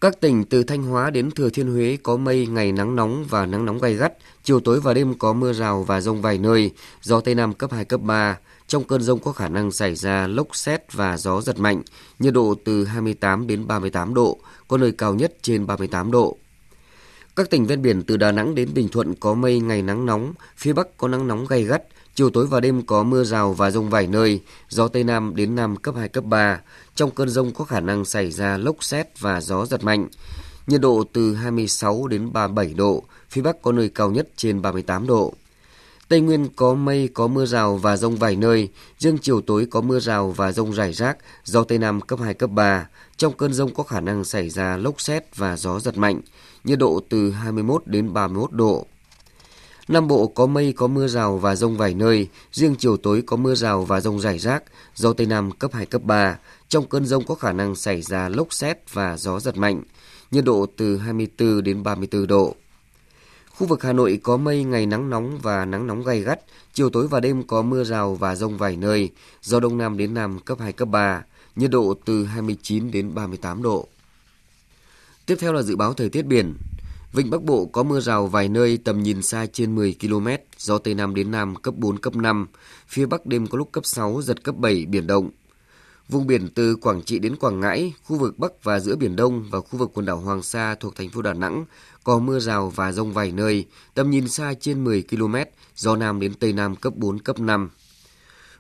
Các 0.01 0.21
tỉnh 0.21 0.45
từ 0.45 0.63
Thanh 0.63 0.83
Hóa 0.83 1.11
đến 1.11 1.31
Thừa 1.31 1.51
Thiên 1.51 1.73
Huế 1.73 1.99
có 2.03 2.17
mây, 2.17 2.47
ngày 2.47 2.73
nắng 2.73 2.97
nóng 2.97 3.25
và 3.29 3.47
nắng 3.47 3.65
nóng 3.65 3.79
gay 3.79 3.95
gắt, 3.95 4.13
chiều 4.43 4.61
tối 4.61 4.81
và 4.81 4.95
đêm 4.95 5.15
có 5.19 5.33
mưa 5.33 5.53
rào 5.53 5.83
và 5.83 6.01
rông 6.01 6.23
vài 6.23 6.39
nơi, 6.39 6.71
gió 7.03 7.21
Tây 7.21 7.35
Nam 7.35 7.55
cấp 7.55 7.73
2, 7.73 7.85
cấp 7.85 8.01
3. 8.01 8.39
Trong 8.67 8.85
cơn 8.85 9.03
rông 9.03 9.19
có 9.19 9.33
khả 9.33 9.49
năng 9.49 9.71
xảy 9.71 9.95
ra 9.95 10.27
lốc 10.27 10.57
xét 10.57 10.93
và 10.93 11.17
gió 11.17 11.41
giật 11.41 11.59
mạnh, 11.59 11.83
nhiệt 12.19 12.35
độ 12.35 12.55
từ 12.65 12.85
28 12.85 13.47
đến 13.47 13.67
38 13.67 14.15
độ, 14.15 14.39
có 14.69 14.79
nơi 14.79 14.93
cao 14.93 15.15
nhất 15.15 15.35
trên 15.43 15.67
38 15.67 16.11
độ. 16.11 16.37
Các 17.37 17.51
tỉnh 17.51 17.67
ven 17.67 17.83
biển 17.83 18.03
từ 18.03 18.17
Đà 18.17 18.33
Nẵng 18.33 18.55
đến 18.55 18.69
Bình 18.75 18.89
Thuận 18.89 19.15
có 19.15 19.35
mây 19.35 19.61
ngày 19.61 19.83
nắng 19.83 20.07
nóng, 20.07 20.35
phía 20.57 20.73
Bắc 20.73 20.97
có 20.97 21.09
nắng 21.09 21.29
nóng 21.29 21.47
gay 21.47 21.65
gắt, 21.65 21.83
chiều 22.15 22.31
tối 22.31 22.47
và 22.47 22.61
đêm 22.61 22.83
có 22.87 23.03
mưa 23.03 23.25
rào 23.25 23.53
và 23.53 23.71
rông 23.71 23.91
vài 23.91 24.07
nơi, 24.07 24.41
gió 24.69 24.89
Tây 24.89 25.05
Nam 25.05 25.37
đến 25.37 25.55
Nam 25.55 25.77
cấp 25.77 25.95
2, 25.99 26.09
cấp 26.09 26.25
3. 26.25 26.61
Trong 26.95 27.11
cơn 27.11 27.29
rông 27.29 27.55
có 27.55 27.65
khả 27.65 27.81
năng 27.81 28.05
xảy 28.05 28.31
ra 28.31 28.57
lốc 28.57 28.85
xét 28.85 29.21
và 29.21 29.41
gió 29.41 29.67
giật 29.67 29.85
mạnh. 29.85 30.09
Nhiệt 30.67 30.81
độ 30.81 31.05
từ 31.13 31.35
26 31.35 32.07
đến 32.07 32.33
37 32.33 32.75
độ, 32.75 33.05
phía 33.29 33.43
Bắc 33.43 33.63
có 33.63 33.73
nơi 33.73 33.89
cao 33.89 34.11
nhất 34.11 34.29
trên 34.37 34.63
38 34.63 35.07
độ. 35.07 35.35
Tây 36.09 36.21
Nguyên 36.21 36.49
có 36.57 36.75
mây, 36.75 37.09
có 37.15 37.27
mưa 37.27 37.47
rào 37.47 37.77
và 37.77 37.97
rông 37.97 38.17
vài 38.17 38.37
nơi, 38.37 38.69
riêng 38.99 39.19
chiều 39.23 39.41
tối 39.41 39.67
có 39.71 39.81
mưa 39.81 40.01
rào 40.01 40.31
và 40.31 40.53
rông 40.53 40.73
rải 40.73 40.93
rác, 40.93 41.19
gió 41.45 41.65
Tây 41.65 41.79
Nam 41.79 42.01
cấp 42.01 42.19
2, 42.21 42.35
cấp 42.35 42.51
3. 42.51 42.89
Trong 43.17 43.33
cơn 43.33 43.53
rông 43.53 43.75
có 43.75 43.83
khả 43.83 44.01
năng 44.01 44.25
xảy 44.25 44.51
ra 44.51 44.77
lốc 44.77 45.01
xét 45.01 45.37
và 45.37 45.57
gió 45.57 45.81
giật 45.81 45.99
mạnh, 45.99 46.21
nhiệt 46.65 46.79
độ 46.79 47.01
từ 47.09 47.31
21 47.31 47.83
đến 47.87 48.13
31 48.13 48.53
độ. 48.53 48.87
Nam 49.89 50.09
Bộ 50.09 50.27
có 50.27 50.47
mây, 50.47 50.73
có 50.77 50.87
mưa 50.87 51.09
rào 51.09 51.39
và 51.39 51.57
rông 51.57 51.77
vài 51.77 51.95
nơi, 51.95 52.29
riêng 52.53 52.75
chiều 52.79 52.97
tối 52.97 53.23
có 53.27 53.37
mưa 53.37 53.55
rào 53.55 53.85
và 53.85 54.01
rông 54.01 54.21
rải 54.21 54.39
rác, 54.39 54.65
gió 54.95 55.13
Tây 55.13 55.27
Nam 55.27 55.51
cấp 55.51 55.73
2, 55.75 55.87
cấp 55.87 56.03
3. 56.03 56.39
Trong 56.69 56.87
cơn 56.87 57.07
rông 57.07 57.27
có 57.27 57.35
khả 57.35 57.53
năng 57.53 57.75
xảy 57.75 58.03
ra 58.03 58.29
lốc 58.29 58.53
xét 58.53 58.95
và 58.95 59.17
gió 59.17 59.41
giật 59.41 59.57
mạnh, 59.57 59.83
nhiệt 60.31 60.45
độ 60.45 60.67
từ 60.77 60.97
24 60.97 61.63
đến 61.63 61.83
34 61.83 62.27
độ. 62.27 62.55
Khu 63.59 63.67
vực 63.67 63.83
Hà 63.83 63.93
Nội 63.93 64.21
có 64.23 64.37
mây, 64.37 64.65
ngày 64.65 64.87
nắng 64.87 65.11
nóng 65.11 65.39
và 65.39 65.65
nắng 65.65 65.87
nóng 65.87 66.05
gay 66.05 66.21
gắt, 66.21 66.41
chiều 66.73 66.91
tối 66.91 67.09
và 67.09 67.21
đêm 67.21 67.43
có 67.43 67.63
mưa 67.63 67.85
rào 67.85 68.15
và 68.15 68.35
rông 68.35 68.59
vài 68.59 68.77
nơi, 68.77 69.11
gió 69.43 69.61
đông 69.61 69.79
nam 69.79 69.97
đến 69.97 70.15
nam 70.15 70.39
cấp 70.39 70.59
2, 70.61 70.73
cấp 70.73 70.89
3, 70.89 71.25
nhiệt 71.57 71.71
độ 71.71 71.95
từ 72.05 72.25
29 72.25 72.91
đến 72.91 73.15
38 73.15 73.63
độ. 73.63 73.89
Tiếp 75.27 75.37
theo 75.41 75.53
là 75.53 75.63
dự 75.63 75.77
báo 75.77 75.95
thời 75.95 76.09
tiết 76.09 76.23
biển. 76.23 76.55
Vịnh 77.13 77.31
Bắc 77.31 77.43
Bộ 77.43 77.67
có 77.67 77.83
mưa 77.83 78.01
rào 78.01 78.27
vài 78.27 78.49
nơi 78.49 78.79
tầm 78.85 79.03
nhìn 79.03 79.23
xa 79.23 79.47
trên 79.53 79.75
10 79.75 79.97
km, 80.01 80.29
gió 80.59 80.79
Tây 80.79 80.95
Nam 80.95 81.15
đến 81.15 81.31
Nam 81.31 81.55
cấp 81.55 81.75
4, 81.77 81.99
cấp 81.99 82.17
5. 82.17 82.47
Phía 82.89 83.07
Bắc 83.07 83.27
đêm 83.27 83.47
có 83.47 83.59
lúc 83.59 83.73
cấp 83.73 83.87
6, 83.87 84.23
giật 84.23 84.45
cấp 84.45 84.57
7, 84.57 84.87
biển 84.87 85.07
động. 85.07 85.31
Vùng 86.09 86.27
biển 86.27 86.49
từ 86.55 86.77
Quảng 86.77 87.03
Trị 87.03 87.19
đến 87.19 87.37
Quảng 87.37 87.61
Ngãi, 87.61 87.93
khu 88.05 88.19
vực 88.19 88.39
Bắc 88.39 88.65
và 88.65 88.81
giữa 88.81 88.97
Biển 88.97 89.17
Đông 89.17 89.45
và 89.51 89.61
khu 89.61 89.79
vực 89.79 89.91
quần 89.95 90.07
đảo 90.07 90.17
Hoàng 90.17 90.43
Sa 90.43 90.75
thuộc 90.75 90.97
thành 90.97 91.09
phố 91.09 91.23
Đà 91.23 91.35
Nẵng 91.35 91.65
có 92.07 92.19
mưa 92.19 92.39
rào 92.39 92.69
và 92.69 92.93
rông 92.93 93.13
vài 93.13 93.33
nơi, 93.33 93.67
tầm 93.95 94.11
nhìn 94.11 94.29
xa 94.29 94.55
trên 94.61 94.85
10 94.85 95.05
km, 95.11 95.35
gió 95.77 95.97
Nam 95.97 96.21
đến 96.21 96.35
Tây 96.35 96.53
Nam 96.53 96.77
cấp 96.77 96.93
4, 96.97 97.19
cấp 97.19 97.41
5. 97.41 97.71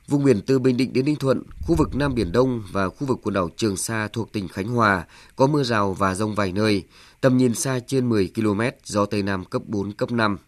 Vùng 0.09 0.25
biển 0.25 0.41
từ 0.47 0.59
Bình 0.59 0.77
Định 0.77 0.93
đến 0.93 1.05
Ninh 1.05 1.17
Thuận, 1.17 1.43
khu 1.67 1.75
vực 1.75 1.95
Nam 1.95 2.15
Biển 2.15 2.33
Đông 2.33 2.63
và 2.73 2.89
khu 2.89 3.07
vực 3.07 3.19
quần 3.23 3.35
đảo 3.35 3.51
Trường 3.57 3.77
Sa 3.77 4.09
thuộc 4.09 4.33
tỉnh 4.33 4.49
Khánh 4.49 4.69
Hòa 4.69 5.05
có 5.37 5.47
mưa 5.47 5.63
rào 5.63 5.93
và 5.93 6.15
rông 6.15 6.35
vài 6.35 6.53
nơi, 6.53 6.85
tầm 7.21 7.37
nhìn 7.37 7.55
xa 7.55 7.81
trên 7.87 8.09
10 8.09 8.31
km, 8.35 8.61
gió 8.85 9.07
Tây 9.07 9.23
Nam 9.23 9.45
cấp 9.45 9.63
4, 9.67 9.93
cấp 9.93 10.13
5. 10.13 10.39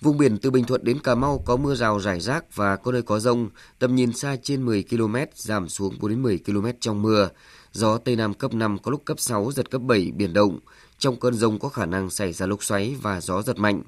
Vùng 0.00 0.18
biển 0.18 0.38
từ 0.38 0.50
Bình 0.50 0.64
Thuận 0.64 0.84
đến 0.84 0.98
Cà 0.98 1.14
Mau 1.14 1.42
có 1.46 1.56
mưa 1.56 1.74
rào 1.74 2.00
rải 2.00 2.20
rác 2.20 2.56
và 2.56 2.76
có 2.76 2.92
nơi 2.92 3.02
có 3.02 3.20
rông, 3.20 3.48
tầm 3.78 3.94
nhìn 3.94 4.12
xa 4.12 4.36
trên 4.42 4.66
10 4.66 4.84
km, 4.90 5.16
giảm 5.34 5.68
xuống 5.68 5.94
4 6.00 6.10
đến 6.10 6.22
10 6.22 6.38
km 6.46 6.66
trong 6.80 7.02
mưa. 7.02 7.28
Gió 7.72 7.98
Tây 7.98 8.16
Nam 8.16 8.34
cấp 8.34 8.54
5 8.54 8.78
có 8.78 8.90
lúc 8.90 9.02
cấp 9.04 9.20
6, 9.20 9.52
giật 9.52 9.70
cấp 9.70 9.80
7, 9.82 10.12
biển 10.16 10.32
động. 10.32 10.58
Trong 10.98 11.20
cơn 11.20 11.34
rông 11.34 11.58
có 11.58 11.68
khả 11.68 11.86
năng 11.86 12.10
xảy 12.10 12.32
ra 12.32 12.46
lốc 12.46 12.64
xoáy 12.64 12.96
và 13.02 13.20
gió 13.20 13.42
giật 13.42 13.58
mạnh. 13.58 13.82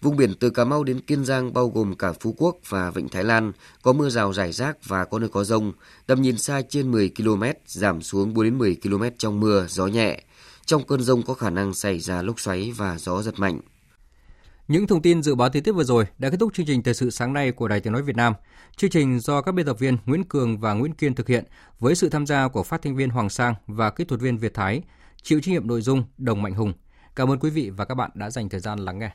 Vùng 0.00 0.16
biển 0.16 0.34
từ 0.40 0.50
Cà 0.50 0.64
Mau 0.64 0.84
đến 0.84 1.00
Kiên 1.00 1.24
Giang 1.24 1.54
bao 1.54 1.68
gồm 1.68 1.94
cả 1.94 2.12
Phú 2.12 2.34
Quốc 2.38 2.56
và 2.68 2.90
Vịnh 2.90 3.08
Thái 3.08 3.24
Lan 3.24 3.52
có 3.82 3.92
mưa 3.92 4.08
rào 4.08 4.32
rải 4.32 4.52
rác 4.52 4.84
và 4.84 5.04
có 5.04 5.18
nơi 5.18 5.28
có 5.28 5.44
rông, 5.44 5.72
tầm 6.06 6.22
nhìn 6.22 6.38
xa 6.38 6.62
trên 6.68 6.90
10 6.90 7.10
km, 7.16 7.42
giảm 7.66 8.02
xuống 8.02 8.34
4 8.34 8.44
đến 8.44 8.58
10 8.58 8.76
km 8.82 9.02
trong 9.18 9.40
mưa, 9.40 9.66
gió 9.68 9.86
nhẹ. 9.86 10.22
Trong 10.66 10.86
cơn 10.86 11.02
rông 11.02 11.22
có 11.22 11.34
khả 11.34 11.50
năng 11.50 11.74
xảy 11.74 12.00
ra 12.00 12.22
lốc 12.22 12.40
xoáy 12.40 12.72
và 12.76 12.98
gió 12.98 13.22
giật 13.22 13.38
mạnh. 13.38 13.60
Những 14.68 14.86
thông 14.86 15.02
tin 15.02 15.22
dự 15.22 15.34
báo 15.34 15.48
thời 15.48 15.62
tiết 15.62 15.72
vừa 15.72 15.84
rồi 15.84 16.06
đã 16.18 16.30
kết 16.30 16.36
thúc 16.40 16.54
chương 16.54 16.66
trình 16.66 16.82
thời 16.82 16.94
sự 16.94 17.10
sáng 17.10 17.32
nay 17.32 17.52
của 17.52 17.68
Đài 17.68 17.80
Tiếng 17.80 17.92
nói 17.92 18.02
Việt 18.02 18.16
Nam. 18.16 18.32
Chương 18.76 18.90
trình 18.90 19.20
do 19.20 19.40
các 19.40 19.52
biên 19.52 19.66
tập 19.66 19.78
viên 19.78 19.96
Nguyễn 20.06 20.24
Cường 20.24 20.58
và 20.58 20.72
Nguyễn 20.74 20.94
Kiên 20.94 21.14
thực 21.14 21.28
hiện 21.28 21.44
với 21.80 21.94
sự 21.94 22.08
tham 22.08 22.26
gia 22.26 22.48
của 22.48 22.62
phát 22.62 22.82
thanh 22.82 22.96
viên 22.96 23.10
Hoàng 23.10 23.30
Sang 23.30 23.54
và 23.66 23.90
kỹ 23.90 24.04
thuật 24.04 24.20
viên 24.20 24.38
Việt 24.38 24.54
Thái, 24.54 24.82
chịu 25.24 25.40
trách 25.40 25.52
nhiệm 25.52 25.66
nội 25.66 25.82
dung, 25.82 26.04
Đồng 26.18 26.42
Mạnh 26.42 26.54
Hùng. 26.54 26.72
Cảm 27.16 27.30
ơn 27.30 27.38
quý 27.38 27.50
vị 27.50 27.70
và 27.70 27.84
các 27.84 27.94
bạn 27.94 28.10
đã 28.14 28.30
dành 28.30 28.48
thời 28.48 28.60
gian 28.60 28.78
lắng 28.78 28.98
nghe. 28.98 29.10